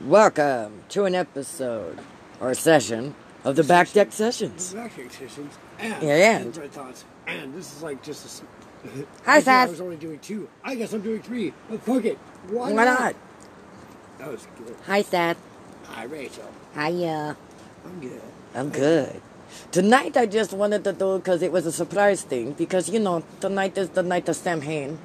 [0.00, 1.98] Welcome to an episode
[2.40, 4.72] or a session of the Back Deck Sessions.
[4.74, 5.54] Back Deck sessions.
[5.78, 7.04] And, Yeah, and- Red thoughts.
[7.26, 8.86] And this is like just a.
[9.24, 10.48] Hi, said I was only doing two.
[10.64, 11.52] I guess I'm doing three.
[11.70, 12.18] But fuck it.
[12.48, 13.14] Why, Why not?
[14.18, 14.74] That was good.
[14.86, 15.36] Hi, Seth.
[15.84, 16.50] Hi, Rachel.
[16.74, 17.36] Hiya.
[17.84, 18.22] I'm good.
[18.56, 19.20] I'm good.
[19.70, 23.22] Tonight I just wanted to do because it was a surprise thing because you know
[23.40, 24.98] tonight is the night of Samhain,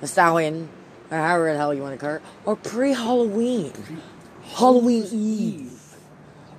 [0.00, 0.68] the Samhain,
[1.10, 3.72] or however the hell you want to call it, or pre-Halloween,
[4.54, 5.96] Halloween Eve,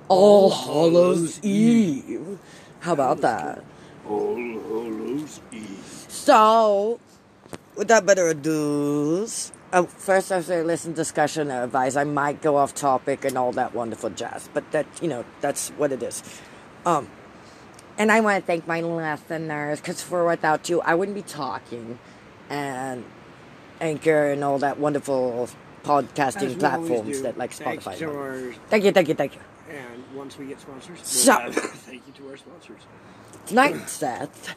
[0.08, 2.38] All Hallows Eve.
[2.80, 3.64] How about that?
[4.06, 6.06] All Hallows Eve.
[6.08, 7.00] So,
[7.74, 9.26] without better ado,
[9.72, 13.74] uh, first say listen discussion and advice, I might go off topic and all that
[13.74, 16.22] wonderful jazz, but that you know that's what it is.
[16.84, 17.08] Um,
[17.96, 21.98] and I want to thank my listeners because for without you, I wouldn't be talking,
[22.50, 23.04] and
[23.80, 25.48] Anchor and all that wonderful
[25.86, 27.98] podcasting we platforms that like thanks Spotify.
[27.98, 29.40] to our, Thank you, thank you, thank you.
[29.70, 32.80] and once we get sponsors, So- we'll thank you to our sponsors.
[33.46, 34.54] Tonight, Seth,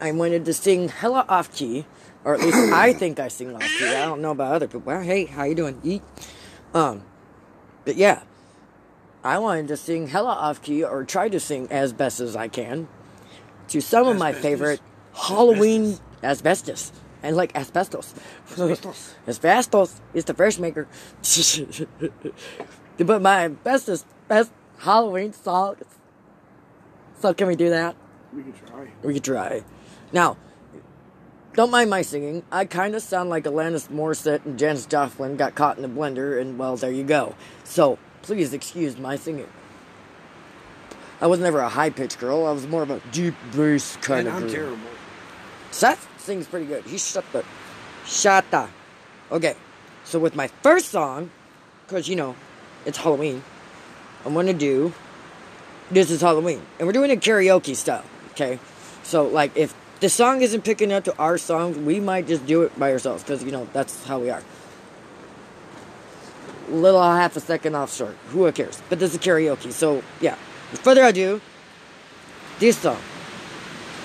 [0.00, 1.84] I wanted to sing hella off key,
[2.24, 3.86] or at least I think I sing off key.
[3.88, 4.80] I don't know about other people.
[4.80, 5.80] Well, hey, how you doing?
[5.84, 6.02] Eat.
[6.72, 7.02] Um,
[7.84, 8.22] but yeah,
[9.24, 12.48] I wanted to sing hella off key, or try to sing as best as I
[12.48, 12.88] can,
[13.68, 14.80] to some of my favorite
[15.14, 16.92] Halloween asbestos.
[17.22, 18.14] And like asbestos.
[18.50, 19.14] Asbestos.
[19.28, 20.86] asbestos is the first maker.
[22.98, 25.82] but my bestest, best Halloween songs.
[27.20, 27.96] So can we do that?
[28.32, 28.88] We can try.
[29.02, 29.64] We can try.
[30.12, 30.36] Now,
[31.54, 32.44] don't mind my singing.
[32.52, 36.40] I kind of sound like Alanis Morissette and Janis Joplin got caught in the blender,
[36.40, 37.34] and well, there you go.
[37.64, 39.48] So, please excuse my singing.
[41.20, 42.46] I was never a high pitched girl.
[42.46, 44.50] I was more of a deep bass kind and of I'm girl.
[44.52, 44.90] terrible.
[45.72, 46.84] Seth sings pretty good.
[46.84, 47.42] He shut the,
[48.50, 48.68] the.
[49.32, 49.56] Okay,
[50.04, 51.30] so with my first song,
[51.86, 52.36] because you know,
[52.84, 53.42] it's Halloween.
[54.24, 54.92] I'm gonna do.
[55.90, 58.04] This is Halloween, and we're doing it karaoke style.
[58.32, 58.58] Okay,
[59.02, 62.62] so like if the song isn't picking up to our songs, we might just do
[62.62, 64.42] it by ourselves because you know that's how we are.
[66.68, 68.16] Little half a second off short.
[68.32, 68.82] Who cares?
[68.90, 70.36] But this is karaoke, so yeah.
[70.84, 71.40] Further ado,
[72.58, 73.00] this song.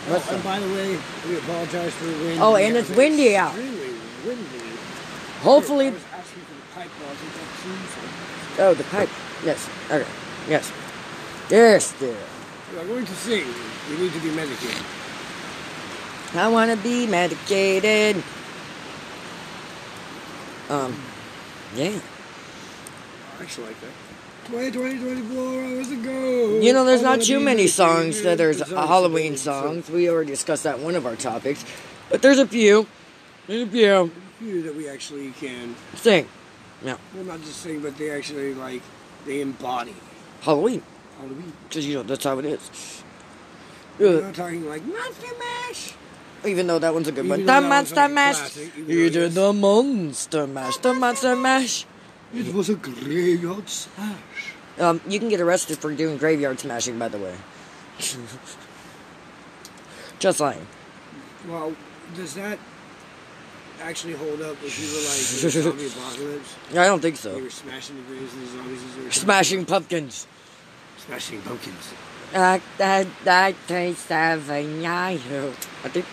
[0.06, 1.00] Oh, and by the way,
[1.30, 2.42] we apologize for the wind.
[2.42, 3.56] Oh, and it's windy out.
[3.56, 4.64] Windy.
[5.42, 7.18] Hopefully, I was asking for the pipe balls.
[7.22, 9.10] I got two, Oh, the pipe.
[9.46, 9.70] Yes.
[9.90, 10.08] Okay.
[10.50, 10.72] Yes.
[11.50, 12.16] Yes, dear.
[12.74, 13.46] We are going to sing.
[13.90, 14.84] We need to be medicated.
[16.36, 18.24] I want to be medicated.
[20.70, 21.00] Um,
[21.76, 22.00] yeah.
[23.40, 24.03] I actually like that.
[24.46, 26.60] 20, 20, 24 hours ago.
[26.60, 29.90] You know, there's not too many songs that a always Halloween songs.
[29.90, 31.64] We already discussed that one of our topics.
[32.10, 32.88] But there's a few.
[33.48, 34.12] There's a few.
[34.40, 36.28] Few that we actually can, Sing.
[36.84, 36.98] Yeah.
[37.16, 38.82] well, not just sing, but they actually, like,
[39.26, 39.96] they embody
[40.42, 40.82] Halloween.
[41.18, 41.54] Halloween.
[41.70, 43.04] Because, you know, that's how it is.
[44.00, 45.94] We're not talking like Monster Mash.
[46.46, 47.40] even though that one's a good one.
[47.40, 48.58] The though that was Monster Mash.
[48.76, 50.78] You did the Monster Mash.
[50.78, 51.86] The Monster Mash.
[52.34, 54.54] It was a graveyard smash.
[54.80, 57.36] Um, you can get arrested for doing graveyard smashing, by the way.
[60.20, 60.66] Just saying.
[61.48, 61.76] Well,
[62.16, 62.58] does that
[63.82, 66.56] actually hold up if you were like in zombie apocalypse?
[66.72, 67.38] I don't think so.
[67.38, 70.28] were smashing the graves of the zombies as were Smashing pumpkins.
[70.98, 71.94] smashing pumpkins.
[72.34, 74.82] I, I, I taste seven
[75.84, 76.06] I think.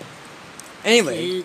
[0.84, 1.42] Anyway,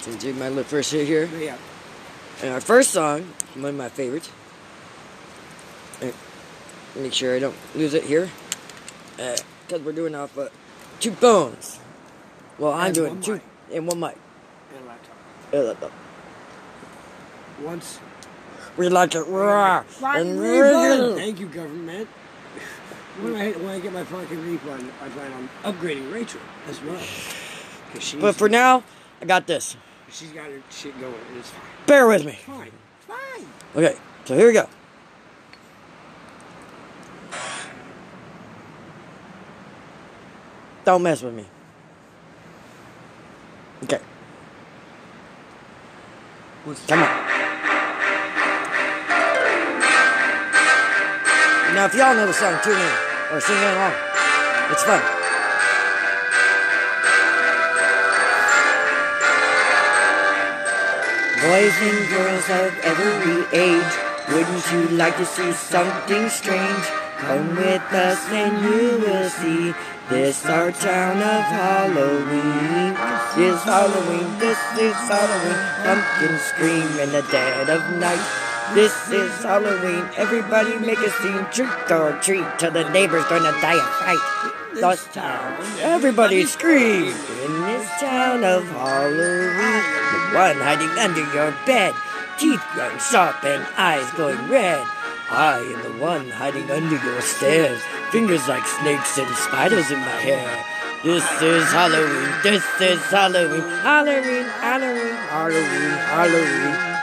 [0.00, 1.28] so do my lip first hit here.
[1.38, 1.56] Yeah,
[2.42, 3.22] And our first song,
[3.54, 4.30] one of my favorites.
[6.02, 6.10] Uh,
[6.94, 8.30] Make sure I don't lose it here.
[9.16, 10.48] Because we're doing off uh,
[11.00, 11.78] two phones.
[12.58, 13.42] Well, I'm And doing two mic.
[13.72, 14.16] and one mic.
[14.76, 15.16] and laptop.
[15.52, 15.92] Uh, laptop.
[17.62, 17.98] Once.
[18.76, 21.16] We like it raw and real.
[21.16, 22.08] Thank you, government.
[23.20, 27.00] When I when I get my fucking refund, I plan on upgrading Rachel as well.
[28.20, 28.84] But for now,
[29.22, 29.74] I got this.
[30.10, 31.14] she's got her shit going.
[31.30, 31.62] and It's fine.
[31.86, 32.32] Bear with me.
[32.32, 32.72] Fine.
[33.06, 33.46] Fine.
[33.74, 33.96] Okay,
[34.26, 34.68] so here we go.
[40.84, 41.46] Don't mess with me.
[43.84, 44.00] Okay.
[46.86, 47.08] Come on.
[51.74, 53.94] Now, if y'all know the song, tune in or sing along.
[54.70, 55.02] It's fun.
[61.42, 63.94] Boys and girls of every age,
[64.28, 66.84] wouldn't you like to see something strange?
[67.18, 69.74] Come with us and you will see
[70.08, 72.94] This our town of Halloween.
[73.34, 74.38] This is Halloween.
[74.38, 75.58] This is Halloween.
[75.82, 78.45] Pumpkins scream in the dead of night.
[78.74, 80.04] This is Halloween.
[80.16, 81.46] Everybody make a scene.
[81.52, 84.72] Trick or treat till the neighbor's gonna die of fright.
[84.74, 85.56] This town.
[85.80, 87.14] Everybody scream
[87.44, 89.82] in this town of Halloween.
[90.12, 91.94] The one hiding under your bed.
[92.38, 94.84] Teeth growing sharp and eyes glowing red.
[95.30, 97.80] I am the one hiding under your stairs.
[98.10, 100.64] Fingers like snakes and spiders in my hair.
[101.02, 102.30] This is Halloween.
[102.42, 103.62] This is Halloween.
[103.80, 106.95] Halloween, Halloween, Halloween, Halloween.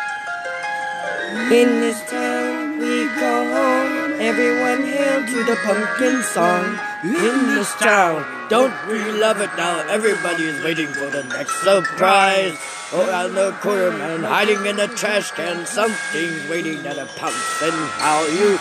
[1.51, 4.21] In this town we go home.
[4.21, 6.79] Everyone hail to the pumpkin song.
[7.03, 9.81] In this town, don't we love it now?
[9.89, 12.57] Everybody is waiting for the next surprise.
[12.93, 15.65] Around the corner, man, hiding in a trash can.
[15.65, 17.75] Something waiting at a pumpkin.
[17.99, 18.57] How you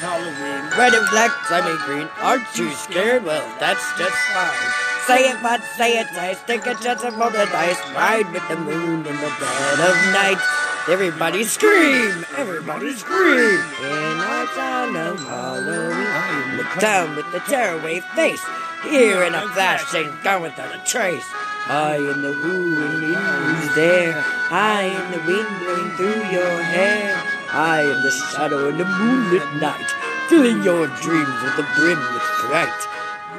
[0.00, 0.70] Halloween?
[0.78, 2.08] Red and black, slimy green.
[2.20, 3.24] Aren't you scared?
[3.24, 4.72] Well, that's just fine.
[5.06, 6.40] Say it once, say it twice.
[6.46, 7.80] Take a chance and roll the dice.
[7.92, 10.67] Ride with the moon in the dead of night.
[10.86, 12.24] Everybody scream!
[12.36, 13.60] Everybody scream!
[13.82, 18.44] In our town of Halloween, the town with the tearaway face,
[18.84, 21.26] here in a flash and gone without a trace.
[21.66, 24.24] I am the who and who's there.
[24.50, 27.20] I am the wind blowing through your hair.
[27.50, 29.90] I am the shadow in the moonlit night,
[30.28, 32.88] filling your dreams with the brim with fright.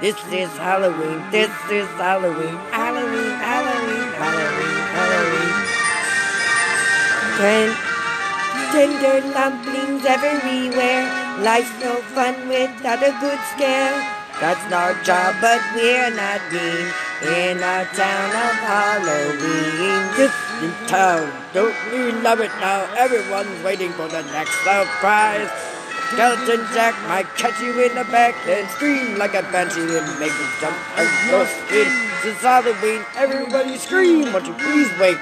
[0.01, 4.38] This is Halloween, this is Halloween, Halloween, Halloween, Halloween.
[7.39, 7.71] Ten,
[8.75, 11.07] tender lumplings everywhere.
[11.39, 13.95] Life's no fun without a good scare.
[14.41, 16.91] That's our job, but we're not mean.
[17.24, 22.83] In our town of Halloween, this in town, don't we love it now?
[22.97, 25.47] Everyone's waiting for the next surprise.
[26.12, 30.33] Skeleton Jack might catch you in the back and scream like a banshee and make
[30.35, 31.88] you jump out your skin.
[32.25, 34.33] Is Halloween, everybody scream!
[34.33, 35.18] Won't you please wait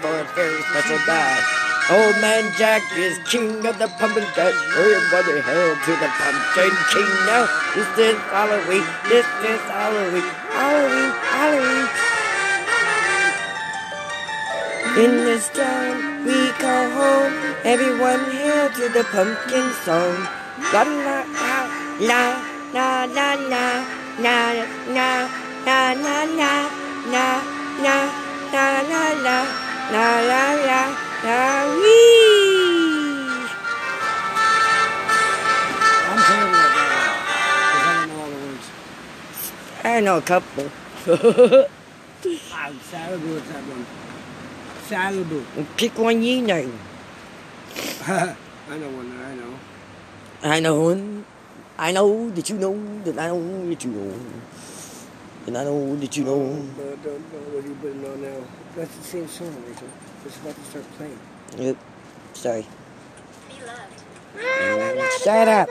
[0.00, 1.61] for a very special guy?
[1.90, 4.54] Old man Jack is king of the pumpkin patch.
[4.78, 7.50] Everybody hail to the pumpkin king now.
[7.74, 10.22] This is Halloween, this is Halloween,
[10.54, 11.88] Halloween, Halloween.
[14.94, 17.34] In this town we call home.
[17.64, 20.22] Everyone hail to the pumpkin song.
[20.72, 21.26] La la
[21.98, 22.22] la
[22.72, 23.66] la la la
[24.22, 24.52] la la
[24.86, 25.10] la
[25.66, 26.70] la la la
[27.10, 27.28] la
[27.82, 27.98] la
[28.52, 29.38] la la
[29.90, 31.98] la la la la la.
[36.10, 36.92] I'm terrible at that.
[37.72, 38.66] Because I don't know all the words.
[39.84, 40.70] I know a couple.
[42.54, 43.84] Ah, Salibu, what's that one?
[44.88, 45.42] Salibu.
[45.76, 46.54] Pick one you know.
[48.06, 49.58] I know one that I know.
[50.44, 51.24] I know one.
[51.78, 54.14] I know that you know that I know that you know.
[55.48, 56.64] And I know that you know.
[56.76, 58.44] But don't know what you putting on now.
[58.76, 59.88] That's the same song, Rachel.
[60.24, 61.18] It's about to start playing.
[61.58, 61.76] Yep.
[62.34, 62.66] Sorry.
[65.22, 65.68] Shut up.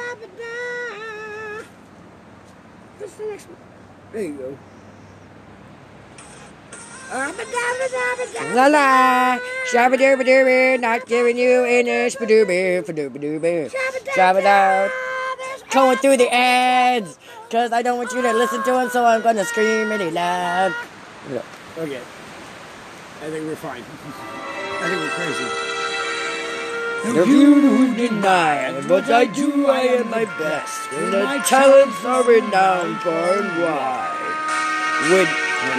[2.97, 3.57] What's the next one?
[4.13, 4.57] There you go.
[8.55, 9.39] La la.
[9.71, 10.79] Shabba dooba dooba.
[10.79, 12.83] Not giving you any spadooba.
[12.85, 13.71] Fadooba dooba.
[14.15, 14.93] Shabba doo.
[15.71, 17.17] Going through the ads.
[17.47, 20.11] Because I don't want you to listen to them, so I'm going to scream really
[20.11, 20.73] loud.
[21.77, 22.01] Okay.
[23.21, 23.83] I think we're fine.
[24.81, 25.45] I think we're crazy.
[27.03, 30.91] If you would deny what I do, I am my best.
[30.93, 34.17] And the talents are renowned far and wide.
[35.09, 35.27] When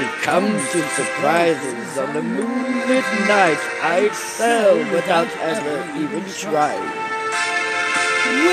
[0.00, 6.90] it comes to surprises on the moonlit night, I excel without ever even trying.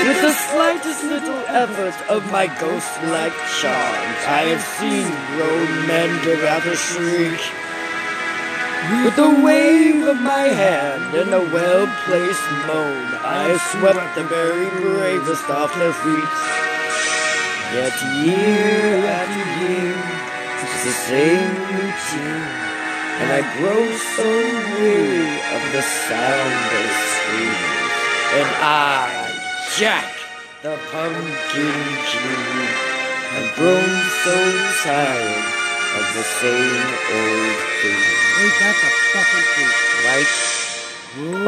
[0.06, 6.42] With the slightest little effort of my ghost-like charms, I have seen grown men give
[6.44, 7.40] out a shriek.
[8.80, 15.44] With a wave of my hand and a well-placed moan, I swept the very bravest
[15.50, 16.34] off their feet.
[17.76, 17.92] Yet
[18.24, 20.00] year after year,
[20.64, 22.48] it's the same routine,
[23.20, 23.84] and I grow
[24.16, 24.28] so
[24.72, 27.60] weary of the sound they scream.
[28.40, 29.28] And I,
[29.76, 30.08] Jack,
[30.62, 32.48] the Pumpkin King,
[33.28, 33.92] have grown
[34.24, 34.36] so
[34.82, 35.59] tired
[35.98, 36.86] of the same
[37.18, 38.02] old thing.
[38.40, 39.78] Ain't that the fucking truth?
[40.06, 40.30] Right?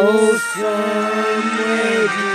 [0.00, 2.31] Oh, somewhere oh,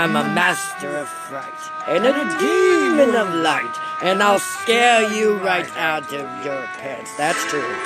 [0.00, 5.68] I'm a master of fright and a demon of light, and I'll scare you right
[5.76, 7.14] out of your pants.
[7.18, 7.76] That's true.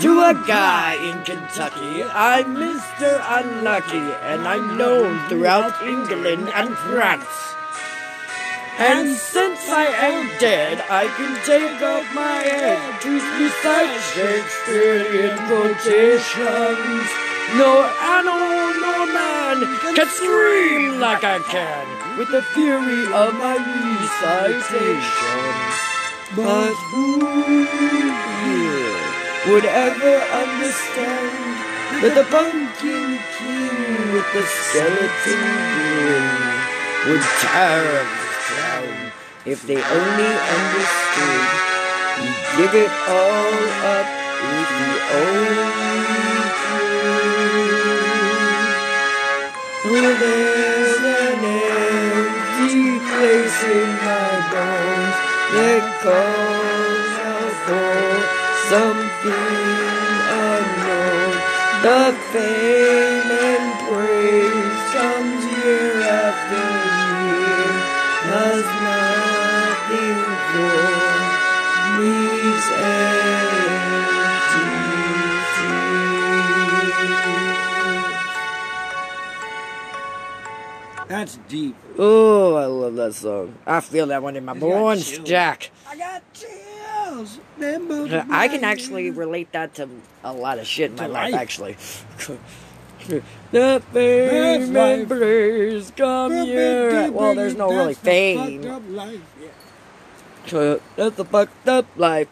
[0.00, 3.22] To a guy in Kentucky, I'm Mr.
[3.38, 7.54] Unlucky, and I'm known throughout England and France.
[8.80, 17.31] And since I am dead, I can take off my head to recite Shakespearean quotations.
[17.56, 19.58] No animal, no man
[19.94, 25.02] can scream like I can with the fury of my recitation.
[26.34, 27.20] But who
[28.40, 31.60] here would ever understand
[32.00, 35.44] that the pumpkin king with the skeleton
[35.76, 36.26] grin
[37.04, 39.12] would tear up his crown
[39.44, 41.46] if they only understood?
[42.16, 43.60] He'd give it all
[43.92, 44.08] up
[44.40, 44.88] if he
[45.20, 46.11] only
[49.84, 55.16] Oh, there's an empty place in my bones
[55.54, 57.98] that calls out for
[58.70, 59.58] something
[60.46, 61.34] unknown.
[61.82, 64.21] The fame and praise
[81.22, 81.76] That's deep.
[81.98, 83.54] Oh, I love that song.
[83.64, 85.18] I feel that one in my It's bones.
[85.20, 85.70] Jack.
[85.88, 87.38] I got chills.
[87.56, 89.10] Them Uh, I can actually me.
[89.10, 89.88] relate that to
[90.24, 91.40] a lot of shit in my life, life.
[91.40, 91.76] actually.
[93.52, 94.98] the fame life.
[94.98, 97.12] and praise come here.
[97.12, 98.68] Well, there's no really the fame.
[98.68, 99.20] up life.
[100.50, 100.78] Yeah.
[100.96, 102.26] That's a fucked up life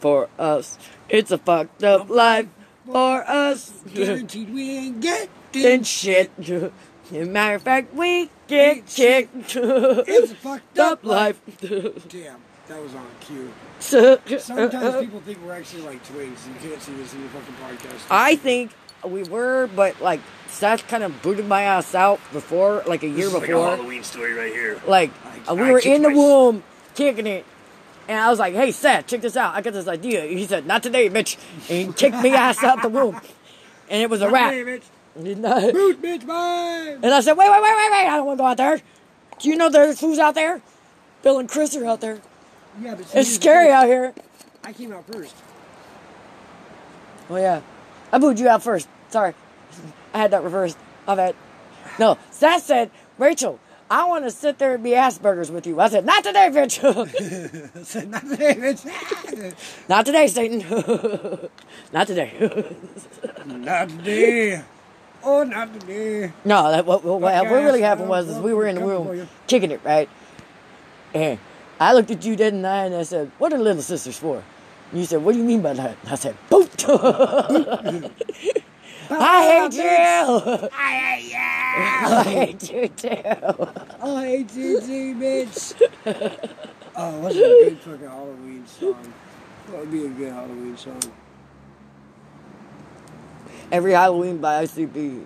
[0.00, 0.78] for us.
[1.08, 2.48] It's a fucked up life
[2.86, 3.72] for us.
[3.94, 6.32] Guaranteed we ain't getting Then shit.
[7.14, 9.54] As a matter of fact, we get kicked.
[9.56, 11.40] It's a fucked up up life.
[11.60, 13.52] Damn, that was on cue.
[13.78, 16.40] Sometimes Sometimes people think we're actually like twins.
[16.48, 18.06] You can't see this in the fucking podcast.
[18.10, 18.70] I think
[19.04, 23.16] we were, but like Seth kind of booted my ass out before, like a year
[23.16, 23.52] This is like a.
[23.76, 24.80] Halloween story right here.
[24.86, 26.62] Like I- uh, we I were in the my- womb
[26.94, 27.44] kicking it,
[28.08, 29.54] and I was like, "Hey Seth, check this out.
[29.54, 31.36] I got this idea." He said, "Not today, bitch,"
[31.68, 33.20] and he kicked me ass out the womb,
[33.90, 34.54] and it was a wrap.
[35.14, 37.04] And Boot, bitch, mine.
[37.04, 38.06] I said, "Wait, wait, wait, wait, wait!
[38.06, 38.80] I don't want to go out there.
[39.38, 40.62] Do you know there's who's out there?
[41.22, 42.20] Bill and Chris are out there.
[42.80, 44.14] Yeah, but It's scary out here."
[44.64, 45.34] I came out first.
[47.28, 47.60] Oh yeah,
[48.10, 48.88] I booed you out first.
[49.10, 49.34] Sorry,
[50.14, 50.78] I had that reversed.
[51.06, 51.34] My bad.
[51.98, 53.58] No, Seth said, Rachel,
[53.90, 55.78] I want to sit there and be Asperger's with you.
[55.78, 56.82] I said, not today, bitch.
[56.82, 59.54] I said, not today, bitch.
[59.88, 60.60] not today, Satan.
[61.92, 62.74] not today.
[63.46, 64.62] not today.
[65.24, 66.32] Oh, not today.
[66.44, 69.28] no, that, what, what, what Okay, really happened was is we were in the room
[69.46, 70.08] kicking it, right?
[71.14, 71.38] And
[71.78, 74.18] I looked at you dead in the eye and I said, what are little sisters
[74.18, 74.42] for?
[74.90, 75.96] And you said, what do you mean by that?
[76.02, 76.84] And I said, boot.
[79.10, 80.70] I hate you.
[80.72, 81.38] I hate you!
[81.38, 83.68] I hate you too.
[84.00, 85.74] I hate you too, bitch.
[86.96, 89.12] oh, what's a good fucking Halloween song?
[89.68, 91.00] What would be a good Halloween song?
[93.72, 95.24] Every Halloween by ICP.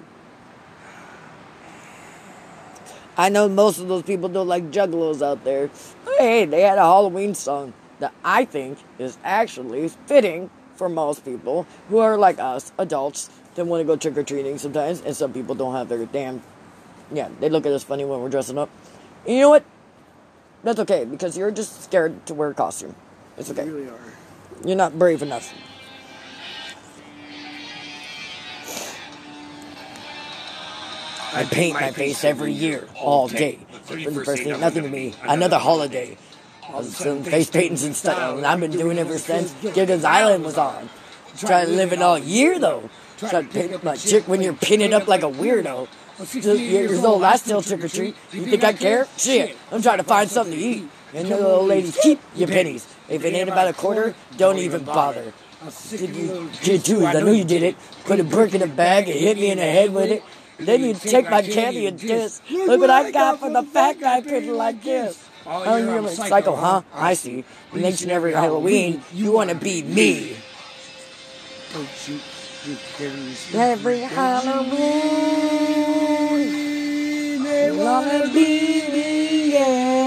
[3.17, 5.69] I know most of those people don't like juggalos out there.
[6.17, 11.67] Hey, they had a Halloween song that I think is actually fitting for most people
[11.89, 15.33] who are like us, adults, that want to go trick or treating sometimes, and some
[15.33, 16.41] people don't have their damn.
[17.13, 18.71] Yeah, they look at us funny when we're dressing up.
[19.27, 19.65] And you know what?
[20.63, 22.95] That's okay because you're just scared to wear a costume.
[23.37, 23.69] It's You okay.
[23.69, 23.99] really are.
[24.65, 25.53] You're not brave enough.
[31.33, 33.59] I paint my face every year, all day.
[33.89, 35.15] The first thing, nothing to me.
[35.23, 36.17] Another holiday.
[36.83, 40.59] Some face paintings and stuff, and I've been doing it ever since Gilligan's Island was
[40.59, 40.89] on.
[41.39, 42.89] Trying to live it all year though.
[43.19, 45.89] Trying to paint my chick when you're pinning up like a weirdo.
[46.25, 48.17] Still years old, I still trick or treat.
[48.33, 49.07] You think I care?
[49.17, 50.89] Shit, I'm trying to find something to eat.
[51.15, 52.87] And the little ladies keep your pennies.
[53.09, 55.33] If it ain't about a quarter, don't even bother.
[55.91, 57.07] Did you did too?
[57.07, 57.77] I knew you did it.
[58.05, 60.23] Put a brick in a bag and hit me in the head with it.
[60.59, 62.41] Then you take my candy and kiss.
[62.51, 65.23] Look what I got from the fat guy pitting like this.
[65.47, 66.83] Oh, you're a psycho, huh?
[66.93, 67.45] I see.
[67.73, 70.37] Next and every Halloween, you want to be me.
[71.73, 72.21] Don't shoot
[72.67, 73.55] your carries.
[73.55, 74.73] Every Halloween,
[77.45, 80.07] They you wanna be me, yeah.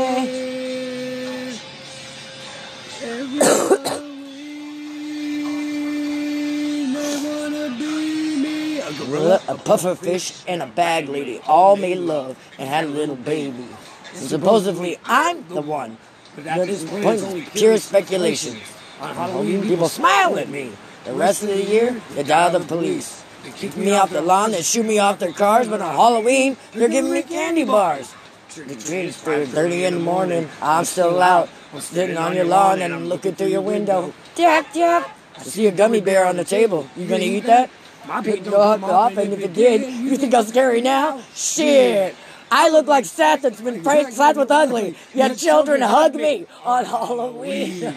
[9.09, 9.41] Gorilla.
[9.47, 13.67] a puffer fish, and a bag lady all made love and had a little baby.
[14.13, 15.97] And supposedly I'm the one.
[16.35, 18.57] But That is point, pure speculation.
[19.01, 20.71] On Halloween, people smile at me.
[21.05, 23.23] The rest of the year, they dial the police.
[23.43, 26.57] They kick me off the lawn, they shoot me off their cars, but on Halloween,
[26.73, 28.13] they're giving me candy bars.
[28.53, 31.49] The dreams for 30 in the morning, I'm still out.
[31.73, 34.13] I'm sitting on your lawn and I'm looking through your window.
[34.35, 35.15] Tap, tap.
[35.37, 36.89] I see a gummy bear on the table.
[36.97, 37.69] You gonna eat that?
[38.09, 41.21] My Pick pig don't up off, and if it did, you think I'm scary now?
[41.35, 42.15] Shit!
[42.51, 44.95] I look like Seth that's been slapped with ugly.
[45.13, 47.83] Yet children hug me on Halloween.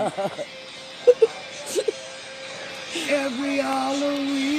[3.08, 4.50] Every Halloween.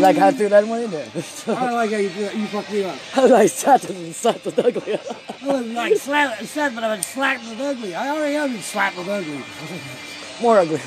[0.00, 1.06] like I threw that one in there.
[1.46, 2.36] I like how you do that.
[2.36, 2.98] You fucked me up.
[3.16, 4.98] I like Seth and slapped with ugly.
[5.42, 7.94] I was like said, but I was slapped with ugly.
[7.94, 9.44] I already am slapped with ugly.
[10.40, 10.80] More ugly.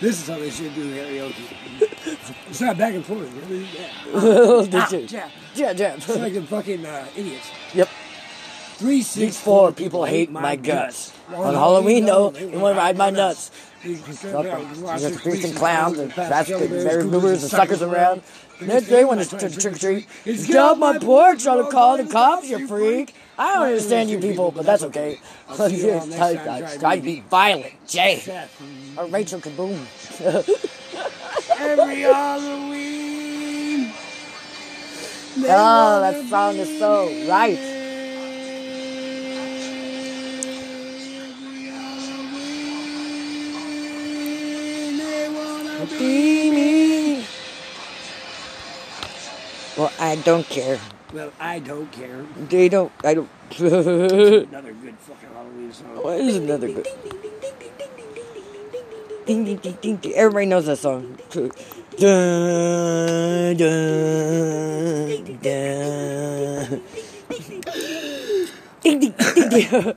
[0.00, 1.34] This is how they should do karaoke.
[2.48, 3.28] It's not back and forth.
[3.48, 5.06] Did Ah, you?
[5.06, 5.30] jab.
[5.54, 5.96] Yeah, jab.
[5.98, 7.50] It's like the fucking uh, idiots.
[7.74, 7.88] Yep.
[8.76, 11.12] Three, These six, four people hate my guts.
[11.34, 13.50] On Halloween, though, they want to ride my nuts.
[13.50, 13.68] 'em.
[13.84, 18.22] You freaks and clowns and Mary movers and suckers around.
[18.60, 22.48] Next day when it's trick or treat, get off my porch, I'll call the cops,
[22.48, 23.14] you freak.
[23.38, 25.20] I don't understand you people, but that's okay.
[25.58, 28.20] I'd be Violent J.
[28.98, 29.78] Or Rachel Kaboom.
[31.56, 33.92] Every Halloween.
[35.38, 37.56] Oh, that song is so right.
[45.96, 47.24] Be me.
[49.76, 50.80] Well, I don't care.
[51.14, 52.26] Well, I don't care.
[52.48, 52.90] They don't.
[53.04, 53.30] I don't.
[53.60, 56.02] Another good fucking Halloween song.
[56.02, 56.88] what is another good?
[59.28, 60.14] Ding ding ding ding ding.
[60.14, 61.18] Everybody knows that song.
[61.28, 61.50] Dun,
[63.58, 63.58] dun,
[65.42, 66.80] dun.
[68.80, 69.94] Ding ding ding ding.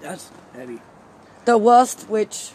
[0.00, 0.78] That's heavy.
[1.44, 2.52] The Worst Witch.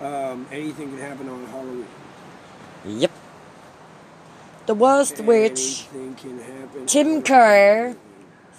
[0.00, 1.86] Um, anything can happen on Halloween.
[2.86, 3.10] Yep.
[4.64, 5.86] The Worst Witch.
[5.94, 6.86] Anything can happen.
[6.86, 7.96] Tim Curry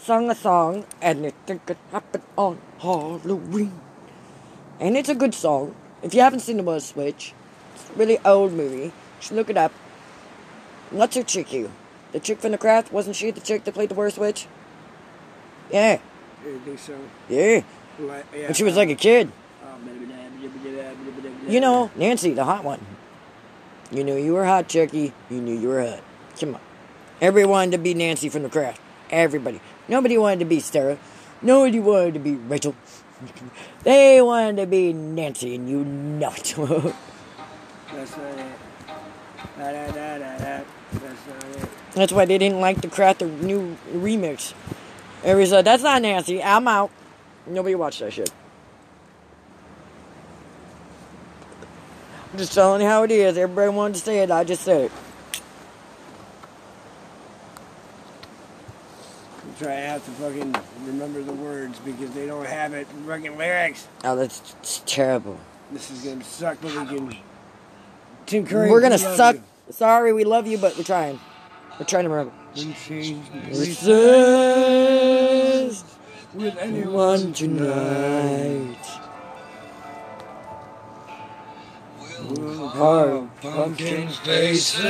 [0.02, 3.80] sung a song, and it could happen on Halloween.
[4.80, 5.76] And it's a good song.
[6.02, 7.34] If you haven't seen The Worst Witch,
[7.76, 8.86] it's a really old movie.
[8.86, 9.72] You should look it up.
[10.92, 11.72] Her chick you?
[12.12, 12.92] The chick from the craft?
[12.92, 14.48] Wasn't she the chick that played the worst witch?
[15.72, 16.00] Yeah,
[16.44, 16.98] I so.
[17.30, 17.62] yeah.
[18.00, 19.32] Yeah, When she was like a kid.
[19.64, 19.78] uh,
[21.48, 22.84] You know, Nancy, the hot one.
[23.92, 25.14] You knew you were hot, Chucky.
[25.30, 26.04] You knew you were hot.
[26.40, 26.62] Come on.
[27.22, 28.82] Everyone to be Nancy from the craft.
[29.12, 29.62] Everybody.
[29.92, 30.98] Nobody wanted to be Sarah.
[31.42, 32.74] Nobody wanted to be Rachel.
[33.84, 36.56] they wanted to be Nancy, and you know it.
[37.92, 38.46] That's not it.
[39.58, 40.64] Da, da, da, da, da.
[40.94, 41.70] That's not it.
[41.94, 44.54] That's why they didn't like the craft, the new remix.
[45.26, 46.42] Everybody said, that's not Nancy.
[46.42, 46.90] I'm out.
[47.46, 48.32] Nobody watched that shit.
[52.32, 53.38] I'm just telling you how it is.
[53.38, 54.32] Everybody wanted to say it.
[54.32, 54.92] I just said it.
[59.62, 60.56] Trying to have to fucking
[60.88, 63.88] remember the words because they don't have it in fucking lyrics.
[64.04, 65.40] Oh, that's it's terrible.
[65.72, 67.16] This is gonna suck, but we can.
[68.26, 68.72] Tim Curry.
[68.72, 69.36] We're gonna we suck.
[69.36, 69.44] you.
[69.70, 71.20] Sorry, we love you, but we're trying.
[71.80, 72.34] We're trying to remember.
[72.56, 72.76] We
[73.50, 73.86] Resist
[76.34, 76.56] with
[76.88, 78.84] one tonight.
[82.74, 84.82] Hard pumpkin faces.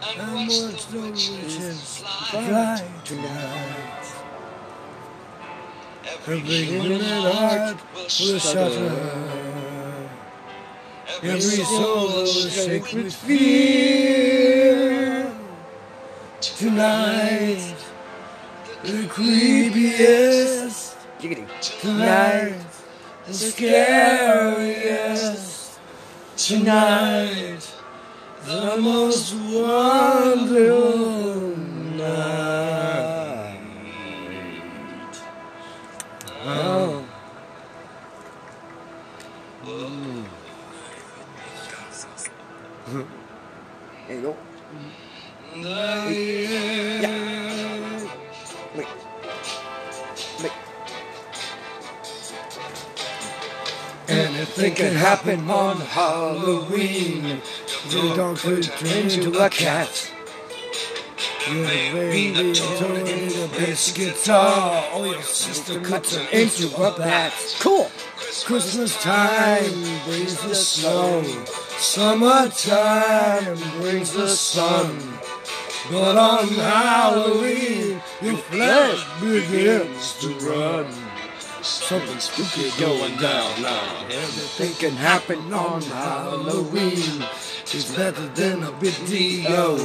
[0.00, 1.98] And what's the wishes
[2.30, 4.04] fly tonight?
[6.26, 7.76] Every human heart
[8.20, 8.94] will suffer.
[11.22, 14.58] Every soul will shake with fear.
[16.40, 17.74] Tonight,
[18.84, 20.94] the creepiest.
[21.80, 22.54] Tonight,
[23.26, 24.78] the scariest.
[26.36, 27.77] Tonight,
[28.48, 30.56] the most wonderful
[31.96, 33.60] night.
[36.46, 37.04] Oh.
[44.06, 44.36] There you go.
[45.54, 46.08] Yeah.
[48.74, 48.88] Wait.
[50.42, 50.52] Wait.
[54.08, 57.42] Anything can happen on Halloween.
[57.86, 60.12] The dog could turn into a cat.
[61.48, 64.84] Your baby told me the bass guitar.
[64.92, 67.32] Oh, your sister cuts it into a bat.
[67.60, 67.90] Cool.
[68.44, 69.70] Christmas time
[70.04, 71.22] brings the snow.
[71.78, 74.98] Summertime brings the sun.
[75.90, 80.92] But on Halloween, your flesh begins to run.
[81.62, 84.06] Something spooky going down now.
[84.10, 87.24] Everything can happen on Halloween.
[87.70, 89.76] It's better than a video.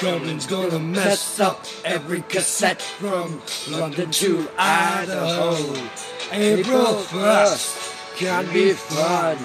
[0.00, 5.52] Goblin's gonna mess up every cassette from London to Idaho.
[6.32, 9.36] April 1st can be fun.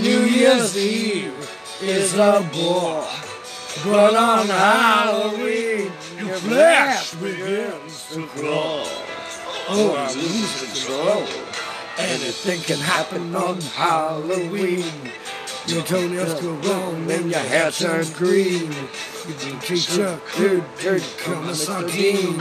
[0.00, 1.50] New Year's Eve
[1.82, 3.06] is a bore.
[3.84, 8.86] But on Halloween, your flesh begins to crawl.
[9.68, 11.26] Oh, I'm losing control.
[11.98, 15.12] Anything can happen on Halloween.
[15.68, 18.72] Your toenails go wrong and your hair turns green.
[18.72, 22.40] Your teacher could become a sardine.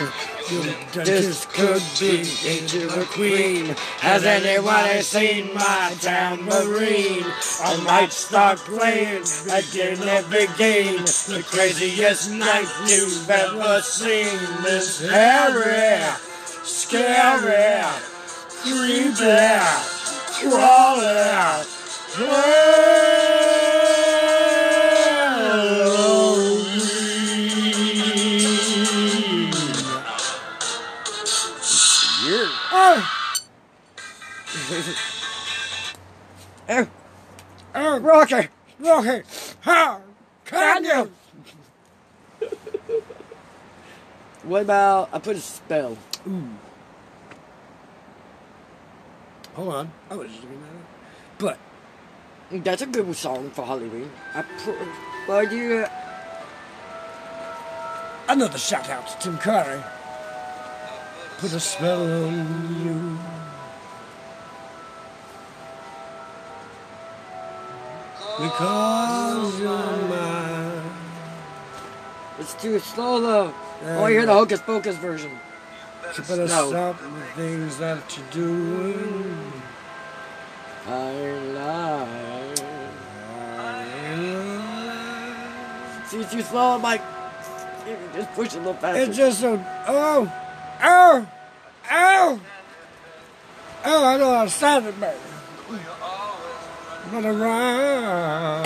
[0.93, 3.75] Dentist could be into a queen.
[3.99, 7.25] Has anyone seen my tambourine?
[7.59, 11.03] I might start playing again every game.
[11.03, 14.39] The craziest night you've ever seen.
[14.63, 16.01] This hairy,
[16.63, 17.83] scary,
[18.63, 19.59] creepy,
[20.39, 21.76] crawling.
[22.19, 22.33] Oh,
[37.75, 38.47] oh, Rocky.
[38.79, 39.21] Rocky,
[39.61, 40.01] how
[40.45, 41.11] can you?
[44.43, 45.95] What about I put a spell?
[46.27, 46.49] Ooh.
[49.53, 50.85] Hold on, I was just looking at it.
[51.37, 51.59] But
[52.49, 54.09] That's a good song for Halloween.
[54.33, 54.75] I put.
[55.25, 55.73] Why do you?
[55.79, 55.89] Uh,
[58.29, 59.81] another shout out to Tim Curry.
[61.39, 63.19] Put a spell on you.
[68.39, 70.91] Because you're mine.
[72.39, 73.53] It's too slow though.
[73.83, 74.31] Oh, I hear the.
[74.31, 75.31] Uh, Hocus Pocus version.
[76.15, 76.69] You better No.
[76.69, 79.51] stop the things that you're doing.
[80.87, 81.11] I
[81.53, 82.55] lie.
[86.07, 86.75] See, it's too slow.
[86.75, 87.01] I'm like,
[88.13, 89.01] just push a little faster.
[89.01, 89.61] It's just so.
[89.87, 90.31] Oh!
[90.81, 91.27] Oh!
[91.91, 92.39] Oh!
[93.85, 95.19] Oh, I know how to sound it better.
[97.11, 98.63] Run.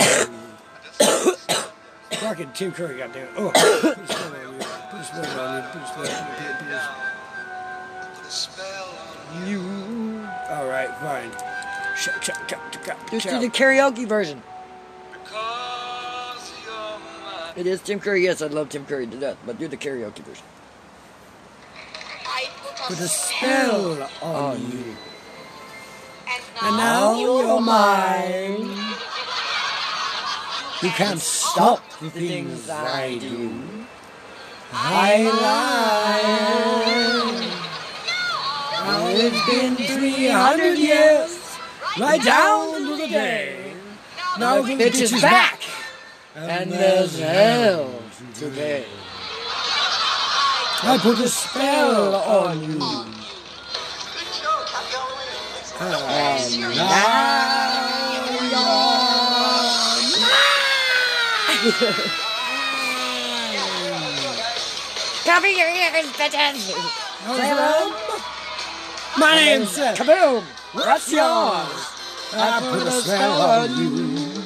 [2.10, 3.28] Fucking Tim Curry, goddamn.
[3.36, 3.50] Oh,
[3.82, 4.58] put a spell on you.
[4.90, 5.68] Put a spell on you.
[5.70, 6.28] Put a spell on
[6.70, 6.78] you.
[8.14, 8.90] Put a spell
[9.34, 9.60] on you.
[10.50, 11.51] All right, fine.
[12.02, 14.42] Just do the karaoke version.
[17.54, 18.24] It is Tim Curry.
[18.24, 20.44] Yes, I love Tim Curry to death, but do the karaoke version.
[22.26, 22.48] I
[22.88, 24.96] Put a spell on you.
[26.26, 28.68] And And now you're mine.
[30.82, 33.52] You can't stop the things I do.
[34.72, 36.52] I lie.
[38.84, 41.31] Now it's been 300 years,
[41.98, 43.74] right down to the day.
[44.38, 45.60] Now the bitch is back,
[46.34, 48.02] And there's hell
[48.34, 48.86] today.
[50.84, 52.80] I put a spell on you.
[55.80, 57.52] And now
[65.24, 66.74] Cover your ears, bitches!
[67.26, 67.94] now
[69.18, 69.76] My name's.
[69.78, 70.44] Kaboom!
[70.72, 71.92] What's yours?
[72.32, 74.42] I put a spell on you.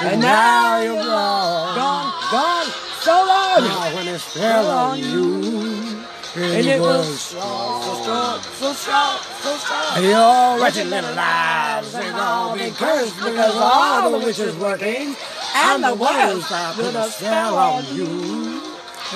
[0.00, 1.74] And now you're gone.
[1.74, 2.66] Gone, gone,
[3.00, 3.64] so long!
[3.64, 6.04] Now when it fell on you,
[6.36, 9.96] And it was strong, so strong, so strong, so strong.
[9.96, 15.16] And your wretched little lives have all been cursed because all the witches working
[15.56, 18.62] and the world I put a spell on you.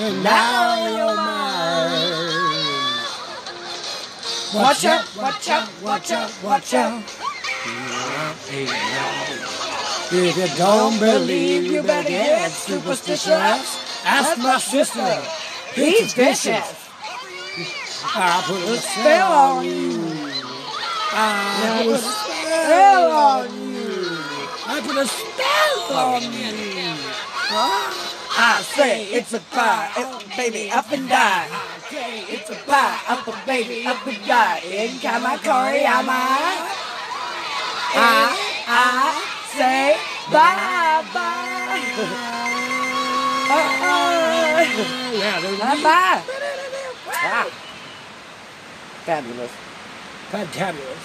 [0.00, 2.41] And now you're mine.
[4.54, 7.02] Watch out, watch out, watch out, watch out.
[10.14, 14.04] If you don't believe, you better get superstitious.
[14.04, 15.22] Ask my sister.
[15.74, 16.90] He's vicious.
[18.14, 20.32] I put a spell on you.
[21.14, 24.18] I put a spell on you.
[24.66, 28.11] I put a spell on you.
[28.34, 31.46] I say it's a pie, up, oh, baby, up and die.
[31.50, 34.58] I say it's a pie, up, a baby, up and die.
[34.64, 36.22] In Kamakoriyama.
[37.94, 39.12] I, ah, eh, ah.
[39.12, 39.96] I say
[40.32, 42.32] bye bye.
[43.52, 44.64] Bye.
[45.12, 46.22] Yeah, Bye bye.
[47.14, 47.46] Ah.
[49.04, 49.50] Fabulous.
[50.30, 51.04] fantabulous.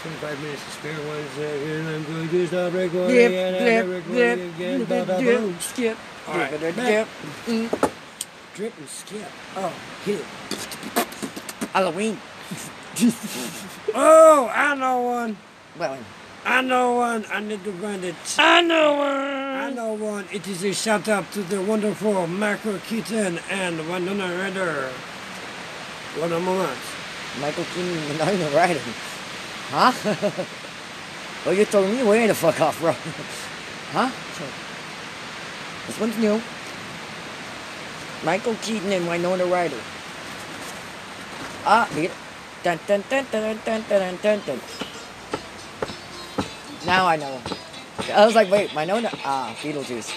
[0.00, 1.86] 25 minutes to spare one second.
[1.88, 4.78] I'm going to stop recording Dip, and dip, I'm dip, recording again.
[4.78, 5.56] dip, Ba, ba, dip, boom.
[5.60, 5.96] skip.
[6.26, 7.08] All right, Dip, dip.
[7.46, 7.90] Mm.
[8.54, 9.28] Drip and skip.
[9.56, 9.72] Oh,
[10.04, 11.68] hit it.
[11.72, 12.18] Halloween.
[13.96, 15.36] Oh, I know one.
[15.78, 15.96] Well,
[16.44, 17.24] I know one.
[17.30, 18.16] I need to find it.
[18.38, 19.08] I know one.
[19.08, 20.24] I know one.
[20.32, 24.90] It is a shout out to the wonderful Michael Keaton and Winona Ryder.
[26.18, 26.74] One of my
[27.40, 28.80] Michael Keaton and Winona Ryder.
[29.70, 29.92] Huh?
[31.46, 32.92] well, you told me way the fuck off, bro.
[33.92, 34.10] huh?
[35.86, 36.40] This one's new.
[38.24, 39.80] Michael Keaton and Winona Ryder.
[41.66, 42.10] Ah, beat.
[42.62, 44.60] Dun, dun, dun, dun, dun, dun, dun, dun.
[46.86, 47.40] Now I know.
[48.12, 49.10] I was like, wait, Winona?
[49.24, 50.12] Ah, Beetlejuice.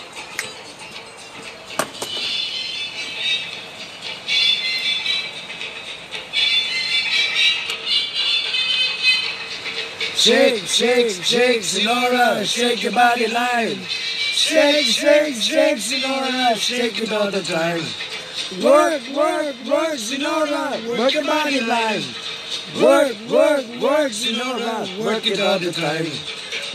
[10.16, 13.80] Shake, shake, shake, Senora, shake your body line.
[14.48, 17.84] Shake, shake, shake, Senora, shake it all the time.
[18.64, 22.02] Work, work, work, Senora, work your body line.
[22.82, 26.06] Work, work, work, Senora, work it all the time.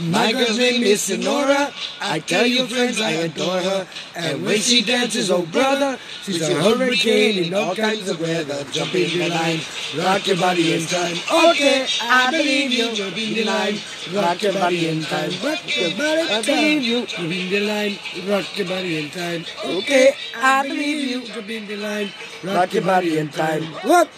[0.01, 1.71] My girl's name is Senora.
[2.01, 3.87] I tell your friends I adore her.
[4.17, 8.65] And when she dances, oh brother, she's a hurricane in all kinds of weather.
[8.73, 9.61] Jump in the line,
[9.99, 11.17] rock your body in time.
[11.51, 12.93] Okay, I believe you.
[12.95, 13.79] Jump in the line,
[14.15, 15.31] rock your body in time.
[15.45, 17.07] Rock your body, I believe you.
[17.07, 19.45] Jump in the line, rock your body in time.
[19.65, 21.27] Okay, I believe you.
[21.27, 22.11] Jump in the line,
[22.45, 23.65] rock your body in time.
[23.85, 24.09] Whoop.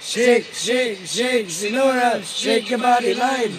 [0.00, 3.52] Shake, shake, shake, Senora, shake your body line.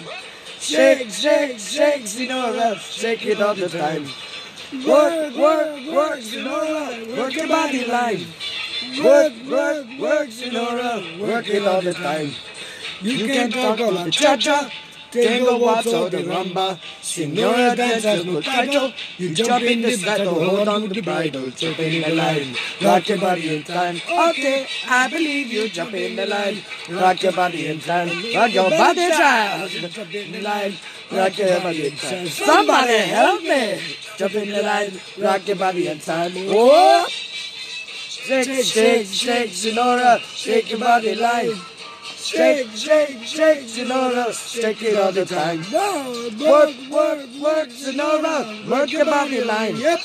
[0.66, 4.04] Shake, shake, shake, Senora, shake it all the time.
[4.84, 8.26] Work, work, work, Senora, work your body line.
[9.04, 12.32] Work, work, work, Senora, work it all the time.
[13.00, 14.68] You can talk about cha-cha,
[15.10, 16.78] tango waltz or the rumba.
[17.02, 18.92] Senora dance has no title.
[19.18, 23.08] You jump in the saddle, hold on to the bridle, jump in the line, rock
[23.08, 23.96] your body in time.
[24.30, 25.68] Okay, I believe you.
[25.68, 29.70] Jump in the line, rock your body in time, rock your body child.
[29.70, 30.74] Jump in the line,
[31.12, 32.26] rock your body in time.
[32.28, 33.80] Somebody help me.
[34.16, 36.32] Jump in the line, rock your body in time.
[36.32, 37.04] Whoa!
[37.08, 41.54] Shake, shake, shake, Senora, shake your body line.
[42.14, 45.60] Shake, shake, shake, Senora, shake it all the time.
[45.72, 49.76] Work, work, work, Senora, work your body line.
[49.76, 50.00] Yep.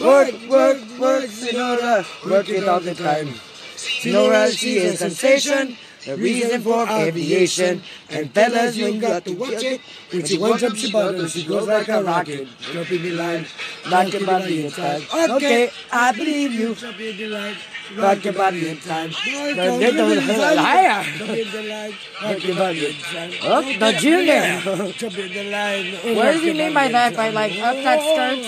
[0.00, 3.34] Work, work, work, Senora, work it all the time.
[3.76, 7.82] Senora, she is a sensation, the reason for aviation.
[8.10, 9.80] And fellas, you got to watch it.
[10.10, 12.48] When she winds up, she butters, she goes like a rocket.
[12.72, 13.46] Jump in the line,
[13.90, 15.02] rock your body in time.
[15.12, 16.74] Okay, I believe you.
[16.74, 17.56] Jump in the line.
[17.96, 19.10] Rock your body in time.
[19.10, 21.04] The little liar.
[21.18, 21.94] Jump in the line.
[22.22, 23.32] Rock your body in time.
[23.42, 24.60] Oh, the junior.
[24.92, 26.16] Jump in the line.
[26.16, 27.16] What does he mean by that?
[27.16, 28.38] By like up that skirt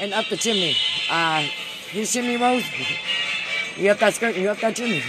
[0.00, 0.76] and up the chimney?
[1.10, 1.42] Uh,
[1.90, 2.64] his chimney rose.
[3.76, 5.02] You up that skirt, you up that chimney.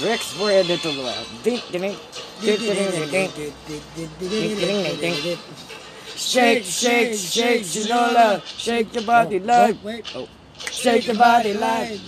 [0.00, 1.04] Bricks were added to the
[6.20, 8.44] Shake, shake, shake, Shinola.
[8.44, 9.82] Shake your body, love.
[9.82, 10.04] Wait.
[10.14, 10.28] Oh.
[10.70, 11.98] Shake your body, like.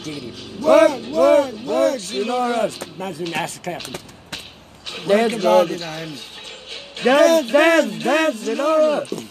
[0.61, 2.70] Work, work, work, Senora.
[2.94, 3.94] Imagine ass clapping.
[5.09, 6.12] Dance, body line.
[7.03, 9.29] Dance, dance, dance, Shinola.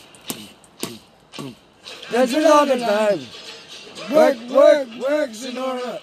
[2.12, 3.20] Dance it all the time.
[4.12, 6.02] Work, work, work, Senora.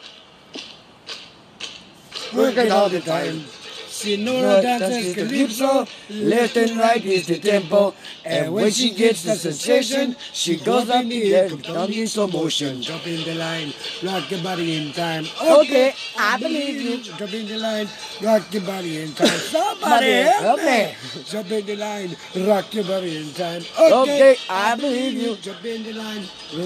[2.33, 3.45] Work it all the time.
[3.99, 7.95] Senora dances calypso, left and right is the tempo.
[8.25, 12.81] And when she gets the sensation, she goes up the air, down in slow motion.
[12.81, 15.27] Jump in the line, rock your body in time.
[15.43, 16.99] Okay, I believe you.
[17.03, 17.89] Jump in the line,
[18.23, 19.39] rock your body in time.
[19.51, 20.13] Somebody
[20.47, 20.95] help me.
[21.27, 23.63] Jump in the line, rock your body in time.
[23.81, 25.37] Okay, I believe you.
[25.37, 26.23] Jump in the line,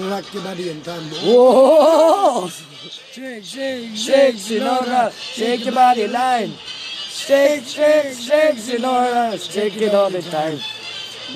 [0.09, 1.03] rock your body in time.
[1.25, 2.47] Whoa!
[3.13, 6.51] Shake, shake, Shake, Senora, shake your body line.
[7.25, 10.59] Shake, shake, shake, Senora, shake it all the time.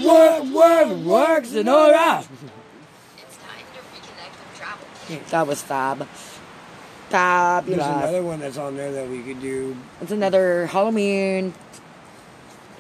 [0.04, 2.19] Work, work, work, Senora.
[2.19, 4.86] It's time to reconnect and travel.
[5.30, 6.06] That was fab.
[7.10, 9.78] There's another one that's on there that we could do.
[10.02, 11.54] It's another Halloween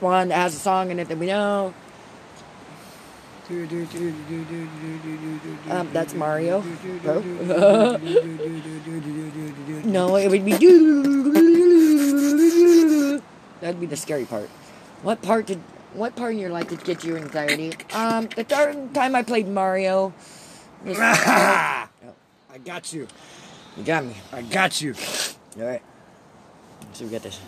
[0.01, 1.73] one that has a song in it that we know.
[5.69, 6.61] Um, that's Mario.
[9.85, 11.53] No, it would be.
[13.61, 14.49] That'd be the scary part.
[15.03, 15.59] What part did.
[15.93, 17.73] what part in your life did get you anxiety?
[17.93, 20.13] Um, the third time I played Mario.
[20.83, 21.87] was- I
[22.65, 23.07] got you.
[23.77, 24.15] you got me.
[24.31, 24.93] I got you.
[25.59, 25.81] All right.
[26.81, 27.39] Let's So we get this.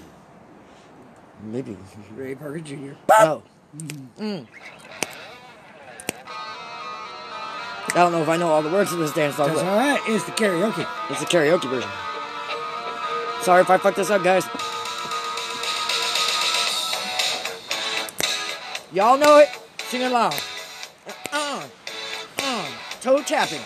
[1.43, 1.77] Maybe.
[2.15, 2.93] Ray Parker Jr.
[3.11, 3.43] Oh.
[4.19, 4.45] Mm.
[7.91, 9.75] I don't know if I know all the words of this dance song, That's all
[9.77, 9.99] right.
[10.07, 10.85] It's the karaoke.
[11.09, 11.89] it's the karaoke version.
[13.43, 14.45] Sorry if I fucked this up, guys.
[18.91, 19.49] Y'all know it.
[19.83, 20.33] Sing along.
[21.31, 21.63] Uh,
[22.39, 22.65] uh,
[23.01, 23.61] toe tapping.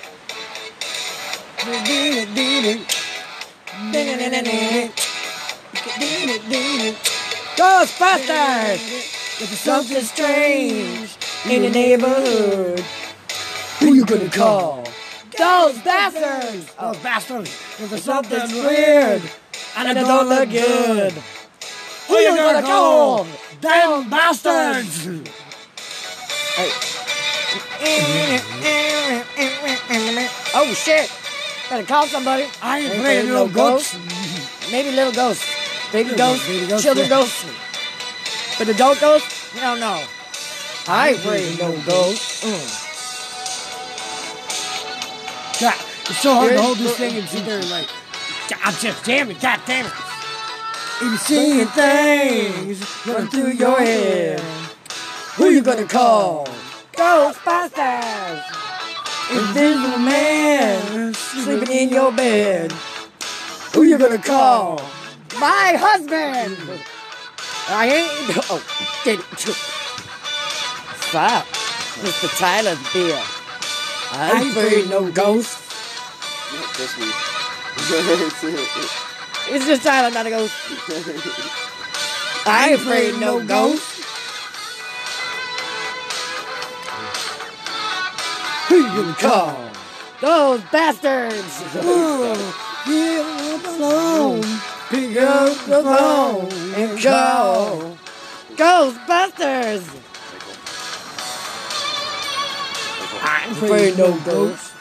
[7.55, 8.81] Ghostbusters!
[9.39, 11.17] There's something strange
[11.49, 12.81] in the neighborhood.
[13.79, 14.83] Who you gonna call?
[15.31, 16.69] Ghostbusters!
[16.77, 17.77] Oh, bastards.
[17.79, 19.31] There's something weird, weird.
[19.77, 21.13] and it don't look good.
[22.07, 23.27] Who you gonna call?
[23.61, 25.05] Damn bastards!
[26.55, 26.71] Hey.
[30.53, 31.11] oh shit!
[31.69, 32.45] Better call somebody.
[32.61, 33.97] I ain't playing there no no ghosts.
[34.71, 35.45] Maybe little ghosts,
[35.91, 37.17] baby ghosts, baby ghosts, children yeah.
[37.17, 37.45] ghosts,
[38.57, 39.51] but adult ghosts?
[39.53, 40.03] Hell no.
[40.87, 42.43] I ain't of no ghosts.
[42.43, 42.81] Mm.
[45.61, 45.75] God,
[46.09, 47.87] it's so hard to hold this thing and sit there and like,
[48.49, 50.12] God just damn it, God damn it.
[51.01, 54.39] You seeing things run through your head.
[55.35, 56.47] Who you gonna call?
[56.93, 58.43] Ghostbusters!
[59.31, 62.71] Invisible man sleeping in your bed.
[63.73, 64.81] Who you gonna call?
[65.39, 66.57] My husband!
[67.69, 68.37] I ain't.
[68.49, 68.61] Oh,
[69.03, 69.39] did it.
[71.09, 71.45] Stop.
[72.03, 72.37] Mr.
[72.37, 73.21] Tyler's beer.
[74.11, 75.57] I ain't afraid no ghost.
[76.77, 77.09] Just me.
[79.49, 80.53] It's just Tyler, not a ghost.
[82.45, 84.01] I ain't afraid no ghost.
[88.69, 89.69] Who you gonna call?
[90.21, 91.59] Those bastards!
[92.85, 94.41] Get up the phone,
[94.89, 97.97] pick up the phone, and call
[98.55, 99.83] Ghostbusters!
[103.25, 104.73] I ain't afraid no ghost.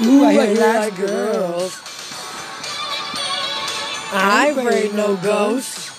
[0.00, 1.83] Ooh, I hate like girls.
[4.12, 5.90] I ain't afraid no ghosts.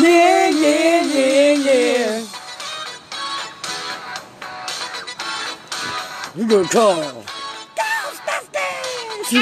[0.00, 2.26] Yeah, yeah, yeah, yeah.
[6.36, 7.24] You gonna call
[7.74, 9.32] Ghostbusters!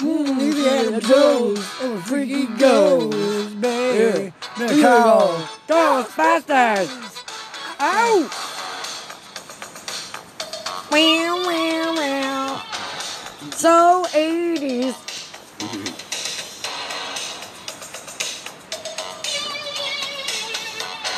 [0.36, 4.32] Maybe had a ghost, I'm a freaky ghost, baby.
[4.58, 6.90] Better call Ghostbusters!
[7.80, 8.30] Oh!
[10.90, 12.62] Wow, wow, wow.
[13.50, 15.07] So 80s.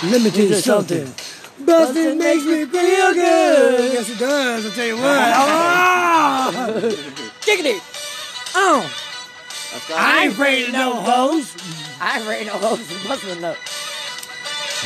[0.03, 1.13] Limited something.
[1.65, 3.93] Bustin' makes me feel good.
[3.93, 4.65] Yes, it does.
[4.67, 5.05] I'll tell you what.
[6.23, 6.51] Ah!
[7.43, 7.79] Giggity.
[8.55, 8.83] Oh.
[9.95, 11.55] I ain't afraid of no hoes.
[12.01, 13.57] I ain't afraid of no hoes and busting though.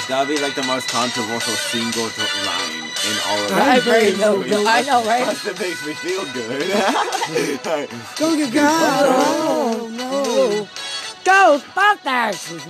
[0.08, 3.76] That would be like the most controversial single to line in all of I ain't
[3.76, 3.80] it.
[3.86, 4.66] afraid no ghosts.
[4.68, 5.36] I know, right?
[5.36, 6.68] That makes me feel good.
[8.18, 9.06] Don't get God.
[9.08, 10.68] Oh, no.
[11.24, 12.60] Ghostbusters.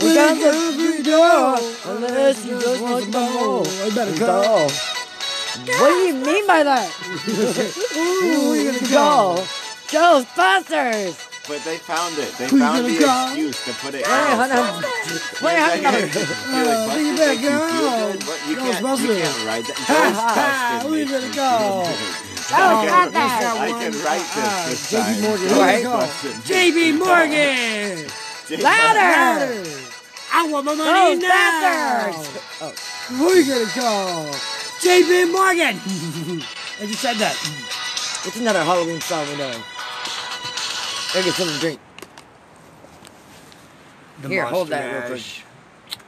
[0.00, 1.58] We got the free door.
[1.96, 3.64] Unless you just want some more.
[3.66, 4.68] I better call.
[5.80, 6.88] What do you mean by that?
[6.90, 9.44] Who are you gonna Go.
[9.88, 11.16] Ghostbusters.
[11.48, 12.30] but they found it.
[12.36, 13.26] They Who found gonna the call?
[13.28, 14.36] excuse to put it Wait, out.
[14.36, 14.82] hold on.
[15.42, 15.94] Wait, hold on.
[16.46, 17.50] Uh, think you better go.
[17.56, 19.22] You can't, you Ghostbusters.
[19.22, 19.76] can't write that.
[19.86, 21.84] ha, Ghostbusters who you makes gonna me call?
[21.86, 23.14] feel good.
[23.14, 23.56] Ghostbusters.
[23.56, 25.22] I can write this this J.B.
[25.22, 25.48] Morgan.
[25.48, 25.54] Who
[25.88, 26.34] you.
[26.44, 28.10] JB Morgan.
[28.48, 28.62] J.B.
[28.62, 29.85] Louder.
[30.38, 32.12] I want my money now.
[32.12, 33.08] Ghostbusters.
[33.16, 34.26] Who you gonna call?
[34.84, 35.80] JB Morgan.
[36.78, 37.32] I just said that.
[38.26, 39.50] It's another Halloween song we know.
[41.14, 41.80] Gotta get something to drink.
[44.20, 45.42] The Here, hold Monster that real quick.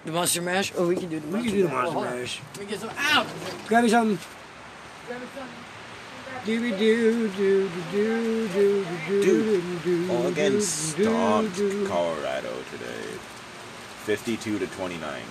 [0.04, 0.72] The Monster Mash?
[0.76, 1.84] Oh, we can do the We Monster can do the Mash.
[1.84, 2.20] Monster Hold.
[2.20, 2.40] Mash.
[2.52, 3.26] Let me get some out.
[3.66, 4.18] Grab me something.
[6.44, 10.12] Doobie doo doo doo doo doo doo doo doo.
[10.12, 11.88] Oregon doo, stomped doo, doo.
[11.88, 13.07] Colorado today.
[14.08, 15.22] 52 to 29.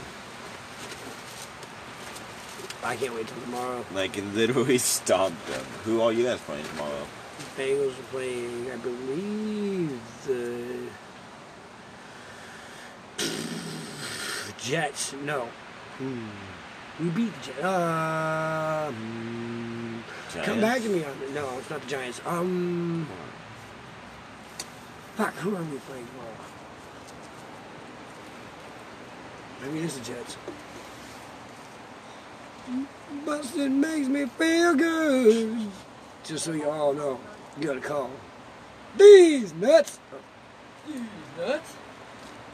[2.84, 3.84] I can't wait till tomorrow.
[3.92, 5.66] Like, it literally stomped them.
[5.84, 7.08] Who are you guys playing tomorrow?
[7.58, 10.90] Bengals are playing, I believe, the
[14.60, 15.14] Jets.
[15.24, 15.50] No.
[15.98, 16.28] Hmm.
[17.00, 17.64] We beat the Jets.
[17.64, 19.98] Uh, hmm.
[20.44, 21.32] Come back to me on it.
[21.34, 22.22] No, it's not the Giants.
[22.28, 23.10] Um.
[25.16, 26.48] Fuck, who are we playing tomorrow?
[29.62, 30.38] Maybe it is the Jets.
[33.26, 35.58] Bustin' makes me feel good.
[36.24, 37.20] Just so you all know,
[37.60, 38.12] you gotta call.
[38.98, 40.00] These nuts!
[40.88, 41.02] These
[41.38, 41.74] nuts?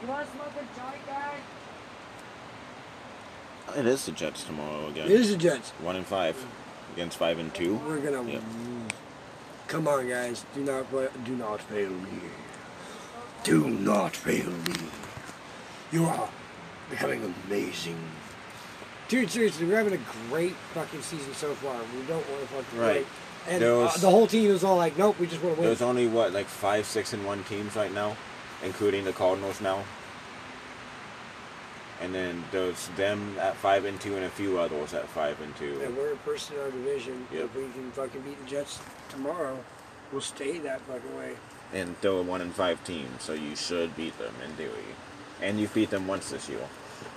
[0.00, 1.34] You want to smoke a joint, guy?
[3.76, 5.06] It is the Jets tomorrow again.
[5.06, 5.70] It is the Jets.
[5.80, 6.36] One and five
[6.92, 7.76] against five and two.
[7.76, 8.22] We're gonna.
[8.30, 8.42] Yep.
[9.66, 10.44] Come on, guys.
[10.54, 10.90] Do not
[11.24, 12.20] do not fail me.
[13.42, 14.74] Do not fail me.
[15.90, 16.28] You are
[16.90, 17.98] becoming amazing.
[19.08, 21.74] Dude, seriously, we're having a great fucking season so far.
[21.74, 23.06] We don't want to fucking Right.
[23.46, 25.68] And There uh, the whole team is all like, nope, we just want to win.
[25.68, 28.16] There's only what like five, six, and one teams right now,
[28.62, 29.84] including the Cardinals now.
[32.00, 35.54] And then there's them at five and two, and a few others at five and
[35.56, 35.80] two.
[35.84, 37.26] And we're first in our division.
[37.32, 37.44] Yep.
[37.44, 38.80] If we can fucking beat the Jets
[39.10, 39.62] tomorrow,
[40.10, 41.34] we'll stay that fucking way.
[41.72, 44.94] And they're a one and five team, so you should beat them in theory.
[45.40, 46.66] And you've beat them once this year.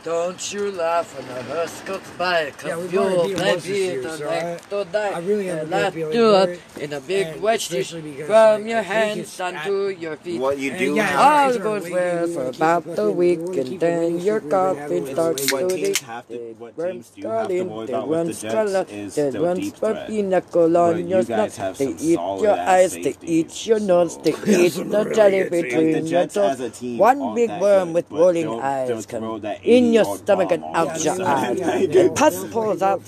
[0.03, 3.51] Don't you laugh when the hearse goes by, Yeah, we've you'll already beat 'em be
[3.51, 5.09] once this year, the so I- to die.
[5.09, 7.41] I really have a And good laugh feeling you for up it, in a big
[7.41, 9.65] wedge stick especially because, from like, your hands it's down at-
[9.99, 10.39] your feet.
[10.39, 13.59] What you And do yeah, have, All goes well for about fucking- the week, wanna
[13.61, 15.81] and then your streak we've been having coffin starts to what Lakers.
[15.81, 15.97] leak.
[15.97, 18.33] have to, It what teams do you have to worry they about with run the
[18.33, 20.07] Jets is they run deep threat.
[20.09, 21.57] Spapinacle But on you your guys snuff.
[21.57, 25.11] have They some eat solid your ass eyes, they eat your nose, they eat the
[25.13, 26.97] jelly between your Jets as a toes.
[26.97, 30.63] One big worm with but rolling eyes they'll come throw that in your stomach and
[30.73, 31.59] out your the eyes.
[31.59, 31.95] side.
[31.95, 33.01] And pus pulls out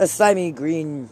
[0.00, 1.08] a slimy green.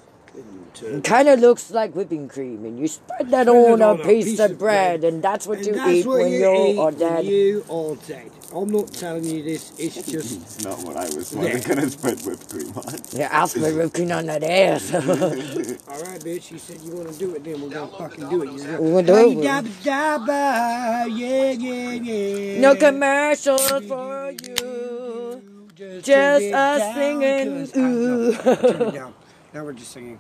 [1.04, 4.24] kind of looks like whipping cream, and you spread that on a on a piece
[4.24, 5.12] piece of bread, bread.
[5.12, 7.24] and that's what And you that's eat what when you you're when dead.
[7.24, 7.64] You
[8.08, 8.30] dead.
[8.54, 9.72] I'm not telling you this.
[9.78, 11.58] It's just It's not what I was Yeah.
[11.60, 12.94] gonna spread whipped cream on.
[13.12, 14.92] Yeah, I'll spread whipped cream on that ass.
[14.94, 16.50] all right, bitch.
[16.50, 18.52] You said you want to do it, then we're gonna fucking do it.
[18.52, 19.38] You We'll do it.
[19.38, 22.60] Dabba, dabba, yeah, yeah, yeah.
[22.60, 25.42] no commercials for you.
[25.74, 28.32] Just, Just us down, singing, 'cause I- no, ooh.
[28.34, 29.14] turn it down.
[29.54, 30.18] Now we're just singing.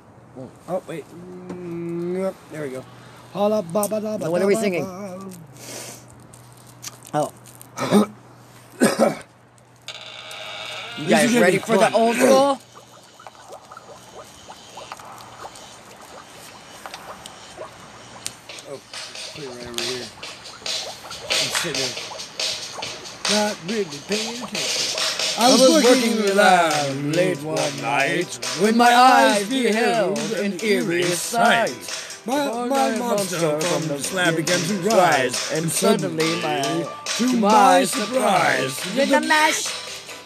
[0.68, 1.04] Oh wait,
[1.52, 2.84] Mm, yep, there we go.
[3.34, 4.84] Holla, ba, ba, da, ba, Now what da, are we ba, singing?
[4.84, 5.20] ba.
[7.14, 7.32] Oh.
[10.98, 12.58] you guys ready for the old school?
[18.64, 18.80] Oh,
[19.34, 20.06] put it right over here.
[21.28, 22.12] I'm sitting there.
[23.30, 24.98] Not really paying attention.
[25.38, 31.70] I was working around late one night when my eyes beheld an eerie sight.
[32.24, 36.86] My, my monster from the slab began to rise, and suddenly my
[37.18, 39.66] to my surprise, Did the mash,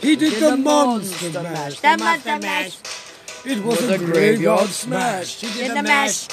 [0.02, 1.80] he did did the the monster monster mash.
[1.80, 2.76] the monster mash,
[3.46, 5.40] It was Was a a graveyard graveyard smash.
[5.40, 6.28] He did the mash,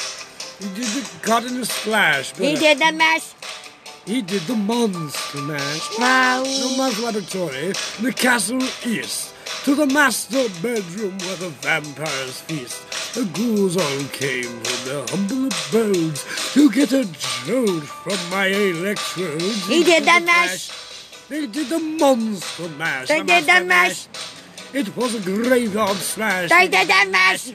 [0.59, 2.36] He did the cut in the splash.
[2.36, 3.34] he did the mash.
[4.05, 5.97] He did the monster mash.
[5.97, 6.43] Wow.
[6.43, 9.34] The monster laboratory, the castle east,
[9.64, 12.82] to the master bedroom where the vampires feast.
[13.14, 17.05] The ghouls all came from their humble abodes to get a
[17.45, 19.68] jolt from my electrodes.
[19.68, 20.72] He did the mash.
[21.30, 23.09] They did the monster mash.
[23.09, 24.07] They did the mash.
[24.74, 26.49] It was a graveyard smash.
[26.49, 27.49] They did the mash.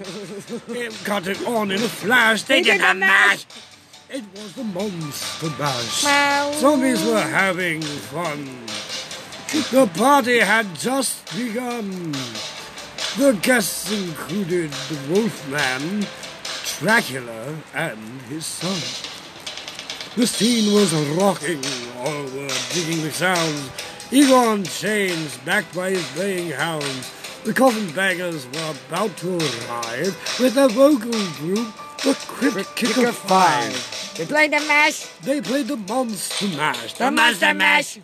[0.69, 2.45] It got it on in a flash.
[2.45, 3.45] They, did, the mash.
[4.09, 6.05] It was the monster mash.
[6.05, 6.53] Wow.
[6.55, 8.45] Zombies were having fun.
[9.73, 12.15] The party had just begun.
[13.19, 16.07] The guests included the Wolfman,
[16.79, 17.99] Dracula, and
[18.29, 18.79] his son.
[20.15, 21.61] The scene was rocking,
[21.99, 23.71] all were digging the sounds.
[24.13, 27.13] Egon chains, backed by his baying hounds.
[27.43, 34.15] The coffin bangers were about to arrive with a vocal group, the Crypt Kicker Five.
[34.17, 36.93] They played the mash, They played the Monster Mash.
[36.95, 37.97] the monster mash.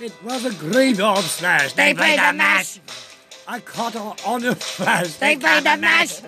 [0.00, 1.74] It was a graveyard smash.
[1.74, 2.80] They played the mash.
[3.50, 5.14] I caught her on a flash.
[5.14, 6.20] They played the mash.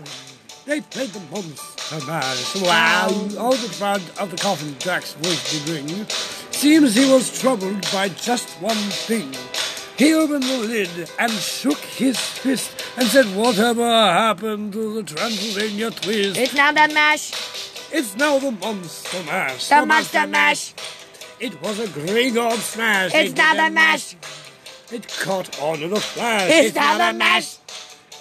[0.64, 2.56] They played the Monster Mash.
[2.56, 3.08] Wow.
[3.38, 6.06] All the blood of the coffin Drac's voice did ring.
[6.50, 8.74] Seems he was troubled by just one
[9.06, 9.34] thing.
[9.98, 15.90] He opened the lid and shook his fist and said, Whatever happened to the Transylvania
[15.90, 16.38] twist?
[16.38, 17.32] It's now the mash,
[17.92, 19.68] it's now the Monster Mash.
[19.68, 20.72] the monster mash.
[21.38, 23.12] It was a graveyard smash.
[23.14, 24.16] It's They now the mash.
[24.92, 26.50] It caught on in a flash.
[26.52, 27.56] It's now the mash.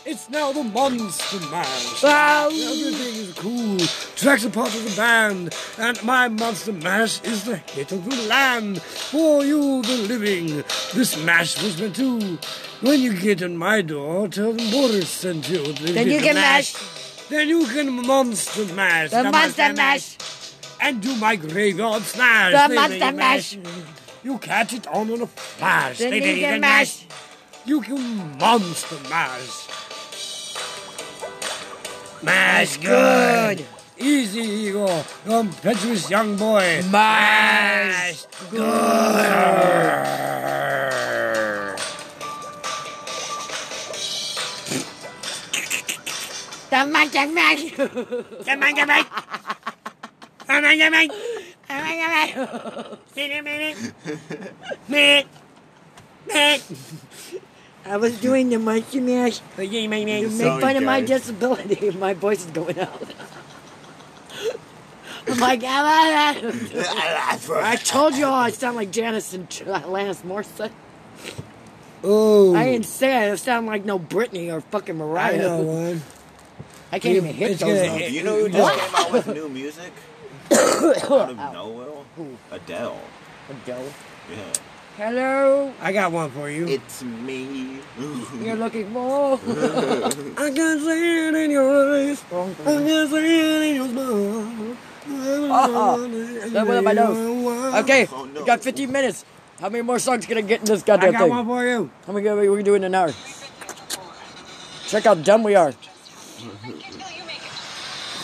[0.05, 2.01] It's now the Monster Mash.
[2.01, 2.47] Wow.
[2.47, 3.77] Everything is cool.
[4.15, 8.15] Drac's a part of the band, and my Monster Mash is the hit of the
[8.27, 8.81] land.
[8.81, 10.63] For you, the living,
[10.95, 12.37] this mash was meant to.
[12.81, 15.73] When you get in my door, tell them Boris sent you.
[15.73, 16.73] They Then you can mash
[17.29, 19.11] Then you can Monster Mash.
[19.11, 20.17] the monster mash,
[20.81, 22.53] And do my graveyard smash.
[22.53, 23.57] the monster make mash.
[24.21, 25.29] You catch it on the
[25.97, 27.05] They you did can it mash.
[27.65, 29.67] You can monster mash.
[32.21, 33.65] Mash good.
[33.97, 35.05] Easy, Eagle.
[35.23, 36.83] The impetuous young boy.
[36.91, 38.59] Mash good.
[46.69, 47.55] The magic man.
[57.85, 59.39] I was doing the monkey mash.
[59.57, 60.37] Yeah, man, You man.
[60.37, 61.89] make Sorry, fun of my disability.
[61.97, 63.01] My voice is going out.
[65.27, 70.23] I'm like, "Ah, ah, ah." I told you all I sound like Janis and Alanis
[70.23, 70.71] Morissette.
[72.03, 72.55] Oh.
[72.55, 75.35] I didn't say I sound like no Britney or fucking Mariah.
[75.35, 76.01] I know one.
[76.91, 77.77] I can't even hit those.
[77.77, 78.11] gonna notes.
[78.11, 78.79] You know who just What?
[78.79, 79.91] came out with new music?
[80.51, 81.87] Out of nowhere?
[82.51, 82.99] Adele.
[83.49, 83.85] Adele.
[84.29, 84.37] Yeah.
[84.97, 86.67] Hello, I got one for you.
[86.67, 87.79] It's me.
[88.41, 89.35] you're looking for.
[90.37, 92.21] I can see it in your eyes.
[92.31, 94.75] I can see it in your smile.
[96.51, 97.17] That went up my nose.
[97.83, 98.41] Okay, Oh, no.
[98.41, 99.23] we got 15 minutes.
[99.61, 101.15] How many more songs can I get in this goddamn thing?
[101.15, 101.47] I goddamn got thing?
[101.47, 101.89] one for you.
[102.05, 103.13] How many are we doing in an hour?
[104.87, 105.73] Check how dumb we are.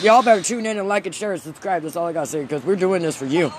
[0.05, 1.81] Y'all better tune in and like and share and subscribe.
[1.81, 3.51] That's all I gotta say because we're doing this for you.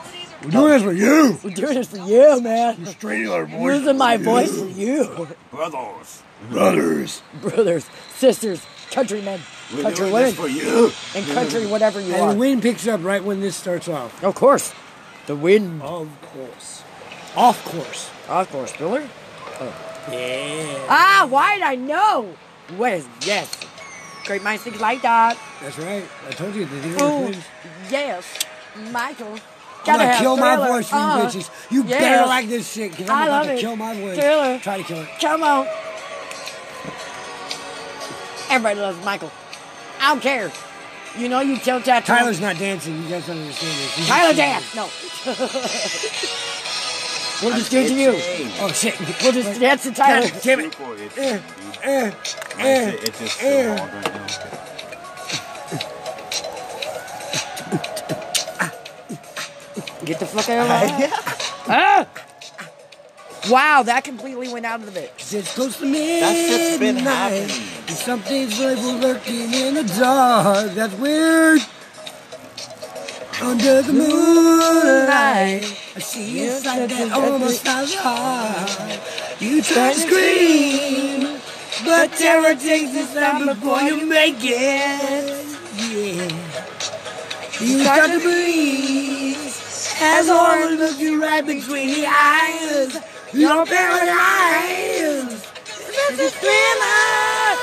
[0.44, 1.38] We're doing this for you.
[1.42, 2.86] We're doing this for you, man.
[2.86, 6.22] Strangler Using my voice for you, Brothers.
[6.48, 7.22] Brothers.
[7.42, 9.40] brothers, sisters, countrymen,
[9.74, 10.92] We're country doing women, this for you.
[11.16, 12.22] and country whatever you want.
[12.22, 14.22] And the wind picks up right when this starts off.
[14.22, 14.72] Of course,
[15.26, 15.82] the wind.
[15.82, 16.84] Of course.
[17.34, 18.08] Off course.
[18.28, 19.08] Of course, Spiller.
[20.12, 20.86] Yeah.
[20.88, 22.36] Ah, why did I know?
[22.78, 23.50] Wes, yes.
[24.26, 25.38] Great minds think like that.
[25.62, 26.04] That's right.
[26.28, 27.44] I told you the deal Oh, things.
[27.90, 28.24] yes,
[28.90, 29.38] Michael.
[29.86, 30.68] I'm gonna kill my Thriller.
[30.72, 31.50] voice for you Uh, bitches.
[31.70, 32.00] You yes.
[32.00, 33.60] better like this shit, because I'm I about to it.
[33.60, 34.18] kill my voice.
[34.18, 34.58] Thriller.
[34.58, 35.08] Try to kill it.
[35.20, 35.66] Come on.
[38.50, 39.30] Everybody loves Michael.
[40.00, 40.50] I don't care.
[41.16, 42.06] You know you tell tattoo.
[42.06, 43.00] Tyler's not dancing.
[43.02, 43.94] You guys don't understand this.
[43.96, 44.74] He's Tyler dance.
[44.74, 44.88] No.
[47.42, 48.12] we'll just do to you.
[48.60, 48.98] Oh, shit.
[49.22, 50.28] We'll just dance to Tyler.
[50.28, 50.76] God damn it.
[50.78, 51.40] It's Eh,
[51.82, 52.12] eh,
[52.58, 54.26] eh, it's just so hard right now.
[60.04, 61.10] Get the fuck out of my
[61.68, 62.06] ah!
[63.50, 65.32] Wow, that completely went out of the mix.
[65.32, 66.20] It's close to me.
[66.20, 67.48] That shit's been happening.
[67.88, 70.72] Something's really lurking in the dark.
[70.74, 71.60] That's weird.
[73.42, 75.62] Under the moonlight,
[75.94, 79.00] I see inside that almost has heart.
[79.40, 81.38] You try to scream,
[81.84, 85.46] but terror takes its time before you make it.
[85.76, 86.30] Yeah.
[87.60, 89.36] You start to breathe
[90.00, 92.96] as horror looks you right between the eyes.
[93.34, 95.44] You're paralyzed.
[95.66, 97.56] This is thriller,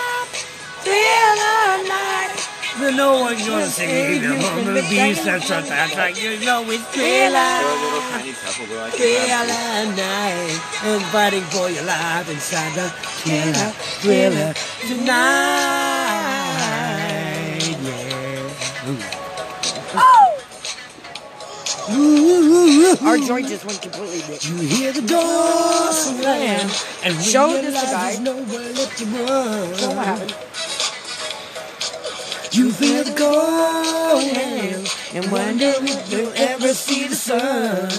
[0.86, 2.23] thriller night.
[2.80, 6.64] But no one's gonna sing the hum of beast that's what that's like you know
[6.70, 7.84] it's They're a thriller.
[7.84, 8.84] little tiny Tupperware.
[8.84, 13.72] I can Thriller night and fighting for your life inside the killer
[14.02, 14.54] thriller
[14.88, 15.24] tonight.
[17.84, 19.34] Yeah.
[21.92, 22.96] Ooh.
[23.06, 24.44] Our joint just went completely dead.
[24.46, 26.70] You hear the doors slam
[27.04, 28.06] and Show this to guy.
[28.16, 30.36] there's nowhere left to What happened?
[32.54, 34.22] You feel the cold
[35.16, 37.90] and wonder if you'll ever see the sun.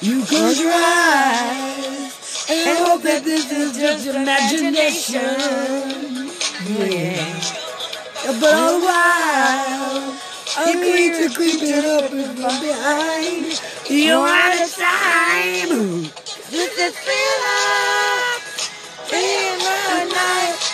[0.00, 5.22] You close your eyes and hope that this is just imagination.
[6.74, 7.38] Yeah.
[8.40, 10.18] But all the while,
[10.58, 13.62] a creature creeping up from behind.
[13.88, 16.10] You're out of time.
[16.50, 18.40] This is thriller,
[19.06, 20.73] thriller night.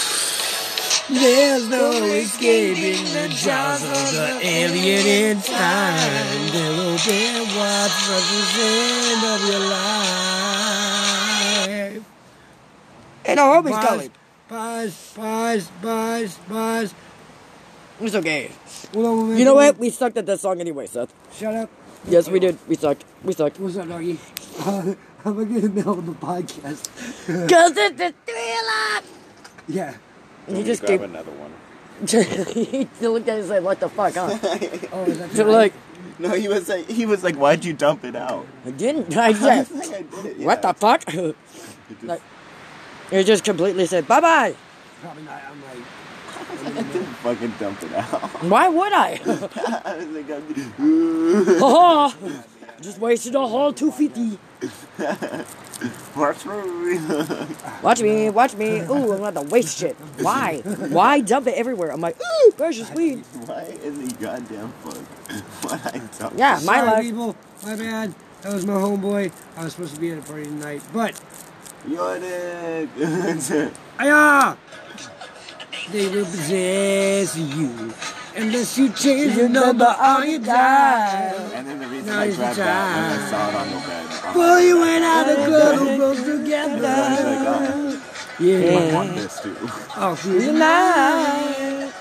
[1.11, 6.47] There's no escaping the jaws of the alien in time.
[6.51, 8.23] There will be what's at
[8.55, 8.69] the
[9.11, 9.59] end of your
[11.99, 12.03] life.
[13.25, 14.11] And our homie's Pause, calling.
[14.47, 16.93] pause, pause, pause, pause.
[17.99, 18.49] It's okay.
[18.95, 19.77] On, You know what?
[19.77, 21.13] We sucked at that song anyway, Seth.
[21.35, 21.69] Shut up.
[22.07, 22.57] Yes, we did.
[22.67, 23.03] We sucked.
[23.23, 23.59] We sucked.
[23.59, 24.17] What's up, doggy?
[24.59, 24.95] Uh,
[25.25, 26.87] I'm gonna get in the middle the podcast.
[27.49, 29.01] Cause it's a thriller.
[29.67, 29.93] yeah.
[30.47, 31.01] And he Let me just grab gave.
[31.09, 31.51] another one.
[32.07, 34.29] he looked at it and said, "What the fuck?" Huh?
[34.91, 35.73] Oh, is that So like,
[36.19, 38.45] No, he was like, he was like, why'd you dump it out?
[38.65, 39.15] I didn't.
[39.27, 39.33] I I
[39.63, 41.35] think I did it, "What the fuck?" It
[41.89, 42.21] just- like-
[43.11, 44.55] He just completely said, "Bye bye."
[45.01, 45.41] Probably not.
[45.49, 45.85] I'm like,
[46.77, 48.43] I didn't fucking dump it out.
[48.43, 49.19] Why would I?
[49.85, 52.17] I was like, I'm- Haha.
[52.81, 54.39] just wasted a whole two fifty.
[56.15, 56.99] Watch me.
[57.81, 58.79] Watch me, watch me.
[58.81, 59.95] Ooh, I'm gonna waste shit.
[60.21, 60.59] Why?
[60.59, 61.91] Why dump it everywhere?
[61.91, 63.23] I'm like, ooh, precious weed.
[63.45, 64.97] Why is he goddamn fuck?
[65.63, 66.33] What I dump?
[66.37, 67.03] Yeah, my sorry, life.
[67.03, 67.35] people.
[67.63, 68.13] My bad.
[68.41, 69.31] That was my homeboy.
[69.57, 71.19] I was supposed to be at a party tonight, but
[71.87, 73.71] You're the.
[75.87, 75.91] Aya!
[75.91, 77.93] They will possess you
[78.35, 81.51] unless you change your number on your dial.
[81.53, 83.67] and then the reason Now I is the grabbed that was I saw it on
[83.71, 84.33] the bed.
[84.33, 86.81] Boy, you and I the girl grows I together.
[86.81, 88.01] like, oh,
[88.39, 88.93] I Yeah.
[88.93, 89.55] want this too.
[89.97, 91.91] Oh, through the Tonight,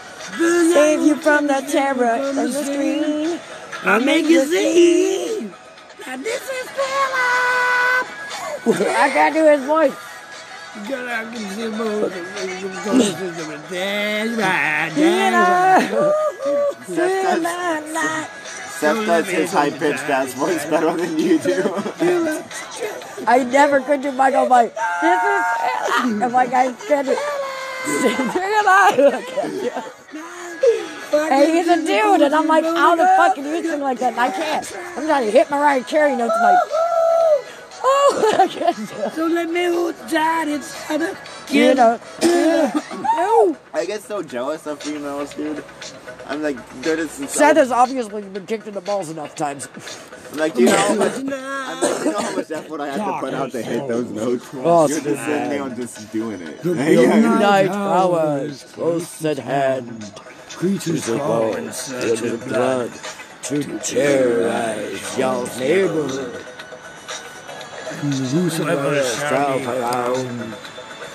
[0.73, 3.41] save you from the terror and the screen.
[3.85, 5.51] I'll make you see.
[6.07, 8.07] Now this is Philip.
[8.99, 9.93] I can't do his voice.
[14.37, 14.37] Right.
[14.39, 14.93] Right.
[15.31, 16.13] know,
[18.79, 21.63] Seth does, his high pitched ass voice better than you do.
[23.27, 27.19] I never could do Michael like this is and like I said it.
[31.11, 34.31] Hey, he's a dude, and I'm like out of fucking Houston like that, and I
[34.31, 34.77] can't.
[34.97, 36.59] I'm trying to hit Mariah Carey notes, I'm like,
[37.83, 39.13] oh, I can't do it.
[39.15, 43.57] So let me hold tight inside of You know, no.
[43.75, 45.65] I get so jealous of females, dude.
[46.27, 49.69] I'm like, they're just so, Seth has obviously been kicked in the balls enough times.
[50.31, 51.15] I'm like, do you know how much?
[51.17, 54.11] I'm like, you know how much effort I have to put out to hit those
[54.11, 54.47] notes.
[54.55, 56.63] Oh, You're just sitting there and just doing it.
[56.63, 56.75] The
[57.41, 60.13] Night hours close at hand.
[60.51, 62.93] Creatures crawl to the blood
[63.45, 66.45] to terrorize y'all's neighborhood.
[67.99, 70.55] Whosoever is Self around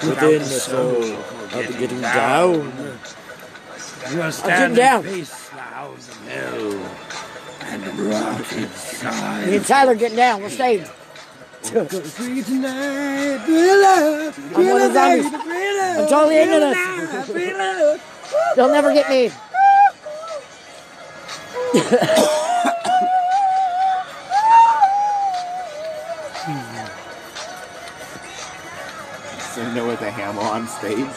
[0.04, 3.00] within the soul of the getting down.
[4.12, 5.04] just I'm down.
[5.04, 6.74] face the house of hell
[7.62, 9.48] and rock inside.
[9.48, 10.42] Me and Tyler getting down.
[10.42, 10.88] We're saved.
[11.64, 15.26] Free tonight, thriller, I'm one of the zombies.
[15.34, 18.02] I'm totally into this.
[18.56, 19.32] They'll never get me.
[29.56, 31.08] Sitting there with a hammer on stage.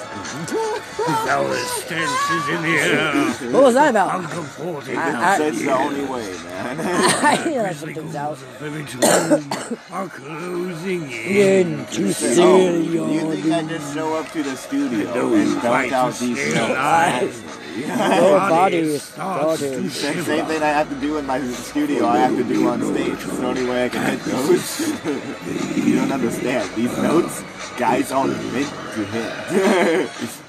[1.28, 3.52] Our stench is in the air.
[3.52, 4.20] What was that about?
[4.20, 4.96] Uncomforting.
[4.96, 6.80] I- That's the only way, man.
[7.24, 8.38] I hear some things out.
[8.60, 11.80] Living room are closing in.
[11.80, 13.08] Into Oh, Celia.
[13.08, 17.42] you think I just show up to the studio and belt out these stay notes?
[17.76, 18.22] alive.
[18.22, 22.18] Your body starts to Same, same thing I have to do in my studio, I
[22.18, 23.12] have to do on stage.
[23.12, 24.80] It's the only way I can hit those.
[25.76, 26.70] you don't understand.
[26.74, 27.42] These notes,
[27.76, 30.10] guys are meant to hit.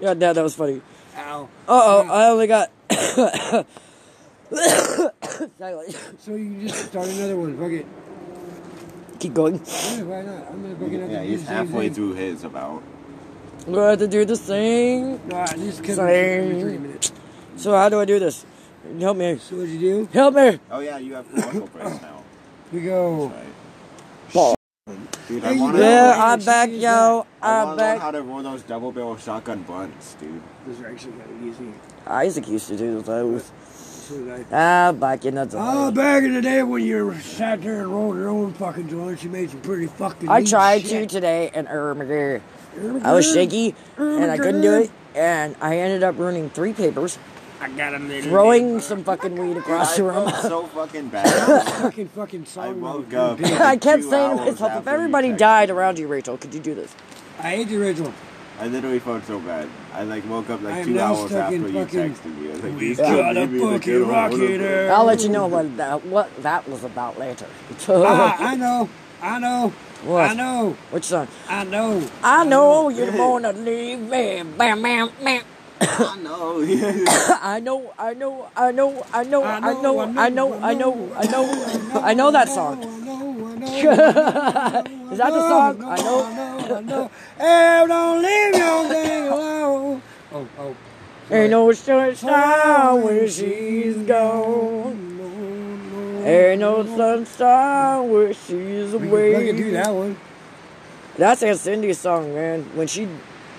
[0.00, 0.80] Yeah, no, that was funny.
[1.34, 1.44] Ow.
[1.44, 2.70] Uh oh, I only got.
[6.18, 7.58] So you can just start another one.
[7.58, 7.86] Fuck it.
[9.18, 9.54] Keep going.
[9.54, 10.46] Yeah, why not?
[10.48, 11.94] I'm gonna fucking have yeah, do he's the same halfway thing.
[11.94, 12.82] through his about.
[13.66, 15.26] We're going to have to do the same.
[15.26, 16.50] Nah, this could Same.
[16.50, 17.12] every 30 minutes.
[17.56, 18.44] So how do I do this?
[19.00, 19.38] Help me.
[19.38, 20.08] So what'd you do?
[20.12, 20.60] Help me.
[20.70, 22.22] Oh yeah, you have commercial breaks now.
[22.70, 23.32] We go.
[24.34, 24.54] Right.
[25.28, 25.36] Ball.
[25.36, 26.20] Dude, I Hey, want you Yeah, know- to.
[26.20, 27.26] I'm back, yo.
[27.42, 28.02] I I'm want to learn back.
[28.02, 30.40] how to roll those double barrel shotgun bunts, dude.
[30.66, 31.72] Those are actually kind of easy.
[32.06, 33.50] Isaac used to do those.
[33.74, 34.88] So did I.
[34.88, 35.94] Ah, back in the Oh, day.
[35.96, 39.30] back in the day when you sat there and rolled your own fucking joints, you
[39.30, 40.28] made some pretty fucking.
[40.28, 42.40] I neat tried to today, and er, McGee.
[42.82, 46.18] Oh my I was shaky, Oh and I couldn't do it, and I ended up
[46.18, 47.18] ruining three papers,
[47.64, 48.30] I got a little.
[48.30, 50.30] throwing some fucking weed across I the room.
[50.30, 51.62] felt so fucking bad.
[51.80, 52.64] fucking fucking song.
[52.64, 53.40] I woke Green up.
[53.42, 56.06] I kept Two saying to hours myself, if after you everybody texted died around you,
[56.06, 56.94] Rachel, could you do this?
[57.38, 58.12] I hate the original.
[58.60, 59.66] I literally felt so bad.
[59.94, 62.38] I like woke up like I'm two now hours stuck after in you fucking- texted
[62.38, 62.48] me.
[62.48, 64.60] I was like, We these got a leave me fucking get on rocket one of
[64.60, 64.92] there.
[64.92, 67.46] I'll let you know what that what that was about later.
[67.88, 68.90] ah, I know.
[69.22, 69.72] I know.
[70.04, 70.30] What?
[70.30, 70.76] I know.
[70.90, 71.28] Which song?
[71.48, 72.06] I know.
[72.22, 74.42] I know you're gonna leave me.
[74.42, 75.42] Bam, bam, bam.
[75.80, 76.62] I know.
[77.42, 81.26] I know, I know, I know, I know, I know, I know, I know, I
[81.26, 82.82] know, I know that song.
[82.82, 83.48] I know.
[83.48, 83.66] I know.
[85.12, 85.84] Is that the song?
[85.84, 86.76] I know.
[86.76, 87.10] I know.
[87.38, 90.02] Hey, don't leave your thing alone.
[90.32, 90.76] Oh, oh.
[91.30, 95.10] Ain't no sunshine when she's gone.
[96.24, 99.52] Ain't no sunshine when she's We can away.
[99.52, 100.16] do that one.
[101.16, 102.62] That's Aunt Cindy's song, man.
[102.74, 103.08] When she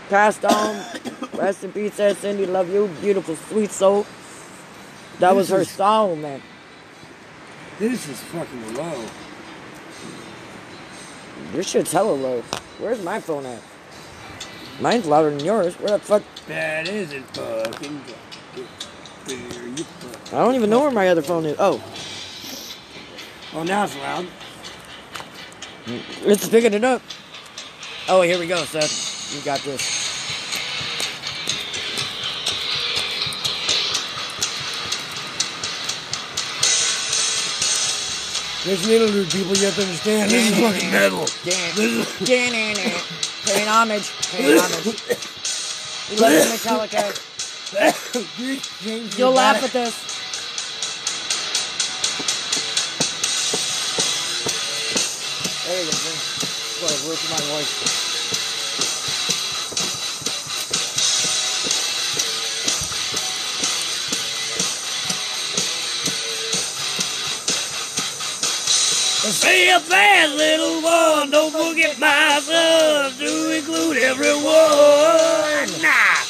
[0.10, 0.76] passed on,
[1.38, 2.46] rest in peace, Aunt Cindy.
[2.46, 4.06] Love you, beautiful, sweet soul.
[5.20, 6.42] That was her This is- song, man.
[7.80, 9.06] This is fucking low.
[11.54, 12.42] Your shit's hella low.
[12.80, 13.62] Where's my phone at?
[14.80, 15.76] Mine's louder than yours.
[15.80, 16.24] Where the fuck?
[16.48, 18.02] That isn't fucking
[18.56, 18.66] good.
[19.26, 20.34] There you fuck.
[20.34, 21.56] I don't even know where my other phone is.
[21.60, 21.84] Oh,
[23.54, 24.28] Oh, now it's loud.
[25.88, 27.02] it's picking it up.
[28.10, 29.15] Oh, here we go, Seth.
[29.36, 29.82] You got this.
[38.64, 40.32] This needle dude people, you have to understand.
[40.32, 41.26] This is fucking metal.
[43.46, 44.10] Paying homage.
[44.32, 44.96] Paying homage.
[46.10, 47.04] We love you, Metallica.
[48.38, 49.94] Dude, James, You'll laugh at this.
[55.68, 55.98] There you go.
[55.98, 56.18] Jim.
[56.80, 58.15] Boy, worth my voice.
[69.26, 74.46] Say a fast little one, don't forget my son to include everyone.
[75.82, 76.22] Nah,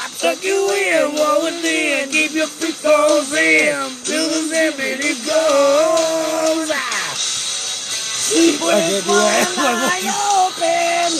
[0.00, 6.70] I tuck you in, one within, keep your feet toes in, till the it goes.
[6.72, 7.12] Ah.
[7.14, 11.12] Sleep with one eye open,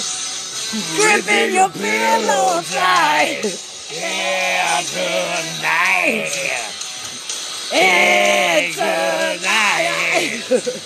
[0.97, 3.45] gripping your pillow tight.
[3.93, 6.33] Yeah, tonight.
[7.71, 9.29] Yeah, tonight.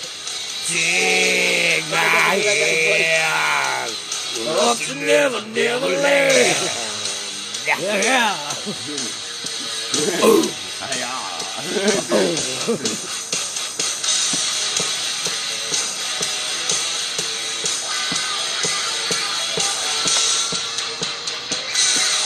[0.67, 3.91] Take my hand.
[4.59, 6.57] Up to never, never land.
[7.65, 8.35] Yeah.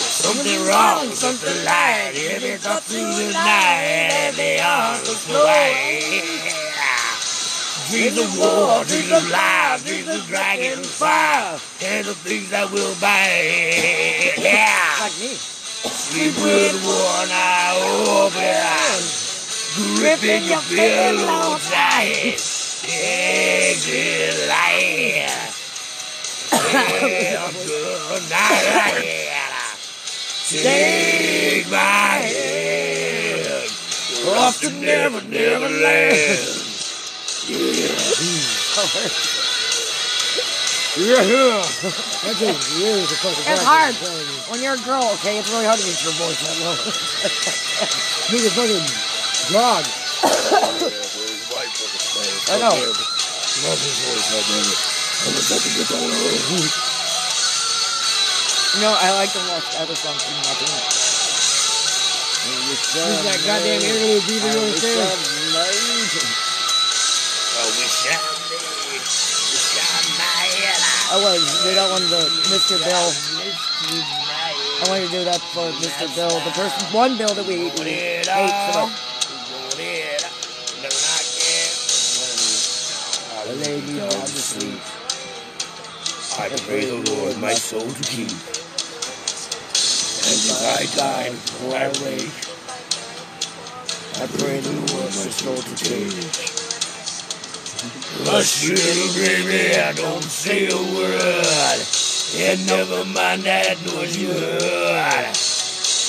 [0.10, 2.12] Something wrong, something right.
[2.16, 6.61] If it's up to the night, they are so right.
[7.92, 12.96] Dreams of war, dreams of life, dreams of dragon fire, and the things that will
[13.02, 14.32] bite.
[14.40, 14.96] Yeah.
[15.02, 15.36] Like me.
[15.36, 17.76] Sleep with one eye
[18.08, 18.96] open,
[20.00, 22.40] gripping your pillow tight.
[22.88, 25.28] Exit light.
[30.48, 33.68] Take my hand
[34.30, 36.61] off to never, never land.
[37.48, 37.98] Yeah.
[42.22, 43.96] That takes years to fucking It's hard.
[44.52, 46.76] When you're a girl, okay, it's really hard to get your voice that low.
[48.30, 48.86] Nigga fucking
[49.56, 49.88] God.
[52.52, 52.76] I know.
[52.76, 54.78] Love his voice, goddammit.
[55.22, 56.70] I'm gonna fucking get all over.
[58.72, 60.70] You know, I like the most other songs from nothing.
[62.72, 65.20] Is that goddamn interlude beat, you understand?
[65.56, 66.51] I wish
[67.72, 67.80] I
[71.12, 71.24] I.
[71.24, 72.76] Was do that one to Mr.
[72.84, 73.08] Bill.
[74.82, 76.08] I want to do that for Mr.
[76.16, 78.92] Bill, the person, one Bill that we, we hate so.
[83.44, 84.80] A lady on the street.
[86.40, 88.32] I pray the Lord my soul to keep.
[90.28, 92.32] And if I die before I wake,
[94.22, 96.71] I pray the Lord my soul to change.
[98.30, 101.82] Hush, little baby, I don't say a word.
[102.38, 105.30] And never mind that noise you heard.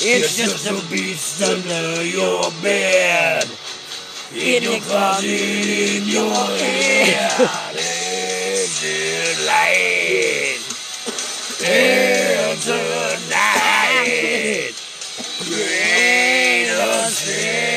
[0.05, 3.49] It's just a beast under your bed.
[4.35, 7.49] In your closet, in your head.
[7.73, 10.61] it's Exit light.
[11.65, 13.93] And tonight.
[15.49, 16.67] Great
[17.09, 17.72] sin.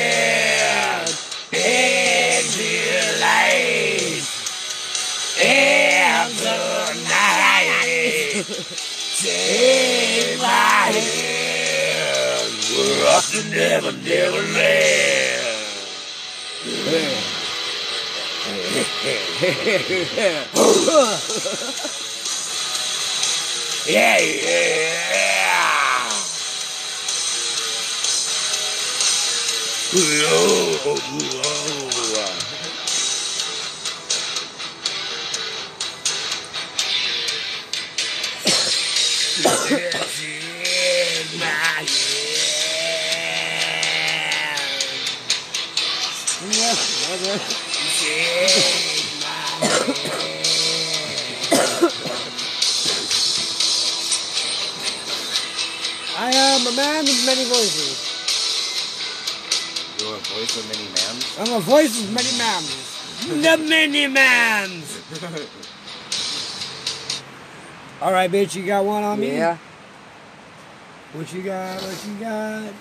[13.16, 15.46] We're off never, never land.
[23.88, 24.96] Yeah, yeah.
[29.94, 31.36] Whoa, whoa.
[39.68, 39.95] Take
[47.08, 47.12] I
[56.34, 58.02] am a man with many voices.
[60.02, 61.38] You're a voice of many mans.
[61.38, 62.76] I'm a voice of many mans.
[63.28, 64.98] the many mans.
[68.02, 69.38] All right, bitch, you got one on me?
[69.38, 69.58] Yeah.
[71.14, 71.80] What you got?
[71.84, 72.74] What you got?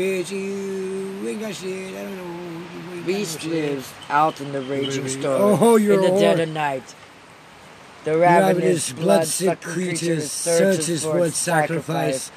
[0.00, 1.94] You ain't got shit.
[1.94, 2.24] I don't know.
[2.24, 5.58] You ain't got Beast lives out in the raging storm.
[5.60, 6.94] Oh, you're in the dead of night.
[8.04, 12.32] The Ravenous, ravenous, blood-sick blood-sucking creatures searches for its sacrifice.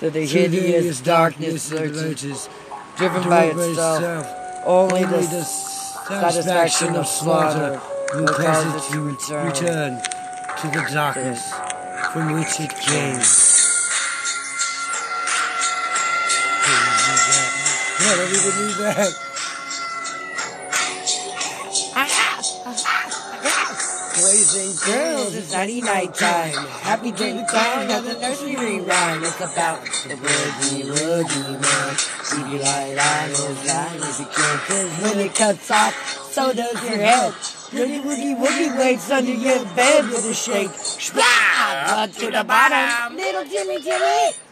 [0.00, 2.48] To the hideous darkness lurches,
[2.96, 4.26] driven by itself.
[4.64, 7.80] Only the satisfaction of slaughter
[8.14, 9.46] will cause it to return.
[9.46, 10.02] return
[10.58, 11.52] to the darkness
[12.12, 13.20] from which it came.
[18.10, 19.12] Yeah, don't even need that.
[24.18, 26.52] Blazing girls, it's nighty night time.
[26.82, 29.22] Happy to time at the nursery rhyme.
[29.22, 31.94] It's about the boogie woogie man.
[32.26, 34.58] Keep your light on his line if you can.
[34.66, 35.94] Cause when it cuts off,
[36.32, 37.32] so does your head.
[37.70, 40.70] Boogie woogie woogie waits under your bed with a shake.
[40.72, 41.86] Splat!
[41.86, 43.16] Blood to the bottom.
[43.16, 44.49] Little Jimmy Jimmy.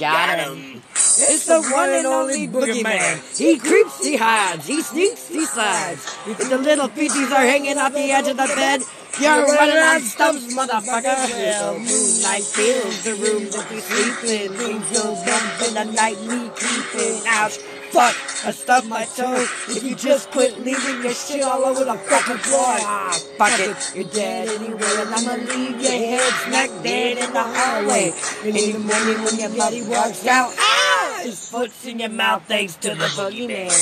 [0.00, 0.82] Got him.
[0.94, 3.36] It's the one and only boogeyman.
[3.36, 6.06] He creeps, he hides, he sneaks, he slides.
[6.26, 8.80] If the little feeties are hanging off the edge of the bed,
[9.20, 11.04] you're running on stumps, motherfucker.
[11.04, 14.52] Well, moonlight fills the room that we sleep in.
[14.56, 17.20] Things go bump in the night, we creeping.
[17.26, 17.58] Ouch.
[17.90, 18.14] Fuck,
[18.46, 19.34] I stubbed my toe.
[19.68, 22.76] If you just quit leaving your shit all over the fucking floor.
[22.86, 24.78] Ah, fuck it, you're dead anyway.
[24.78, 28.12] And I'ma leave your head smack dead in the hallway.
[28.44, 32.44] And in the morning when your body walks out, ah, his foot's in your mouth
[32.46, 33.74] thanks to the boogeyman.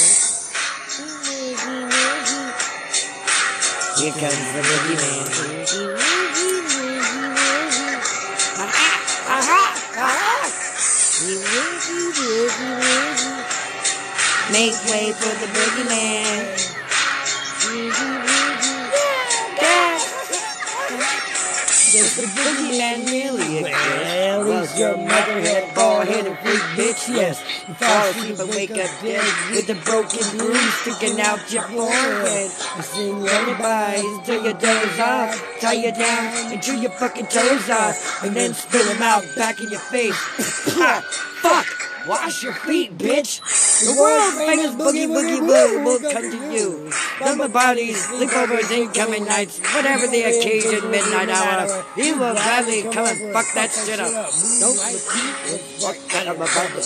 [4.00, 5.68] Here comes the boogeyman.
[8.56, 8.88] Aha,
[9.28, 9.60] aha,
[9.96, 10.38] aha.
[14.50, 16.56] Make way for the boogeyman.
[21.92, 24.17] Does the boogeyman really exist?
[24.38, 27.42] Well, he's your motherhead, bald-headed freak bitch, yes.
[27.66, 32.50] You fall asleep and wake up dead with a broken broom sticking out your forehead.
[32.76, 38.22] You sing lullabies until your doze off, tie you down until your fucking toes off,
[38.22, 40.16] and then spit them out back in your face.
[41.42, 41.66] Fuck!
[42.06, 43.40] Wash your feet, bitch!
[43.84, 46.87] The world famous boogie boogie woo will come to you.
[47.28, 51.84] Summer parties, sleepovers, incoming nights, whatever the occasion, midnight hour.
[51.94, 54.08] He will gladly come and fuck that shit up.
[54.08, 56.80] Don't repeat what kind of a bubble.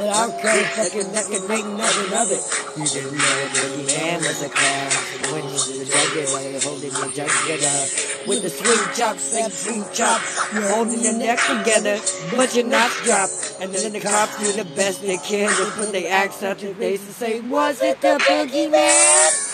[0.00, 2.40] But I'll come fucking neck and make nothing of it.
[2.72, 4.90] You didn't know a boogie man was a clown.
[5.28, 7.68] When you the jugular, holding your jugular.
[7.68, 7.86] Uh,
[8.26, 10.22] with the swing chop, sing swing chop.
[10.54, 12.00] You're holding your neck together,
[12.34, 13.60] but you're not dropped.
[13.60, 16.72] And then the cops do the best they can to put their axe up your
[16.76, 19.51] face and say, Was it the boogeyman?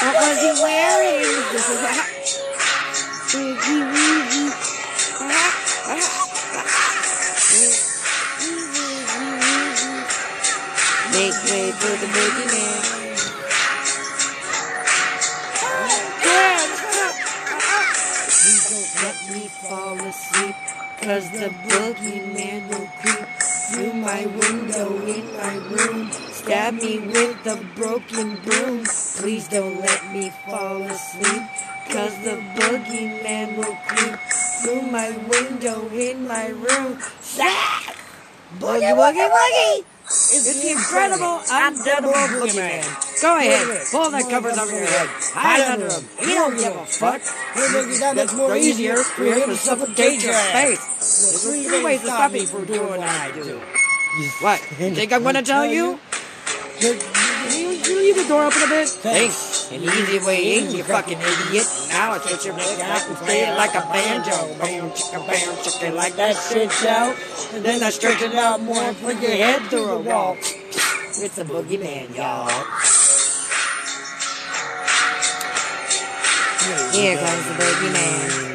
[0.00, 1.24] What was he wearing?
[3.30, 4.50] Boogie woogie.
[11.12, 13.00] Make way for the boogeyman.
[18.26, 20.56] Please don't let me fall asleep,
[21.02, 26.29] cause the boogeyman will creep through my window in my room.
[26.40, 28.82] Stab me with the broken broom.
[29.16, 31.42] Please don't let me fall asleep,
[31.90, 34.18] cause the boogeyman will creep
[34.62, 36.98] through my window in my room.
[37.20, 37.94] Stab!
[38.58, 39.84] Boogie woogie woogie!
[40.06, 43.20] It's the incredible, undeadable boogeyman.
[43.20, 45.08] Go ahead, pull the covers over your head.
[45.36, 46.04] Hide under them.
[46.20, 47.20] He don't give a fuck.
[47.54, 51.44] Make it that That's more easier for him to suffocate your face.
[51.44, 53.60] There's three ways to stop me from doing what I do.
[54.40, 54.60] What?
[54.80, 56.00] You think I'm gonna tell you?
[56.80, 56.96] Can
[57.60, 58.88] you, leave the door open a bit?
[58.88, 59.70] Thanks.
[59.70, 61.66] An easy way in, you fucking idiot.
[61.90, 64.58] Now I switch your neck out and play it like a banjo.
[64.58, 67.14] Bam, chicka, bam, chicka, like that shit, yo.
[67.54, 70.36] And then I stretch it out more and put your head through a wall.
[70.40, 72.48] It's a boogeyman, y'all.
[76.92, 78.49] Here comes the boogeyman.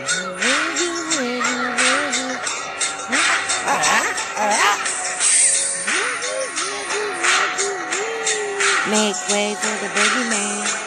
[8.95, 10.85] Make way for the boogeyman.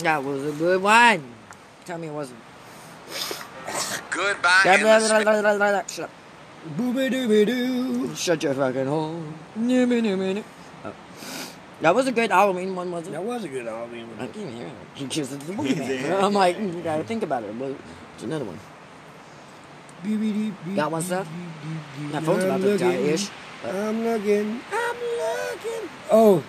[0.00, 1.22] That was a good one.
[1.86, 2.40] Tell me it wasn't.
[4.10, 4.60] Goodbye.
[5.88, 6.10] Shut up.
[6.76, 8.14] Booby dooby doo.
[8.14, 9.22] Shut your fucking hole.
[9.56, 10.92] Oh.
[11.80, 13.18] That was a good Halloween one, wasn't it?
[13.18, 14.32] That was a good Halloween I one.
[14.34, 15.08] can't hear it.
[15.08, 16.22] Because it's the boogeyman.
[16.22, 17.58] I'm like, you gotta think about it.
[17.58, 17.74] But
[18.14, 18.58] it's another one.
[20.04, 21.26] Got one, Seth?
[22.12, 23.30] My phone's about to die ish.
[23.64, 24.60] I'm looking.
[24.70, 25.88] I'm looking.
[26.10, 26.44] Oh,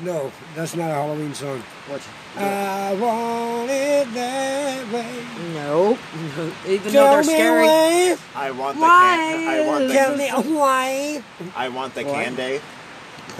[0.00, 1.62] no, that's not a Halloween song.
[1.86, 2.02] What?
[2.36, 5.24] I want it that way.
[5.54, 5.96] No.
[6.66, 7.66] Even though they're scary.
[7.66, 8.16] why.
[8.34, 9.16] I want the Why?
[9.30, 9.48] can.
[9.48, 10.16] I want Tell the.
[10.18, 10.28] me
[10.58, 11.22] why.
[11.54, 12.24] I want the Why?
[12.24, 12.60] candy.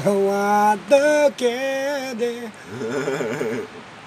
[0.05, 2.51] I want the candy.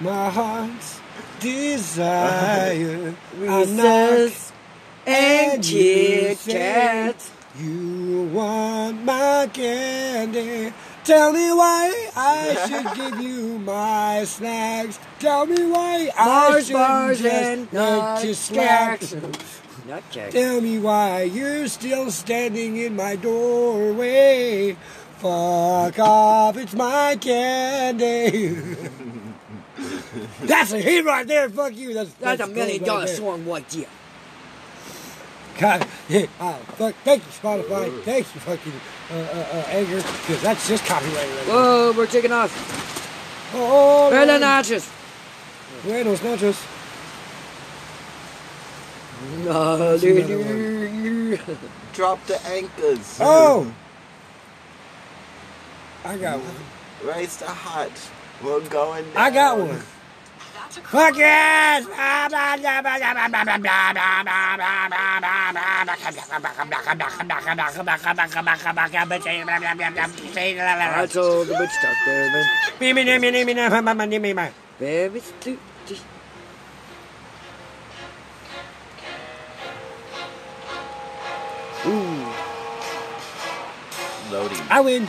[0.00, 1.00] My heart's
[1.40, 3.14] desire.
[3.40, 4.53] I knock Recess
[5.06, 7.30] and you Kit Kat.
[7.58, 10.72] You want my candy.
[11.04, 14.98] Tell me why I should give you my snacks.
[15.20, 19.00] Tell me why I Mars should bars just let you slack.
[19.00, 20.30] Nutcase.
[20.30, 24.76] Tell me why you're still standing in my doorway.
[25.18, 28.56] Fuck off, it's my candy.
[30.42, 31.50] That's a hit right there.
[31.50, 31.92] Fuck you.
[31.94, 33.16] That's That's a gold million right dollar there.
[33.16, 33.86] song right there.
[35.58, 38.02] God, yeah, oh, fuck, thank you, Spotify.
[38.02, 38.72] Thank you, fucking
[39.10, 41.52] uh, uh, uh, Anchor, because that's just copyright right now.
[41.52, 42.50] Whoa, we're taking off.
[43.54, 44.42] Oh, Where the Lord.
[44.42, 44.90] nachos?
[45.84, 46.56] Buenos nachos.
[49.44, 51.38] Hallelujah.
[51.92, 53.18] Drop the anchors.
[53.20, 53.72] Oh!
[56.04, 57.08] I got one.
[57.08, 57.92] Raise the hot.
[58.42, 59.04] We're going.
[59.14, 59.80] I got one.
[60.82, 61.86] Fuck yes!
[61.94, 62.26] I
[71.06, 72.46] told the doctor, man.
[74.80, 75.60] Very stupid.
[81.86, 82.26] Ooh.
[84.32, 84.58] Loading.
[84.70, 85.08] I win.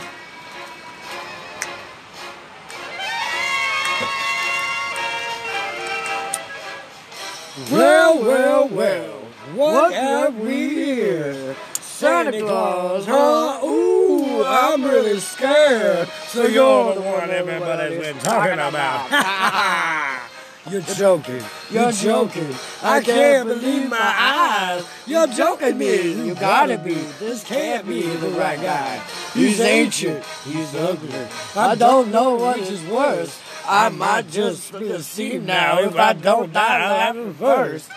[7.56, 9.12] Well, well, well.
[9.54, 11.56] What have we here?
[11.80, 13.64] Santa Claus, huh?
[13.64, 16.06] Ooh, I'm really scared.
[16.26, 20.20] So you're the one everybody's been talking about.
[20.70, 21.44] You're joking.
[21.70, 22.52] You're joking.
[22.82, 24.84] I can't believe my eyes.
[25.06, 26.26] You're joking me.
[26.26, 26.94] You gotta be.
[27.20, 29.00] This can't be the right guy.
[29.32, 30.24] He's ancient.
[30.44, 31.28] He's ugly.
[31.54, 33.40] I don't know what is worse.
[33.68, 35.80] I might just be a scene now.
[35.80, 37.90] If I don't die, I'll first.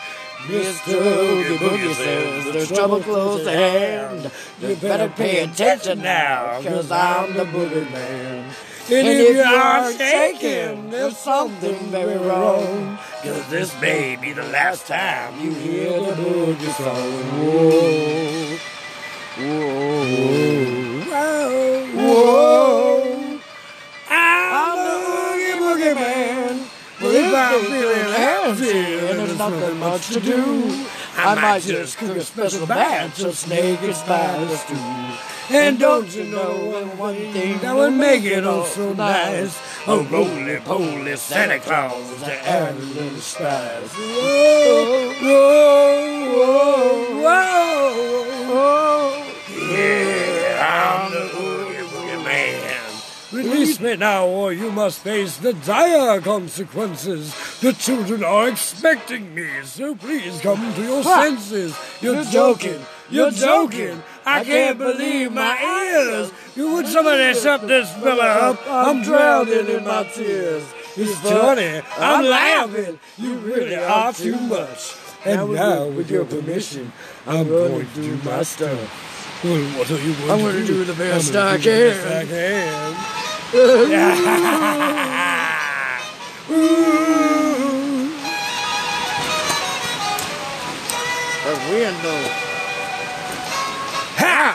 [0.47, 0.95] Mr.
[0.95, 4.31] Oogie Boogie says there's trouble close at hand.
[4.61, 8.53] You better pay attention now, cause I'm the boogie boogeyman.
[8.91, 12.97] And if you are shaking, there's something very wrong.
[13.21, 17.11] Cause this may be the last time you hear the boogie song.
[17.45, 18.57] Whoa.
[19.37, 20.09] Whoa.
[21.95, 22.78] Whoa.
[25.79, 26.67] Boogie Man.
[27.01, 32.17] Well, if I'm feeling happy and there's nothing much to do, I might just cook
[32.17, 34.75] a special batch of snake and spider stew.
[35.51, 39.57] And don't you know one thing that would make it all so nice?
[39.87, 43.93] A roly-poly Santa Claus to add a little spice.
[43.95, 46.09] Whoa, whoa,
[47.21, 49.25] whoa, whoa.
[49.71, 52.68] Yeah, I'm the Oogie Boogie Man.
[53.31, 57.35] Release me now, or you must face the dire consequences.
[57.59, 61.77] The children are expecting me, so please come to your senses.
[62.01, 62.81] You're joking.
[63.11, 64.01] You're joking.
[64.25, 66.31] I can't believe my ears.
[66.55, 68.59] You would somebody shut this fella up?
[68.67, 70.63] I'm drowning in my tears.
[70.97, 71.81] It's funny.
[71.97, 72.99] I'm laughing.
[73.17, 74.95] You really are too much.
[75.23, 76.91] And now, with your permission,
[77.27, 79.08] I'm going to do my stuff.
[79.41, 80.67] Well, what are you going I'm to gonna do?
[80.67, 82.17] do the best I do the best can.
[82.17, 84.09] I can.
[91.43, 92.21] The window.
[94.21, 94.53] Ha!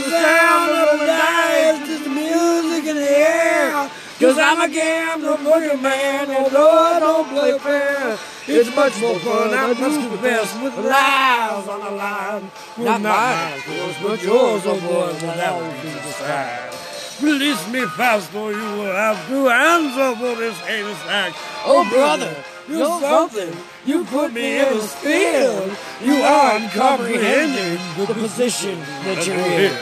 [0.05, 3.91] the sound of the dice, just the music in the air.
[4.19, 8.19] Cause I'm a gambler, boogie man, although I don't play fair.
[8.51, 12.51] It's much more fun, I must confess, with lives on the line.
[12.79, 16.79] Not mine, of course, but yours, oh boy, well, that would be the sign.
[17.23, 21.37] Release me fast, or you will have to answer for this heinous act.
[21.67, 22.35] Oh, oh brother,
[22.69, 23.55] you're something.
[23.85, 25.77] You put me in a spin.
[26.03, 29.77] You aren't comprehending the position that you're in.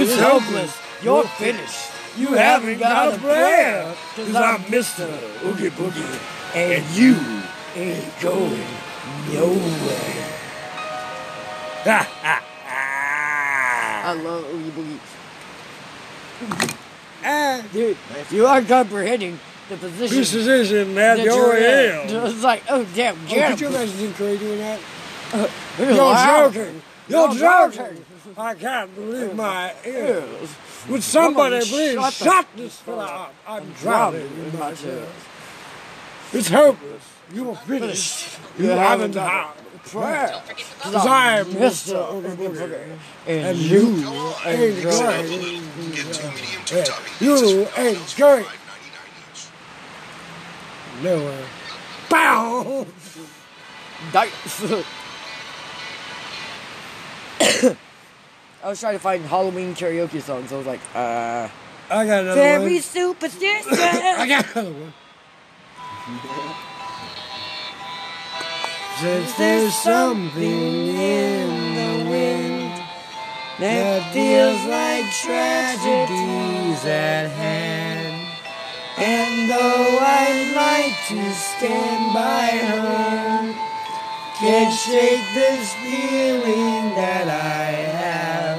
[0.00, 0.78] It's hopeless.
[1.02, 1.90] you're finished.
[2.16, 3.94] You haven't got a prayer.
[4.16, 5.06] Cause I'm Mr.
[5.44, 6.20] Oogie Boogie.
[6.54, 7.37] And you
[7.78, 8.60] ain't going
[9.32, 10.24] nowhere.
[11.84, 12.44] Ha ha
[14.04, 15.00] I love Oogie Boogie.
[17.24, 17.96] Ah, Dude,
[18.30, 20.16] you are comprehending the position.
[20.16, 22.08] This position that that you're in.
[22.10, 22.26] in.
[22.26, 23.74] It's like, oh damn, Oh, get could you him.
[23.74, 24.80] imagine Jim Carrey doing that?
[25.78, 26.52] You're You're loud.
[26.54, 26.82] joking.
[27.08, 28.04] You're joking.
[28.36, 30.54] I can't believe my ears.
[30.88, 33.34] Would somebody Come on, please shut shut this fella up?
[33.46, 35.08] I'm drowning Drowning in my tears.
[36.32, 37.02] It's hopeless.
[37.32, 38.38] You are finished.
[38.58, 40.28] You You haven't haven't had a prayer.
[40.28, 41.94] Don't forget the Cause I'm Mr.
[41.94, 42.14] Mr.
[42.14, 42.98] Oogie Boogie.
[43.26, 45.28] And, And you you ain't ain't going.
[45.28, 45.62] going.
[46.72, 46.84] Yeah,
[47.20, 48.44] You ain't going
[51.02, 51.44] nowhere.
[52.08, 52.86] Bow!
[54.12, 54.62] Dice.
[58.64, 60.52] I was trying to find Halloween karaoke songs.
[60.52, 61.48] I was like, uh,
[61.90, 62.82] I got another very one.
[62.82, 63.66] superstitious.
[63.80, 64.92] I got another one.
[69.00, 72.82] Since there's something in the wind
[73.60, 78.26] that feels like tragedies at hand.
[78.98, 83.54] And though I'd like to stand by her,
[84.40, 87.70] can't shake this feeling that I
[88.02, 88.58] have.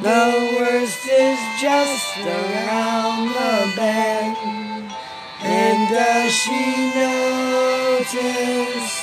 [0.00, 4.96] The worst is just around the bend.
[5.42, 8.95] And does she notice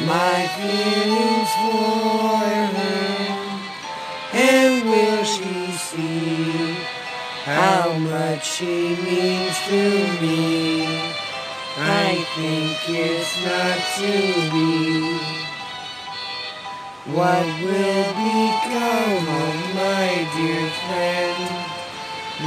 [0.00, 2.40] my feelings for
[2.76, 3.32] her?
[4.32, 6.76] And will she see
[7.44, 9.84] how much she means to
[10.20, 11.12] me?
[11.76, 14.12] I think it's not to
[14.52, 15.42] be.
[17.12, 21.72] What will become of my dear friend?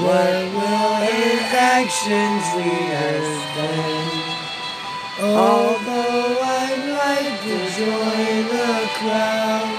[0.02, 4.06] What will his actions lead us then?
[5.22, 6.45] Although
[7.86, 9.70] join the crowd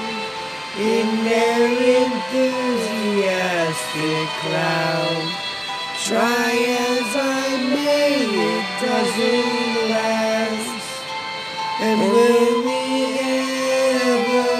[0.78, 1.66] in their
[2.02, 5.26] enthusiastic crowd,
[6.04, 6.50] try
[6.86, 7.18] as I
[7.74, 8.14] may,
[8.50, 9.54] it doesn't
[9.90, 10.86] last.
[11.80, 12.82] And will we
[13.98, 14.50] ever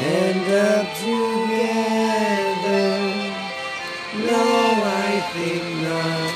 [0.00, 2.88] end up together?
[4.30, 4.46] No,
[5.08, 6.34] I think not.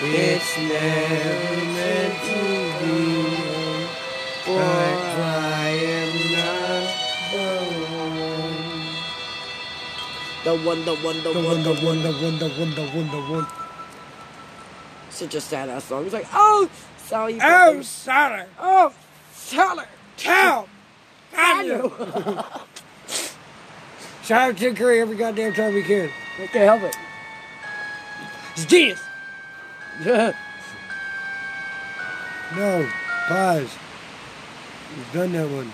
[0.00, 1.77] It's never
[10.56, 10.84] the one.
[10.84, 11.44] the one, the the The one.
[11.44, 13.46] one, the one, the one, the one, the one, the one.
[15.10, 16.04] Such a sad ass song.
[16.04, 17.38] It's like, oh, Sally.
[17.42, 18.44] Oh, sorry.
[18.58, 18.92] oh,
[19.32, 19.84] Sally.
[20.16, 20.66] Cow!
[21.36, 21.92] I know.
[24.22, 26.10] Shout out to Curry every goddamn time we can.
[26.40, 26.96] I can't help it.
[28.52, 29.00] It's genius.
[32.56, 32.88] No,
[33.28, 33.70] pause.
[34.96, 35.70] We've done that one.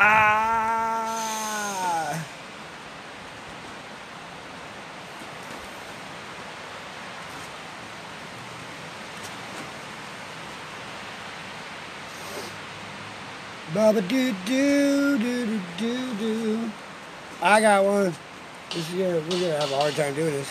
[0.00, 0.28] Ah.
[13.74, 16.70] Baba do do do do do do.
[17.42, 18.14] I got one.
[18.72, 20.50] This is gonna, we're gonna have a hard time doing this.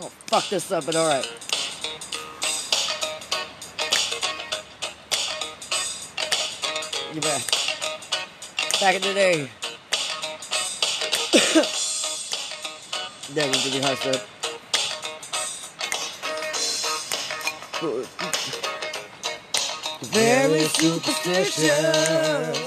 [0.00, 1.47] Oh, fuck this up, but alright.
[7.18, 7.42] You back.
[8.80, 9.50] Back in the day.
[13.34, 14.22] That was really hard stuff.
[20.02, 22.58] Very superstitious.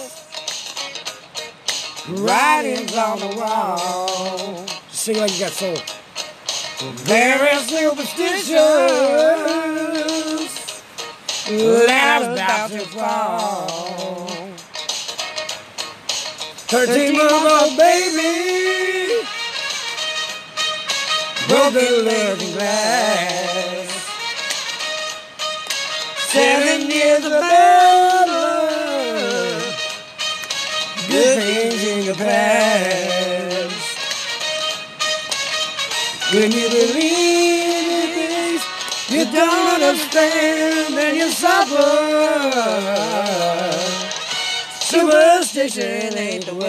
[2.10, 4.66] Writings on the wall.
[4.90, 5.78] Just sing like you got soul.
[7.06, 8.52] Very superstitious.
[11.50, 13.81] Ladder's about to fall.
[16.72, 19.28] Thirteen month old baby.
[21.50, 23.90] Broken looking glass.
[26.30, 28.30] Seven years of luck.
[31.10, 33.76] Good things in the past.
[36.34, 38.64] When you believe in things
[39.10, 42.92] you don't understand, then you suffer.
[44.92, 46.68] Superstition ain't the way.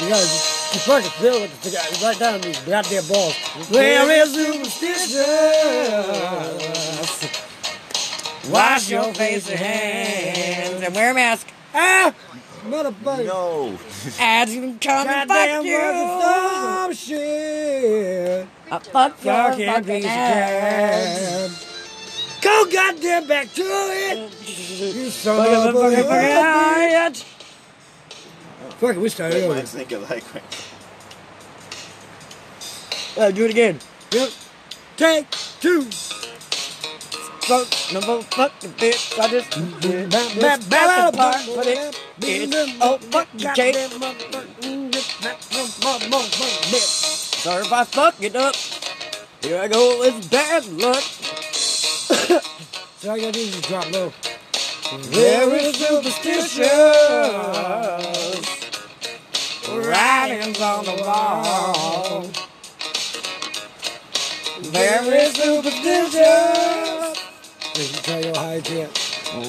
[0.00, 1.70] You gotta just, just fucking fill with the
[2.02, 3.34] right down these goddamn balls.
[3.68, 5.24] Where is superstition?
[8.50, 11.46] Wash your face and hands and wear a mask.
[11.74, 12.14] Ah,
[12.64, 13.26] motherfucker.
[13.26, 13.78] No.
[14.18, 15.78] Ads can come and Goddamn fuck you.
[15.78, 18.46] fucking stop shit.
[18.70, 21.68] I fuck your Fucking fucking piece of ass.
[22.42, 22.70] Crap.
[22.70, 24.18] Go goddamn back to it.
[24.94, 27.14] You son Fucking, of a fucking, fucking, bitch.
[27.14, 27.24] bitch.
[28.78, 29.54] Fuck it, we started Make over.
[29.54, 30.24] mine think of like
[33.16, 33.78] Uh, do it again.
[34.12, 34.30] Yep.
[34.96, 35.82] Take two.
[37.42, 39.18] Fuck, no, fuck the bitch.
[39.18, 39.50] I just
[39.80, 43.48] did Ba- this ba- ba- fucking ba- part, ba- but it is oh fuck you,
[43.50, 43.74] Jake.
[43.74, 44.46] Goddamn motherfucker.
[46.70, 47.40] Bitch.
[47.42, 48.54] Sorry if I fuck it up.
[49.42, 51.04] Here I go with bad luck.
[52.12, 54.12] So all you gotta do is drop low.
[55.10, 56.68] Very superstitious.
[59.68, 62.30] Writings on the wall.
[64.60, 67.18] Very superstitious.
[67.74, 68.92] You can tell your high tip.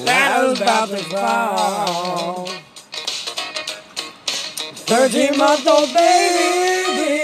[0.04, 2.48] That was about to fall.
[4.86, 7.20] Thirteen month old baby.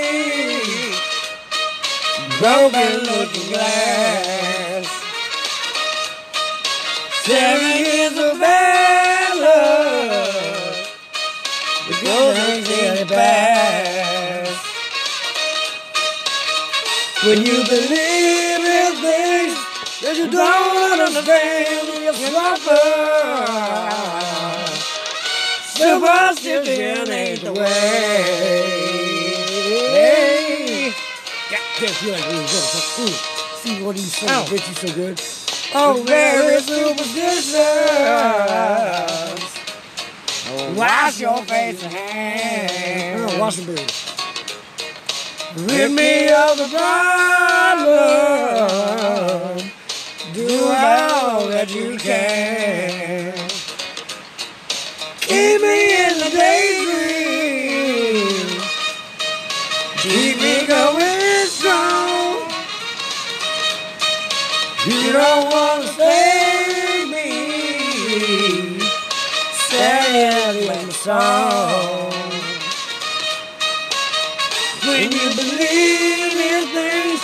[2.39, 4.30] Broken looking glass.
[7.31, 10.75] Seven years of bad luck.
[11.87, 14.67] The golden really past.
[17.25, 19.55] When you believe in things
[20.03, 22.87] that you don't understand, you suffer.
[25.79, 28.91] Superstition ain't the way.
[31.49, 32.67] Goddamn, feel like really good.
[32.99, 33.15] Ooh,
[33.63, 34.45] see what you say, Ow.
[34.47, 35.40] bitch, you so good.
[35.73, 37.55] Oh, very superstitious.
[40.77, 43.33] Wash your face and hands.
[43.33, 43.87] Oh, Washington.
[45.57, 47.91] Rid me of the problem.
[50.35, 53.00] Do all that you can.
[65.21, 67.29] Don't want to save me.
[70.51, 72.13] In the song.
[74.87, 77.21] When you believe in things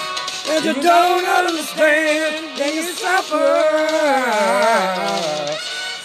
[0.47, 3.51] that you don't understand, then you suffer.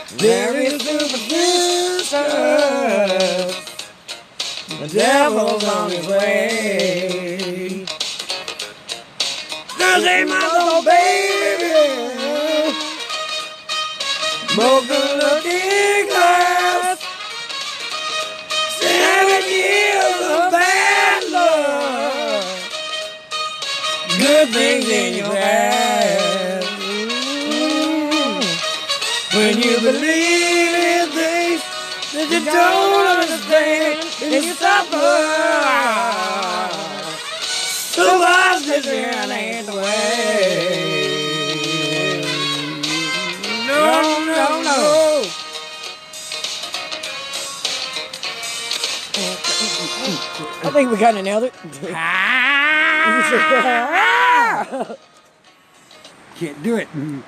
[0.10, 2.12] Very superstitious.
[4.80, 7.86] The devil's on his way.
[9.78, 11.74] There's my mother baby.
[14.56, 15.73] Broken looking
[24.52, 26.68] Things in your past.
[29.34, 31.62] When you believe in things
[32.12, 35.00] that you don't understand, then you suffer.
[37.96, 41.04] Superstition ain't the way.
[43.66, 45.24] No, no, no.
[50.64, 51.54] I think we kind of nailed it.
[56.36, 56.88] Can't do it.
[56.94, 57.24] Mm.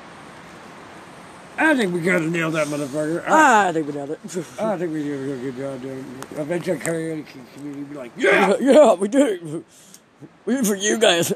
[1.58, 3.28] I think we gotta nail that motherfucker.
[3.28, 4.20] I, I think we nailed it.
[4.60, 6.40] I think we did a real good job doing it.
[6.40, 8.56] I bet you karaoke community would be like, yeah!
[8.60, 9.64] yeah, we did it.
[10.46, 11.32] We did it for you guys.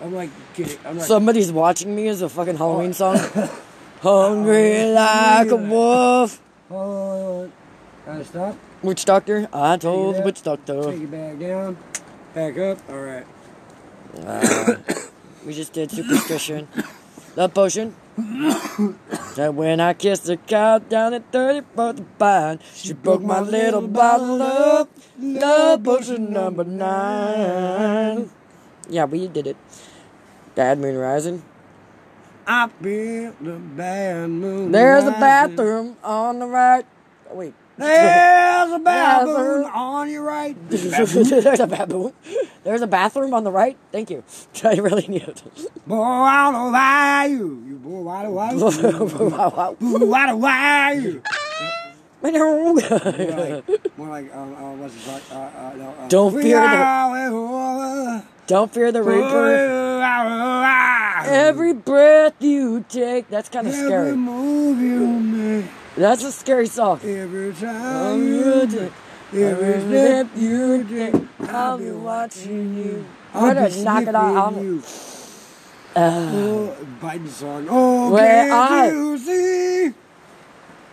[0.00, 0.78] I'm like, kidding.
[0.84, 3.48] I'm like, Somebody's watching me as a fucking Halloween oh, song.
[4.02, 6.40] Hungry like a wolf.
[6.68, 7.52] hold on.
[8.06, 8.56] Gotta stop.
[8.82, 9.48] Witch doctor.
[9.52, 10.84] I told the witch doctor.
[10.84, 11.76] Take it back down.
[12.32, 12.78] Back up.
[12.88, 13.26] All right.
[14.16, 14.76] Uh,
[15.46, 16.68] we just did superstition.
[17.34, 17.94] The potion.
[19.36, 23.86] that when I kissed the cow down at 34th and Pine, she broke my little
[23.86, 28.30] bottle of love potion number nine.
[28.90, 29.56] Yeah, we did it.
[30.54, 31.42] Bad Moon Rising.
[32.46, 34.72] I feel the bad moon.
[34.72, 36.86] There's a bathroom on the right.
[37.30, 37.52] Wait.
[37.78, 39.64] There's a Bathroom.
[39.72, 40.56] on your right.
[40.68, 42.12] There's a bathroom.
[42.64, 43.76] There's a bathroom on the right.
[43.92, 44.24] Thank you.
[44.64, 45.42] I really need it.
[45.86, 47.62] Boy, I don't lie you.
[47.68, 48.54] You boy, why do I?
[49.28, 49.76] wow, wow.
[49.78, 50.92] Why do I?
[50.92, 51.22] you?
[52.20, 55.22] More Don't like, more like, um, uh, what's it?
[55.30, 58.24] Uh, uh, no, uh, Don't fear the- are
[58.72, 60.02] fear the reaper.
[60.02, 63.28] Every Every breath you take.
[63.28, 64.16] That's kind of Every scary.
[64.16, 65.66] move you make,
[65.98, 67.00] That's a scary song.
[67.02, 68.92] every time you take,
[69.34, 71.14] every step you take,
[71.50, 73.04] I'll be watching you.
[73.34, 74.36] I'll We're be gonna knock it out.
[74.36, 74.82] I'm- you.
[75.96, 77.66] Uh, Oh, Biden song.
[77.68, 79.92] Oh, Wait, can't I- you see?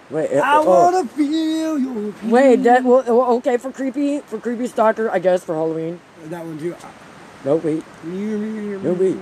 [0.10, 2.64] wait, I oh, wanna feel your wait.
[2.64, 3.04] That well,
[3.38, 5.12] okay for creepy for creepy stalker.
[5.12, 6.00] I guess for Halloween.
[6.30, 6.76] That one too.
[7.44, 7.84] No wait.
[8.04, 9.18] No wait.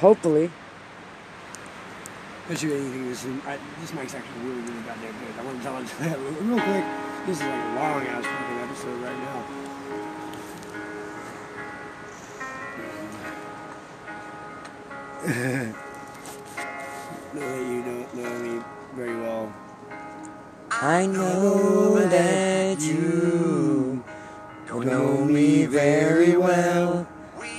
[0.00, 0.50] Hopefully.
[2.48, 5.34] You anything this is, I, this mic's actually really, really goddamn good.
[5.38, 6.84] I want to tell you that real quick.
[7.26, 9.18] This is like a long ass fucking episode right
[15.66, 15.82] now.
[17.38, 18.62] that you don't know me
[18.94, 19.52] very well.
[20.70, 24.04] I know that you
[24.66, 27.06] don't know me very well.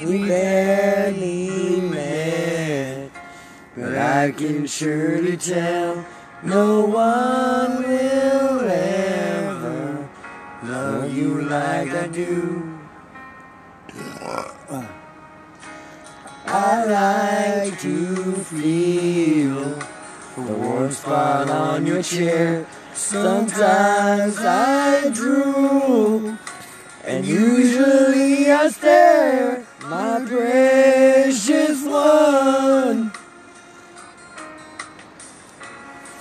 [0.03, 3.11] We barely met,
[3.75, 6.05] but I can surely tell
[6.43, 10.09] no one will ever
[10.63, 12.68] know you like I do.
[16.51, 19.77] I like to feel
[20.35, 22.65] the warm spot on your chair.
[22.91, 26.35] Sometimes I drool,
[27.03, 33.11] and usually I stare, my precious one.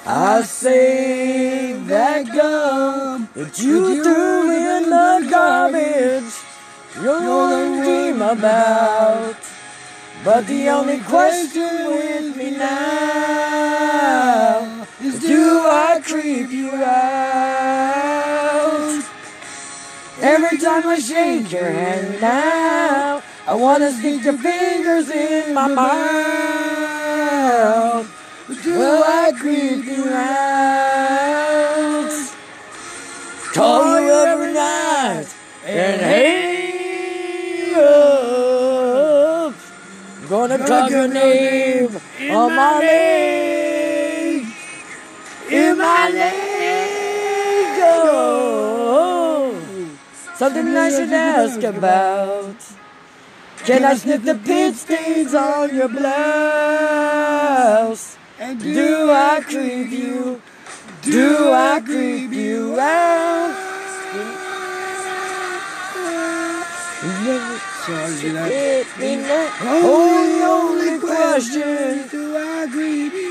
[0.04, 6.34] I save that gum that you threw in the garbage.
[7.02, 9.47] You're gonna dream about.
[10.24, 13.78] But the only question with me now
[15.00, 17.78] is do I creep you out?
[20.20, 25.88] Every time I shake your hand now, I wanna stick your fingers in my mouth.
[28.64, 30.98] Do I creep you out?
[33.54, 35.26] Call you every night
[35.64, 36.37] and hang
[40.66, 44.46] Call your name on my leg.
[45.50, 47.78] In my leg.
[47.80, 49.54] Oh,
[50.34, 52.56] something I should ask about.
[53.64, 56.18] Can I sniff the pit stains on your blouse?
[58.38, 60.40] And Do I creep you?
[61.02, 63.56] Do I creep you out?
[67.88, 72.06] Be not oh, the only question.
[72.10, 72.66] Do I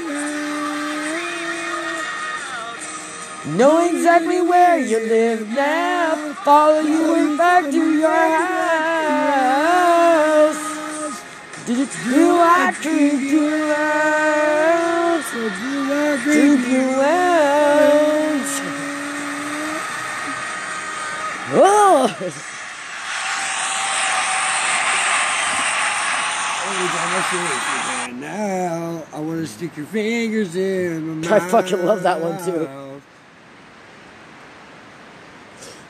[0.09, 0.57] out?
[3.55, 6.33] Know exactly where you live now.
[6.43, 8.57] Follow you back to your house.
[11.67, 13.47] Do, do I creep you
[13.77, 15.21] out?
[15.33, 15.49] Do
[15.93, 17.37] I Creep you out?
[21.53, 22.07] Oh!
[26.67, 31.35] Every time I see it, and now I want to stick your fingers in my
[31.35, 33.01] I fucking love that one, too.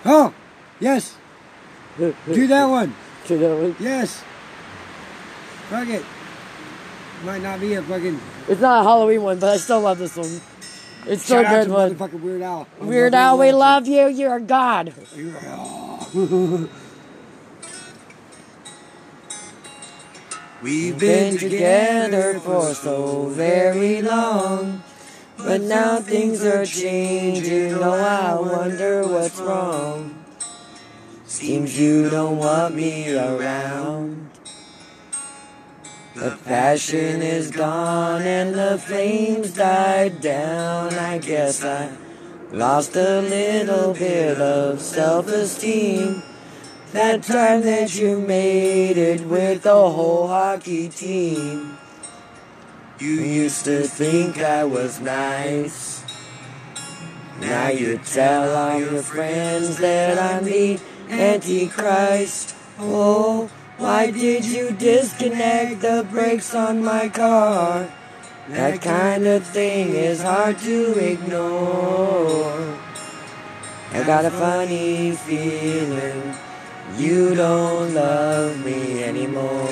[0.06, 0.34] Oh,
[0.80, 1.16] yes,
[1.98, 2.96] do that one.
[3.28, 3.76] Do that one.
[3.78, 4.24] Yes.
[5.70, 6.02] Fuck it.
[7.26, 8.18] Might not be a fucking.
[8.48, 10.40] It's not a Halloween one, but I still love this one.
[11.08, 12.22] It's so Shout out good one.
[12.22, 12.68] Weird Al.
[12.80, 14.08] Weird Al, we love you.
[14.08, 14.94] You're a god.
[15.14, 16.70] Weird Al.
[20.60, 24.82] We've been together for so very long,
[25.38, 27.76] but now things are changing.
[27.76, 30.26] Oh, I wonder what's wrong.
[31.26, 34.32] Seems you don't want me around.
[36.16, 40.92] The passion is gone and the flames died down.
[40.96, 41.92] I guess I
[42.52, 46.24] lost a little bit of self esteem.
[46.94, 51.78] That time that you made it with the whole hockey team.
[52.98, 56.02] You used to think I was nice.
[57.42, 62.56] Now you tell all your friends that I'm the Antichrist.
[62.80, 67.92] Oh, why did you disconnect the brakes on my car?
[68.48, 72.80] That kind of thing is hard to ignore.
[73.92, 76.34] I got a funny feeling
[76.96, 79.68] you don't love me anymore.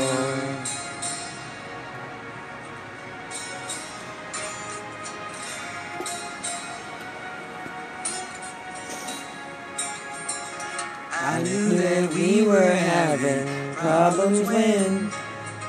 [11.11, 15.11] I knew that we were having problems when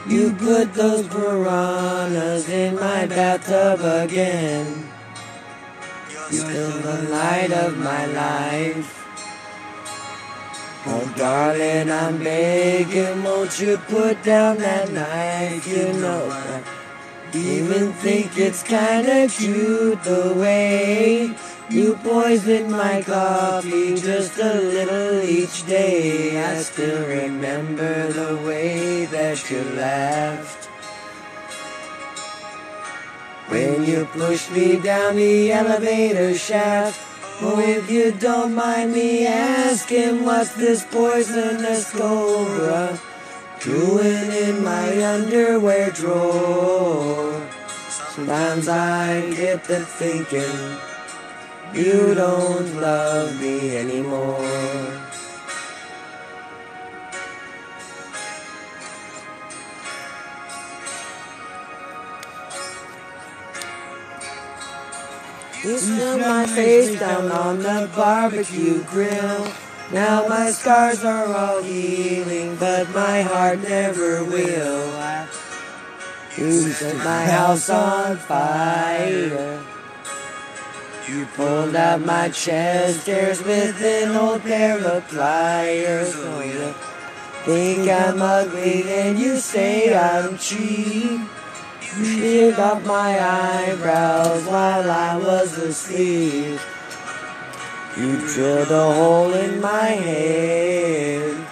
[0.06, 4.88] you put those piranhas in my bathtub again.
[6.10, 9.05] You're still the light of my life.
[10.88, 15.66] Oh, darling, I'm begging, won't you put down that knife?
[15.66, 16.62] You know, I
[17.34, 21.34] even think it's kinda cute the way
[21.68, 26.40] you poison my coffee just a little each day.
[26.40, 30.66] I still remember the way that you laughed.
[33.48, 37.05] When you pushed me down the elevator shaft.
[37.38, 42.98] Oh, if you don't mind me asking, what's this poisonous cobra
[43.60, 47.46] doing in my underwear drawer?
[47.88, 50.78] Sometimes I get to thinking
[51.74, 55.05] you don't love me anymore.
[65.66, 69.52] You slid my face down on the barbecue grill.
[69.92, 75.26] Now my scars are all healing, but my heart never will.
[76.38, 79.60] You set my house on fire.
[81.08, 86.12] You pulled out my chest hairs with an old pair of pliers.
[86.14, 86.74] Oh, you
[87.44, 91.22] think I'm ugly and you say I'm cheap.
[91.98, 96.60] You shaved off my eyebrows while I was asleep.
[97.96, 101.46] You drilled a hole in my head.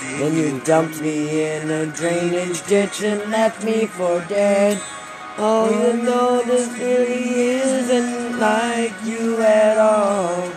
[0.00, 4.82] Then you dumped me in a drainage ditch and left me for dead.
[5.38, 10.50] Oh, you know this really isn't like you at all.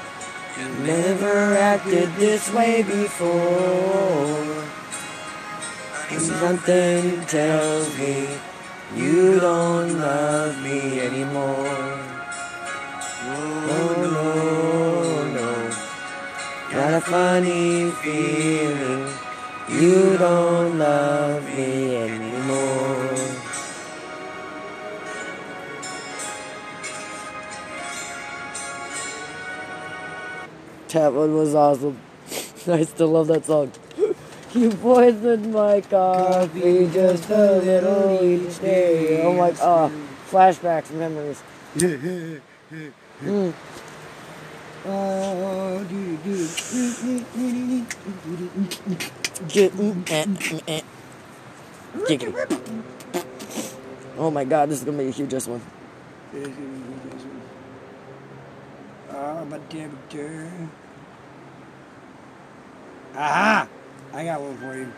[0.82, 4.66] Never acted this way before.
[6.10, 8.28] And something tells me
[8.96, 12.00] you don't love me anymore.
[13.28, 15.52] Oh no, no.
[16.72, 19.10] Got a funny feeling
[19.70, 23.16] you don't love me anymore.
[30.90, 32.00] That one was awesome.
[32.68, 33.72] I still love that song.
[34.56, 39.22] You poisoned my coffee just a little each day.
[39.22, 39.92] Oh my, oh,
[40.32, 41.44] flashbacks, memories.
[43.24, 43.54] Mm.
[44.86, 46.48] Oh, do, do,
[49.48, 49.72] Get-.
[52.08, 52.34] Giggity.
[54.34, 55.62] My god, this is gonna be a huge this one.
[59.10, 59.98] Oh, but damn.
[63.16, 63.68] Aha!
[64.16, 64.92] I got one for you.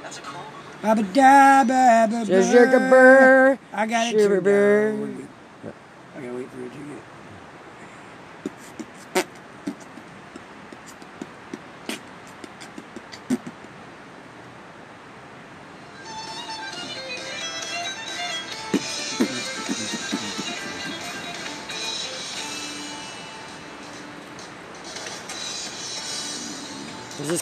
[0.00, 0.40] That's a cool.
[0.84, 2.88] Abba da ba ba Sugar ba.
[2.88, 3.58] burr.
[3.74, 4.10] I got it.
[4.12, 5.26] Sugar too.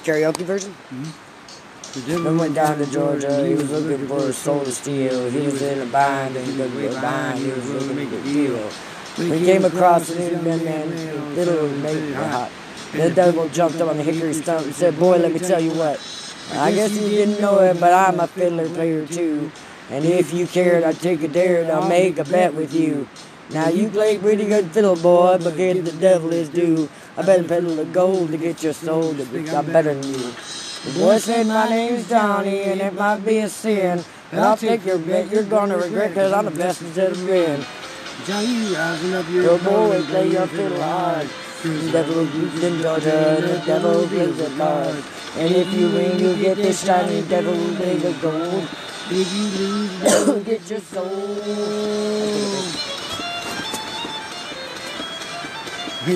[0.09, 0.73] Karaoke version?
[0.73, 1.29] Mm-hmm.
[2.07, 3.47] Then went down to Georgia.
[3.47, 5.31] He was looking for a soul to steal.
[5.31, 7.39] He was in a bind and he couldn't get behind.
[7.39, 8.71] He was looking to make a deal.
[9.19, 12.51] We came across an Indian man, little made it hot.
[12.93, 15.73] The devil jumped up on the hickory stump and said, Boy, let me tell you
[15.73, 15.99] what.
[16.53, 19.51] I guess you didn't know it, but I'm a fiddler player too.
[19.91, 23.09] And if you cared, I'd take a dare and I'll make a bet with you.
[23.51, 26.89] Now you play pretty good fiddle, boy, but give the devil his due.
[27.19, 30.31] I better peddle the gold to get your soul to be I'm better than you.
[30.85, 34.86] The boy said, My name's Johnny, and it might be a sin, but I'll take
[34.86, 35.28] your bet.
[35.28, 37.65] You're gonna regret, cause I'm the best that's ever been.
[38.24, 41.28] Johnny, rising up your Your boy play your fiddle hard.
[41.65, 45.03] The devil lives in Georgia, the devil plays a card.
[45.39, 48.69] And if you win, you get this shiny devil made of gold.
[49.11, 49.90] If you lose,
[50.28, 52.88] You'll get your soul.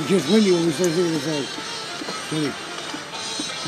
[0.01, 2.53] Just when you always start singing the song.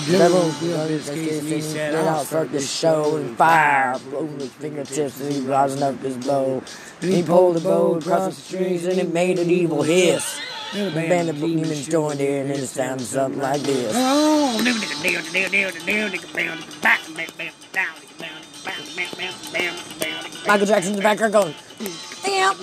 [0.07, 0.19] Johnny.
[0.19, 0.49] Devil,
[0.89, 5.41] this and he set out for the show and fire, blowing his fingertips and he
[5.43, 6.61] rising up his bow.
[7.01, 10.41] And he pulled the bow across the strings and it made an evil hiss.
[10.73, 13.93] Then the band of demons joined in and it sounded something like this.
[13.97, 14.61] Oh,
[20.47, 22.59] Michael Jackson's in the background going, mm, Damn,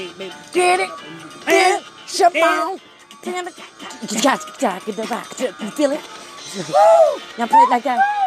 [0.52, 0.90] get it,
[1.46, 2.80] get it, shut down.
[5.60, 6.02] You feel it?
[7.38, 8.22] Now play it like that.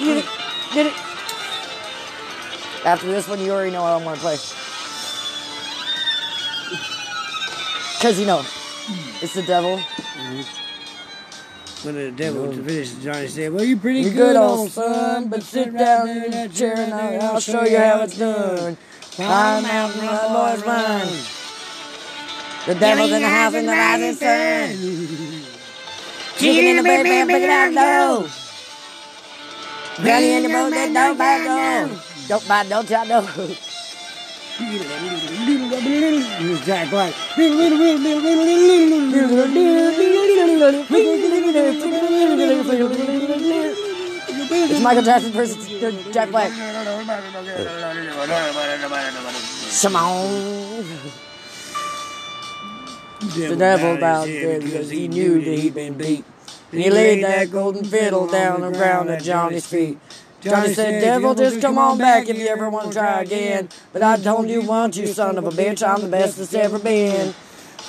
[0.00, 0.24] It,
[0.74, 0.94] get it.
[2.84, 4.36] After this one, you already know I want to play.
[8.00, 8.44] Cause you know,
[9.20, 9.76] it's the devil.
[9.78, 10.57] Mm-hmm.
[11.84, 15.42] When the devil to finish, Johnny said, "Well, you pretty You're good, old son, but
[15.42, 18.76] sit down in that chair and I'll, I'll show you how it's done.
[19.12, 21.08] Climb out and run, boys, run.
[22.66, 25.44] The devil's in the house in the rising sun.
[26.38, 28.28] Chicken in the bed, man, pick it out, no.
[29.96, 32.00] Granny in the boat, that don't bite, no.
[32.28, 33.67] Don't bite, don't tell, no.
[44.70, 45.68] It's Michael Jackson versus
[46.12, 46.50] Jack Black.
[49.70, 50.84] Simone.
[53.20, 56.24] The devil bowed dead because he knew that he'd been beat.
[56.72, 59.98] And he laid that golden fiddle down at Johnny's feet.
[60.40, 63.68] Johnny said, Devil, just come on back if you ever want to try again.
[63.92, 66.78] But I told you once, you son of a bitch, I'm the best that's ever
[66.78, 67.34] been.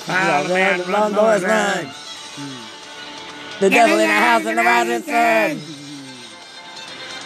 [0.08, 1.88] Run, run, run, boys, run.
[3.60, 5.60] The devil in the house and the rising sun.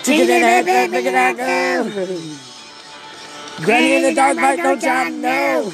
[0.03, 2.45] Chicken in the head, bed, pick it out, go.
[3.65, 5.73] Granny in the dark bite, no child, no.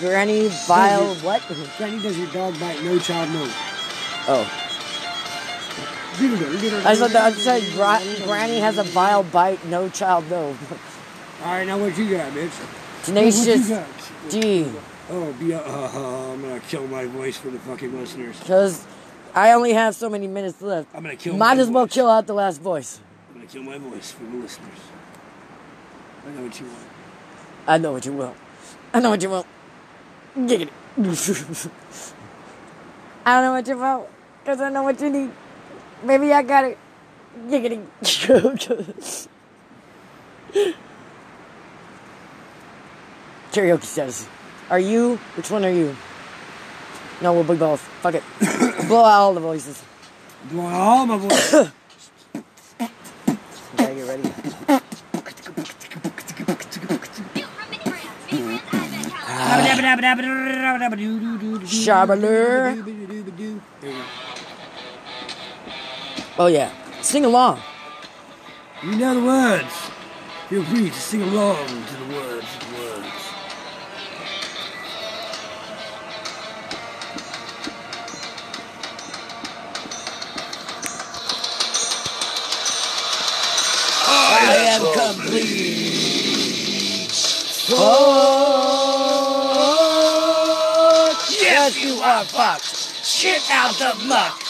[0.00, 1.40] Granny vile, what?
[1.78, 3.48] Granny does your dog bite, no child, no.
[4.26, 4.63] Oh.
[6.16, 10.56] I said, I said gra- Granny has a vile bite, no child, no.
[11.42, 13.04] All right, now what you got, bitch?
[13.04, 13.86] Tenacious got?
[14.30, 14.70] D.
[15.10, 18.38] Oh, be, uh, uh, I'm gonna kill my voice for the fucking listeners.
[18.38, 18.86] Because
[19.34, 20.88] I only have so many minutes left.
[20.94, 21.36] I'm gonna kill.
[21.36, 21.94] Might my as well voice.
[21.94, 23.00] kill out the last voice.
[23.30, 24.78] I'm gonna kill my voice for the listeners.
[26.26, 26.78] I know what you want.
[27.66, 28.34] I know what you will.
[28.94, 29.46] I know what you will.
[30.38, 30.70] Giggity.
[33.26, 34.06] I don't know what you want,
[34.42, 35.30] because I know what you need.
[36.04, 36.78] Maybe I got it.
[37.48, 37.84] Giggity.
[43.52, 44.28] Karaoke status.
[44.70, 45.16] Are you?
[45.36, 45.96] Which one are you?
[47.22, 47.80] No, we'll be both.
[48.02, 48.22] Fuck it.
[48.88, 49.82] Blow out all the voices.
[50.50, 51.54] Blow out all my voice.
[53.76, 54.22] Okay, you ready?
[61.66, 62.74] Shabaloo.
[66.36, 66.72] Oh yeah.
[67.00, 67.60] Sing along.
[68.82, 69.90] You know the words.
[70.48, 73.06] Feel free to sing along to the words of the words.
[84.06, 84.82] I am
[85.14, 85.54] complete.
[87.70, 87.74] Oh,
[90.10, 91.36] oh.
[91.40, 93.04] yes, you are fucked.
[93.04, 94.43] Shit out the muck.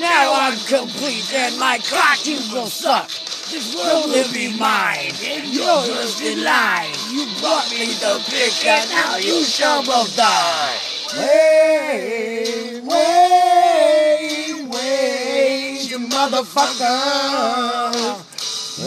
[0.00, 3.08] Now I'm complete, and my cock you will suck.
[3.50, 6.92] This world will be mine, and yours in line.
[7.10, 10.78] You brought me the pick, and now you shall both die.
[11.16, 17.18] Wait, wait, wait, you motherfucker.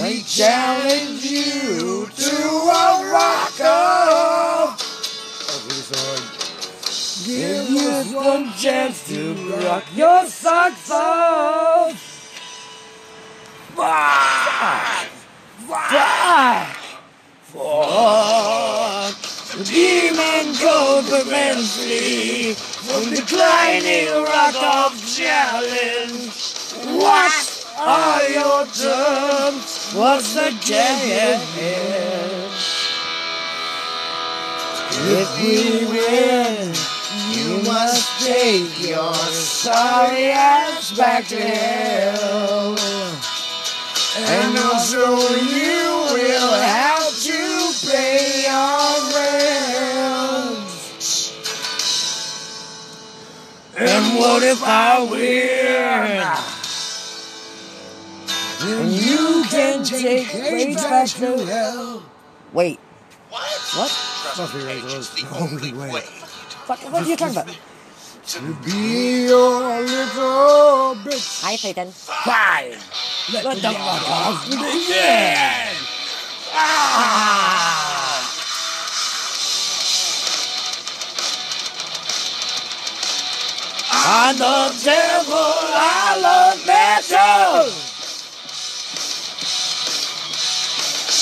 [0.01, 4.90] We challenge you to a rock off.
[7.25, 9.33] Give you one chance to
[9.63, 11.93] rock your socks off.
[13.75, 15.05] Fuck!
[15.67, 16.77] Fuck!
[17.43, 19.15] Fuck!
[19.51, 20.55] The demon
[21.07, 26.33] prevents me from declining rock off challenge.
[26.97, 29.93] What are your terms?
[29.93, 32.01] What's the challenge?
[35.03, 36.90] If we win,
[37.51, 42.77] you must take your sorry ass back to hell.
[44.17, 45.83] And also you
[46.13, 50.67] will have to pay your rent.
[53.77, 56.21] And what if I win?
[58.61, 62.03] Then you can take Rage back to hell.
[62.53, 62.79] Wait,
[63.29, 63.41] What?
[63.75, 63.91] what?
[64.37, 66.01] Must be Rage was the only way.
[66.01, 66.30] Fuck,
[66.67, 67.57] what are you talking about?
[68.27, 71.41] To be your little bitch.
[71.43, 71.91] Hi, Satan.
[71.91, 72.77] Fine.
[73.33, 75.75] Let, Let the the dog dog off begin.
[76.53, 78.41] Ah!
[83.93, 85.35] I'm the devil.
[85.35, 87.73] I love metal.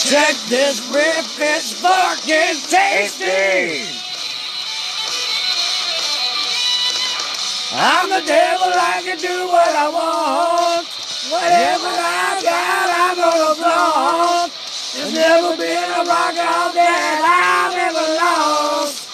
[0.09, 3.98] Check this rip, it's fucking tasty.
[7.71, 10.87] I'm the devil, I can do what I want.
[11.29, 14.51] Whatever I got, I'm gonna flaunt.
[14.95, 19.05] There's never been a rock out that I've ever lost.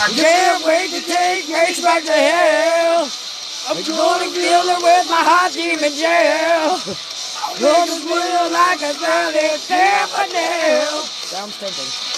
[0.00, 3.08] I can't wait to take Grace back to hell.
[3.68, 6.80] I'm gonna kill her with my hot demon gel.
[7.60, 9.60] Gonna feel like a dirty
[10.32, 11.04] nail.
[11.28, 12.13] Sounds tempting.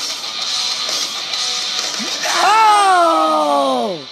[1.98, 4.06] Oh!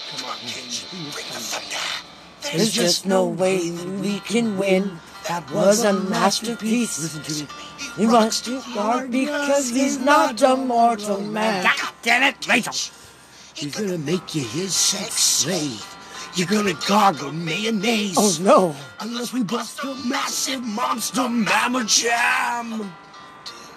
[2.42, 4.98] There's just no way that we can win.
[5.28, 7.00] That was a masterpiece.
[7.00, 7.48] Listen to me.
[7.96, 11.66] He wants to guard because he's not a mortal man.
[12.02, 12.72] damn it, Rachel!
[13.54, 15.84] He's gonna make you his sex slave.
[16.34, 18.16] You're gonna gargle mayonnaise.
[18.18, 18.74] Oh no!
[19.00, 22.92] Unless we bust a massive monster mammal jam.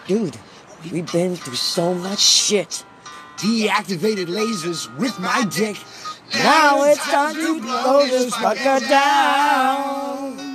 [0.07, 0.37] Dude,
[0.91, 2.83] we've been through so much shit.
[3.37, 5.77] Deactivated lasers with my dick.
[6.33, 10.46] Now it's time to blow this fucker down.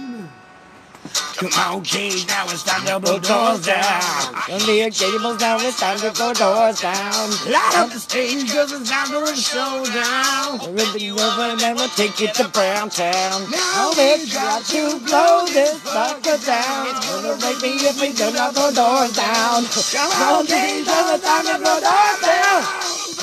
[1.36, 4.34] Come on, Cage, now it's time to blow doors down.
[4.46, 7.30] The cables down, it's time to go doors down.
[7.50, 10.74] Light up the stage, cause it's time for a showdown.
[10.74, 13.50] Ripping over and then we'll take you to Brown Town.
[13.50, 16.86] Now it's got to blow this fucker down.
[16.94, 19.64] It's gonna break me if we do not go doors down.
[19.66, 22.62] Come on, James, it's time to go doors down.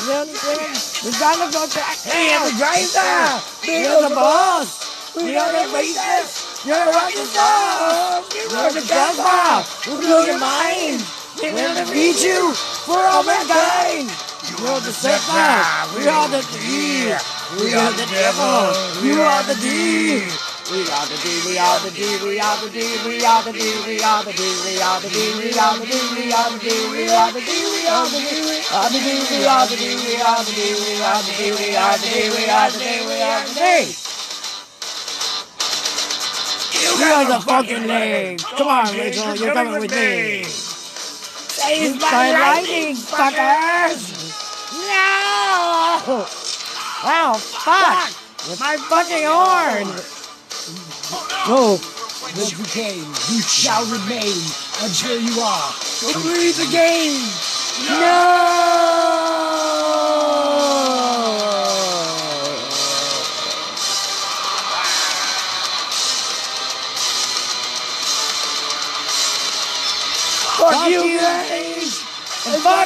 [0.09, 1.97] We're trying to go back.
[2.03, 3.41] Hey, it's a grinder.
[3.63, 4.98] You're the boss.
[5.15, 6.65] We are the racist.
[6.65, 8.21] You're the star.
[8.29, 9.63] You're the grandpa.
[9.87, 11.01] We'll blow your mind.
[11.41, 12.53] We're gonna beat you
[12.85, 14.11] for all mankind.
[14.53, 15.89] You're the Sigma.
[15.97, 17.09] We are the D.
[17.57, 18.69] We are the devil.
[19.01, 20.29] You are the D.
[20.69, 23.51] We are the D, we are the D, we are the D, we are the
[23.51, 23.57] D,
[23.89, 26.61] we are the D, we are the D, we are the D, we are the
[26.61, 29.65] D, we are the D, we are the D, we are the D, we are
[29.65, 32.45] the D, we are the D, we are the D, we are the D, we
[32.45, 34.18] are the D, we are the D.
[36.97, 38.43] You are the fucking legs.
[38.43, 40.43] Come on, Rachel, you're coming with me.
[40.43, 44.01] Save my lightning, fuckers!
[44.73, 46.25] No!
[47.03, 48.09] Wow, fuck!
[48.49, 49.87] With my fucking horn!
[51.47, 51.77] No!
[51.77, 54.39] Whence you came, you shall remain
[54.81, 55.73] until you are
[56.13, 57.13] complete again.
[57.87, 58.78] No!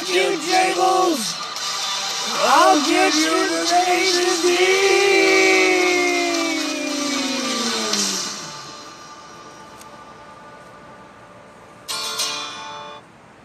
[0.04, 1.34] got you, Jables.
[2.46, 4.44] I'll get you the nation's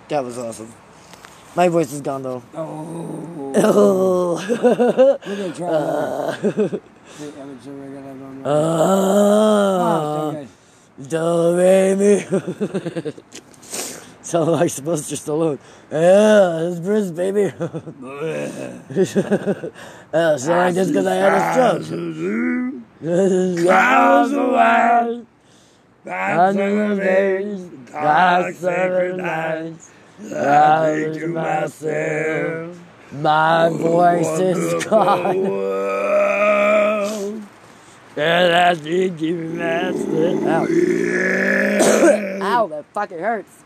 [0.10, 0.74] That was awesome.
[1.56, 2.44] My voice is gone though.
[2.56, 3.54] Oh.
[3.56, 5.20] oh.
[5.28, 6.36] We're gonna try uh.
[6.42, 6.82] another.
[8.46, 8.88] oh.
[10.36, 10.48] oh.
[14.30, 15.58] Sound like Sylvester Stallone.
[15.92, 17.42] Yeah, it's Bruce, baby.
[20.14, 21.82] yeah, sound like just because I had a stroke.
[23.02, 25.26] This is Clouds white,
[26.06, 27.62] Under the days,
[27.92, 29.90] dark summer nights,
[30.20, 32.80] I was myself.
[33.12, 35.38] My voice is gone.
[38.16, 40.38] And I think you master.
[42.42, 42.44] Ow.
[42.44, 43.64] Ow, that fucking hurts.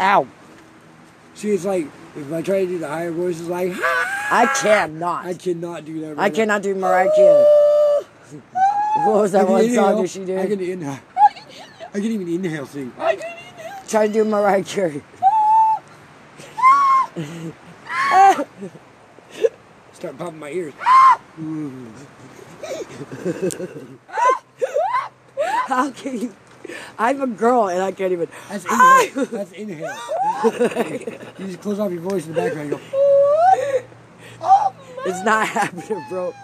[0.00, 0.26] Ow.
[1.34, 5.26] See, it's like if I try to do the higher voices, like ha, I cannot.
[5.26, 6.10] I cannot do that.
[6.10, 7.44] I right cannot do Mariah Carey.
[8.96, 9.82] What was that one inhale.
[9.82, 10.38] song that she do?
[10.38, 10.60] I did?
[10.60, 11.00] can inhale.
[11.92, 12.92] I can even inhale sing.
[12.96, 13.82] I can inhale.
[13.88, 15.02] Try to do Mariah Carey.
[19.92, 20.74] Start popping my ears.
[25.66, 26.34] How can you?
[26.98, 28.28] I'm a girl and I can't even.
[28.48, 29.24] That's inhale.
[29.30, 29.96] That's inhale.
[31.38, 32.70] you just close off your voice in the background.
[32.70, 32.82] You go.
[34.46, 34.74] Oh,
[35.06, 36.34] It's not happening, bro.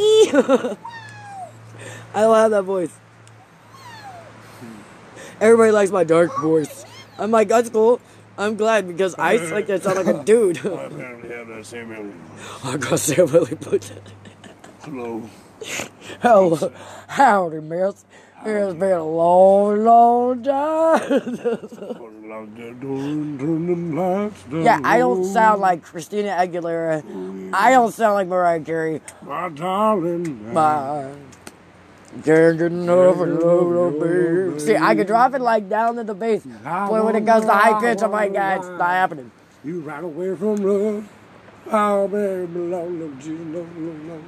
[0.00, 0.76] I
[2.14, 2.96] don't have that voice.
[5.40, 6.86] Everybody likes my dark voice.
[7.18, 8.00] I'm like, that's cool.
[8.38, 10.58] I'm glad because I like to sound like a dude.
[10.58, 12.18] apparently have that same ability.
[12.64, 13.92] I got Sam Willie put
[14.82, 15.28] Hello.
[16.20, 16.72] Hello,
[17.08, 18.04] howdy, miss.
[18.46, 21.00] It's been a long, long time.
[24.62, 27.52] yeah, I don't sound like Christina Aguilera.
[27.54, 29.00] I don't sound like Mariah Carey.
[29.22, 30.52] My darling.
[30.52, 31.10] My
[32.22, 34.60] can't get enough of.
[34.60, 37.52] See, I can drop it like down to the bass, but when it comes to
[37.52, 39.30] high pitch, I'm like, God, it's not happening.
[39.64, 41.08] You ran away from love.
[41.72, 44.24] Oh, baby, long, long, long, long, long.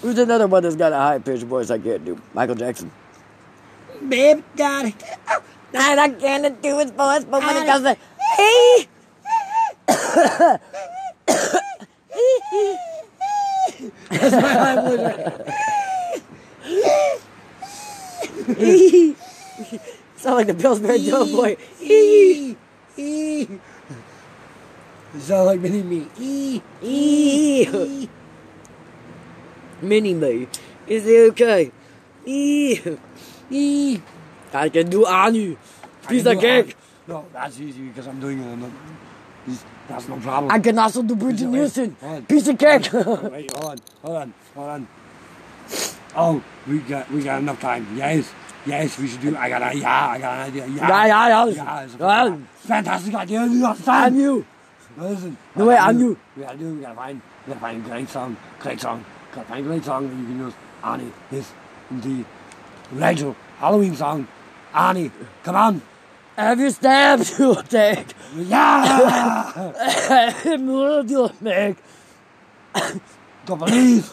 [0.00, 2.20] Who's another one that's got a high pitched voice I can't do?
[2.34, 2.90] Michael Jackson.
[4.06, 4.94] Baby, got it.
[5.74, 7.96] And I can't do his voice, but when it comes to
[8.36, 8.88] hey,
[14.10, 15.58] That's my high voice right
[20.16, 21.56] sound like the Pillsbury Doughboy.
[21.80, 22.56] E.
[22.96, 23.46] E.
[25.14, 26.06] You sound like mini me.
[26.18, 26.60] E.
[26.82, 28.08] Eee.
[29.80, 30.48] Mini me,
[30.86, 31.70] is it okay?
[33.50, 34.02] Eee.
[34.52, 35.56] I can do Anu.
[36.08, 36.76] Piece of cake.
[37.06, 38.46] No, that's easy because I'm doing it.
[38.52, 38.70] on the-
[39.88, 40.52] That's no problem.
[40.52, 41.96] I can also do Brigitte Nielsen.
[42.28, 42.92] Piece of cake.
[42.92, 44.88] Wait, hold on, hold on, hold on.
[46.16, 47.86] Oh, we got we got enough time.
[47.96, 48.30] Yes,
[48.66, 49.36] yes, we should do.
[49.36, 50.66] I got a yeah, I got an idea.
[50.66, 51.44] Yeah, Yeah, yeah, yeah.
[51.54, 51.82] yeah.
[51.84, 52.36] It's a Yeah.
[52.66, 53.46] fantastic idea.
[53.46, 54.14] You understand?
[54.14, 54.46] And you.
[54.98, 55.36] Listen.
[55.56, 56.18] No, wait, I'm you.
[56.36, 56.74] We gotta do.
[56.74, 57.20] We gotta find.
[57.46, 58.36] We gotta find a great song.
[58.60, 59.04] Great song.
[59.34, 60.54] Gotta find a great song that you can use.
[60.84, 61.52] Annie, this
[61.90, 62.24] the
[62.92, 64.26] regular Halloween song.
[64.74, 65.10] Annie,
[65.42, 65.82] come on.
[66.36, 68.06] Every step you take,
[68.36, 69.72] Yeah.
[70.34, 71.76] every move you make.
[73.46, 74.12] Go please.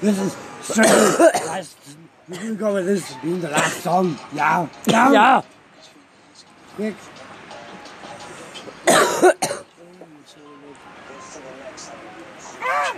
[0.00, 1.76] this is strictly last.
[2.28, 4.18] We're gonna go with this being the last song.
[4.34, 4.66] Yeah.
[4.86, 5.42] Yeah.
[6.78, 6.92] Yeah.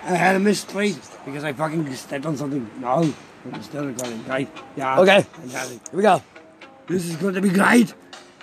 [0.08, 2.70] I had a mistreat because I fucking stepped on something.
[2.80, 3.12] No,
[3.52, 4.24] I'm still recording.
[4.26, 4.48] Right?
[4.76, 5.00] Yeah.
[5.00, 5.22] Okay.
[5.22, 5.88] Fantastic.
[5.88, 6.22] Here we go.
[6.86, 7.94] This is going to be great.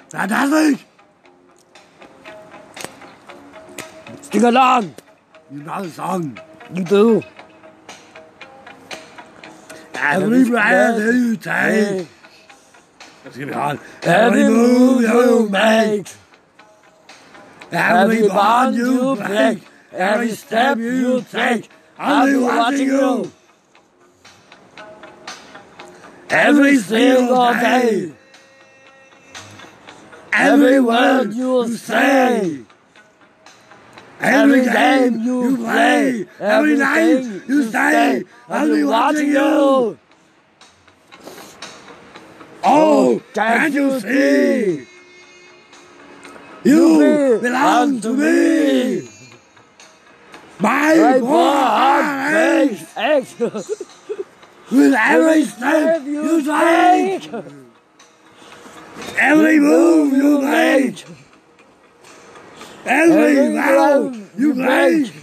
[0.09, 0.85] Fantastic.
[4.21, 4.95] Sing along.
[5.51, 6.39] You know the song.
[6.73, 7.23] You do.
[9.93, 12.07] Every breath you take.
[13.25, 13.79] It's gonna be hard.
[14.01, 16.07] Every move you make.
[17.73, 19.63] Every bond you break.
[19.91, 21.69] Every step you take.
[21.97, 23.31] I'll be watching you.
[26.29, 28.13] Every single day.
[30.31, 32.61] Every word you say.
[34.19, 36.27] Every game you play.
[36.39, 38.23] Every night you stay.
[38.49, 39.37] I'll be watching you.
[39.39, 39.97] Oh,
[42.63, 44.92] oh, can't you see?
[46.63, 49.09] You belong to me.
[50.59, 53.35] My poor heart aches
[54.71, 57.33] with every step you take.
[59.17, 61.05] Every move you make.
[62.85, 65.03] Every vow you you break.
[65.03, 65.13] break.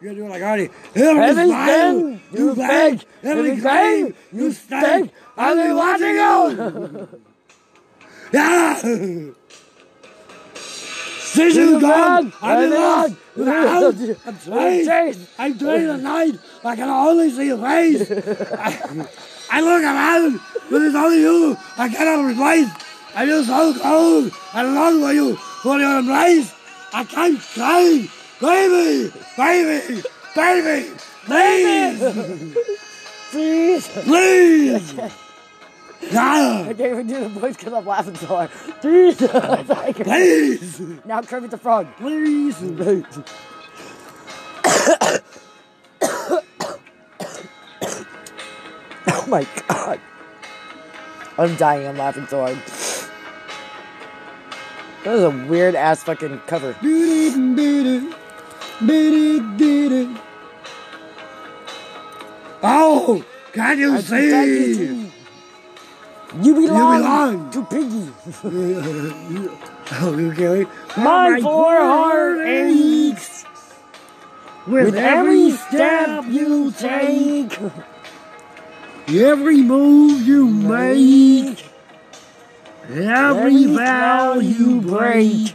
[0.00, 0.70] You gotta do it like Artie.
[0.94, 3.04] Every Every smile you fake.
[3.24, 5.10] Every claim you stake.
[5.36, 7.08] I'll be watching you.
[8.32, 9.32] Yeah.
[11.38, 14.32] You gone, been lost without a
[14.84, 15.28] trace.
[15.38, 16.34] I'm doing the night.
[16.64, 18.10] I can only see your face.
[18.10, 19.06] I,
[19.50, 20.40] I look around,
[20.70, 21.56] but it's only you.
[21.76, 22.68] I cannot replace.
[23.14, 24.32] I feel so cold.
[24.52, 26.52] I long for you, for your embrace.
[26.92, 28.08] I can't cry.
[28.40, 30.02] Baby, baby,
[30.34, 30.90] baby,
[31.24, 31.98] please,
[33.30, 33.88] Please.
[34.92, 35.27] please.
[36.68, 38.50] I can't even do the voice because I'm laughing so hard.
[38.80, 39.16] Please.
[39.96, 41.86] please, now Kermit the Frog.
[41.96, 42.56] please.
[49.10, 50.00] Oh my god.
[51.36, 51.86] I'm dying.
[51.86, 52.56] I'm laughing so hard.
[55.04, 56.74] That was a weird ass fucking cover.
[62.62, 65.07] Oh, can you see?
[66.36, 67.50] You belong, belong.
[67.52, 69.54] to Piggy.
[69.90, 70.66] Okay.
[70.98, 73.46] My poor heart aches
[74.66, 77.58] with every step you take.
[79.08, 81.64] Every move you make,
[82.90, 85.54] every vow you break,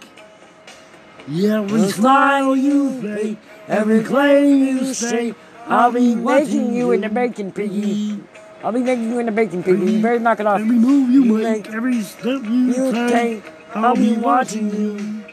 [1.29, 3.37] every smile you fake,
[3.67, 5.35] every claim you say,
[5.67, 8.23] I'll be making you in the bacon piggy.
[8.63, 9.91] I'll be making you in the baking piggy.
[9.93, 10.59] You better knock it off.
[10.61, 14.69] Every move you You make, make- every step you, You take, take, I'll be watching
[14.73, 15.23] you.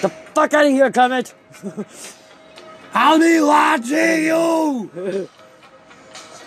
[0.00, 1.32] The fuck out of here, Comet.
[2.92, 5.28] I'll be watching you.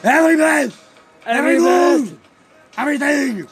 [0.03, 0.89] Every breath,
[1.25, 2.19] every Every move,
[2.77, 3.47] everything.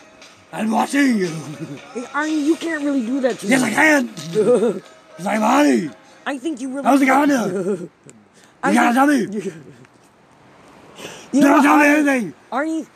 [0.54, 1.28] I'm watching you.
[1.28, 3.70] Hey, Arnie, you can't really do that to Yes, me.
[3.70, 4.82] I can.
[5.20, 5.90] Like money.
[6.28, 6.84] I think you really.
[6.84, 7.90] How's it going?
[8.64, 9.18] You I gotta tell me.
[11.32, 12.34] You Don't know, tell me Arnie, anything.
[12.52, 12.88] Arnie,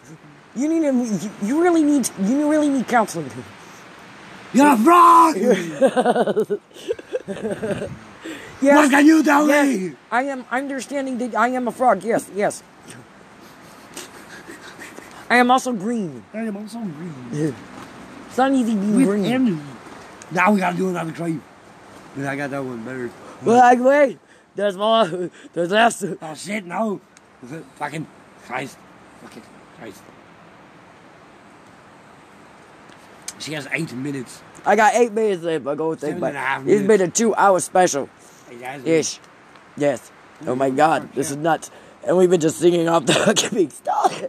[0.55, 3.29] you need to, you- you really need you really need counseling.
[4.53, 5.35] You're a frog.
[8.61, 9.95] Yes, What can you tell yes, me?
[10.11, 12.03] I am understanding that I am a frog.
[12.03, 12.61] Yes, yes.
[15.29, 16.23] I am also green.
[16.33, 17.55] I am also green.
[18.27, 19.25] It's not easy being With green.
[19.25, 19.57] energy.
[20.31, 21.35] Now we gotta do another try.
[22.15, 23.09] But I got that one better.
[23.43, 24.19] Like, wait,
[24.55, 25.05] there's more.
[25.53, 26.03] There's less.
[26.21, 26.99] Oh shit, no.
[27.75, 28.07] Fucking
[28.45, 28.77] Christ.
[29.21, 29.43] Fucking
[29.77, 30.01] Christ.
[33.39, 34.41] She has eight minutes.
[34.65, 35.65] I got eight minutes left.
[35.65, 38.09] I go think, but and it's been a two-hour special.
[38.51, 38.85] Eight.
[38.85, 39.19] Ish.
[39.77, 40.11] Yes.
[40.45, 41.71] Oh my God, this is nuts.
[42.03, 44.23] And we've been just singing off the fucking big stuff.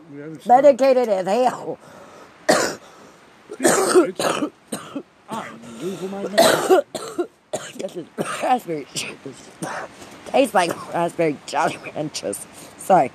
[0.47, 1.78] Medicated as hell.
[3.59, 4.51] Do
[5.97, 7.28] for my best.
[7.77, 8.07] This is
[8.43, 8.87] raspberry.
[10.27, 12.47] Tastes like raspberry Jolly Ranchers.
[12.79, 13.11] Sorry.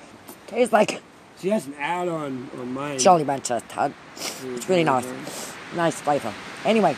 [0.47, 1.01] Tastes like
[1.39, 2.99] She has an ad on on mine.
[2.99, 3.93] Jolly Ranchers, Todd.
[4.15, 5.05] Mm-hmm, it's really nice.
[5.05, 5.77] Mm-hmm.
[5.77, 6.34] Nice flavor.
[6.65, 6.95] Anyway,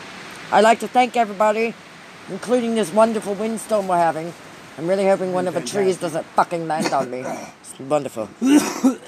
[0.52, 1.74] I'd like to thank everybody,
[2.28, 4.32] including this wonderful windstorm we're having.
[4.78, 7.24] I'm really hoping one of the trees doesn't fucking land on me.
[7.60, 8.28] It's wonderful.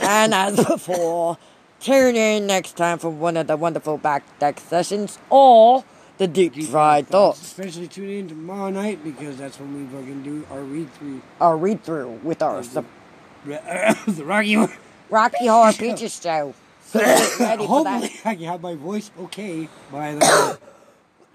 [0.01, 1.37] and as before,
[1.81, 5.83] tune in next time for one of the wonderful back deck sessions or
[6.19, 7.41] the deep fried thoughts.
[7.43, 11.23] Especially tune in tomorrow night because that's when we fucking do our read through.
[11.41, 12.85] Our read through with our sup-
[13.45, 14.73] the Rocky one.
[15.11, 16.55] Rocky Horror Picture Show.
[16.87, 18.03] So get ready for that.
[18.03, 20.59] Hopefully, I can have my voice okay by the.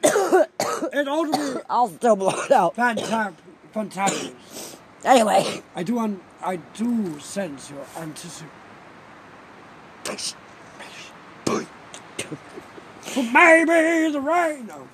[0.93, 2.75] and ultimately, I'll still blow it out.
[2.75, 3.43] fantastic,
[3.73, 4.33] fantastic.
[5.03, 5.61] Anyway.
[5.75, 8.47] I do un, I do sense your anticipation.
[13.23, 14.67] Maybe the rain.
[14.67, 14.87] No.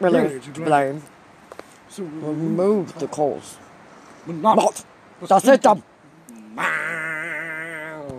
[0.00, 1.02] Really it's a blame.
[1.88, 3.58] So Remove the coals.
[4.26, 4.56] but not.
[4.56, 4.84] Not.
[5.28, 5.82] That's it, dumb.
[6.54, 7.21] Man.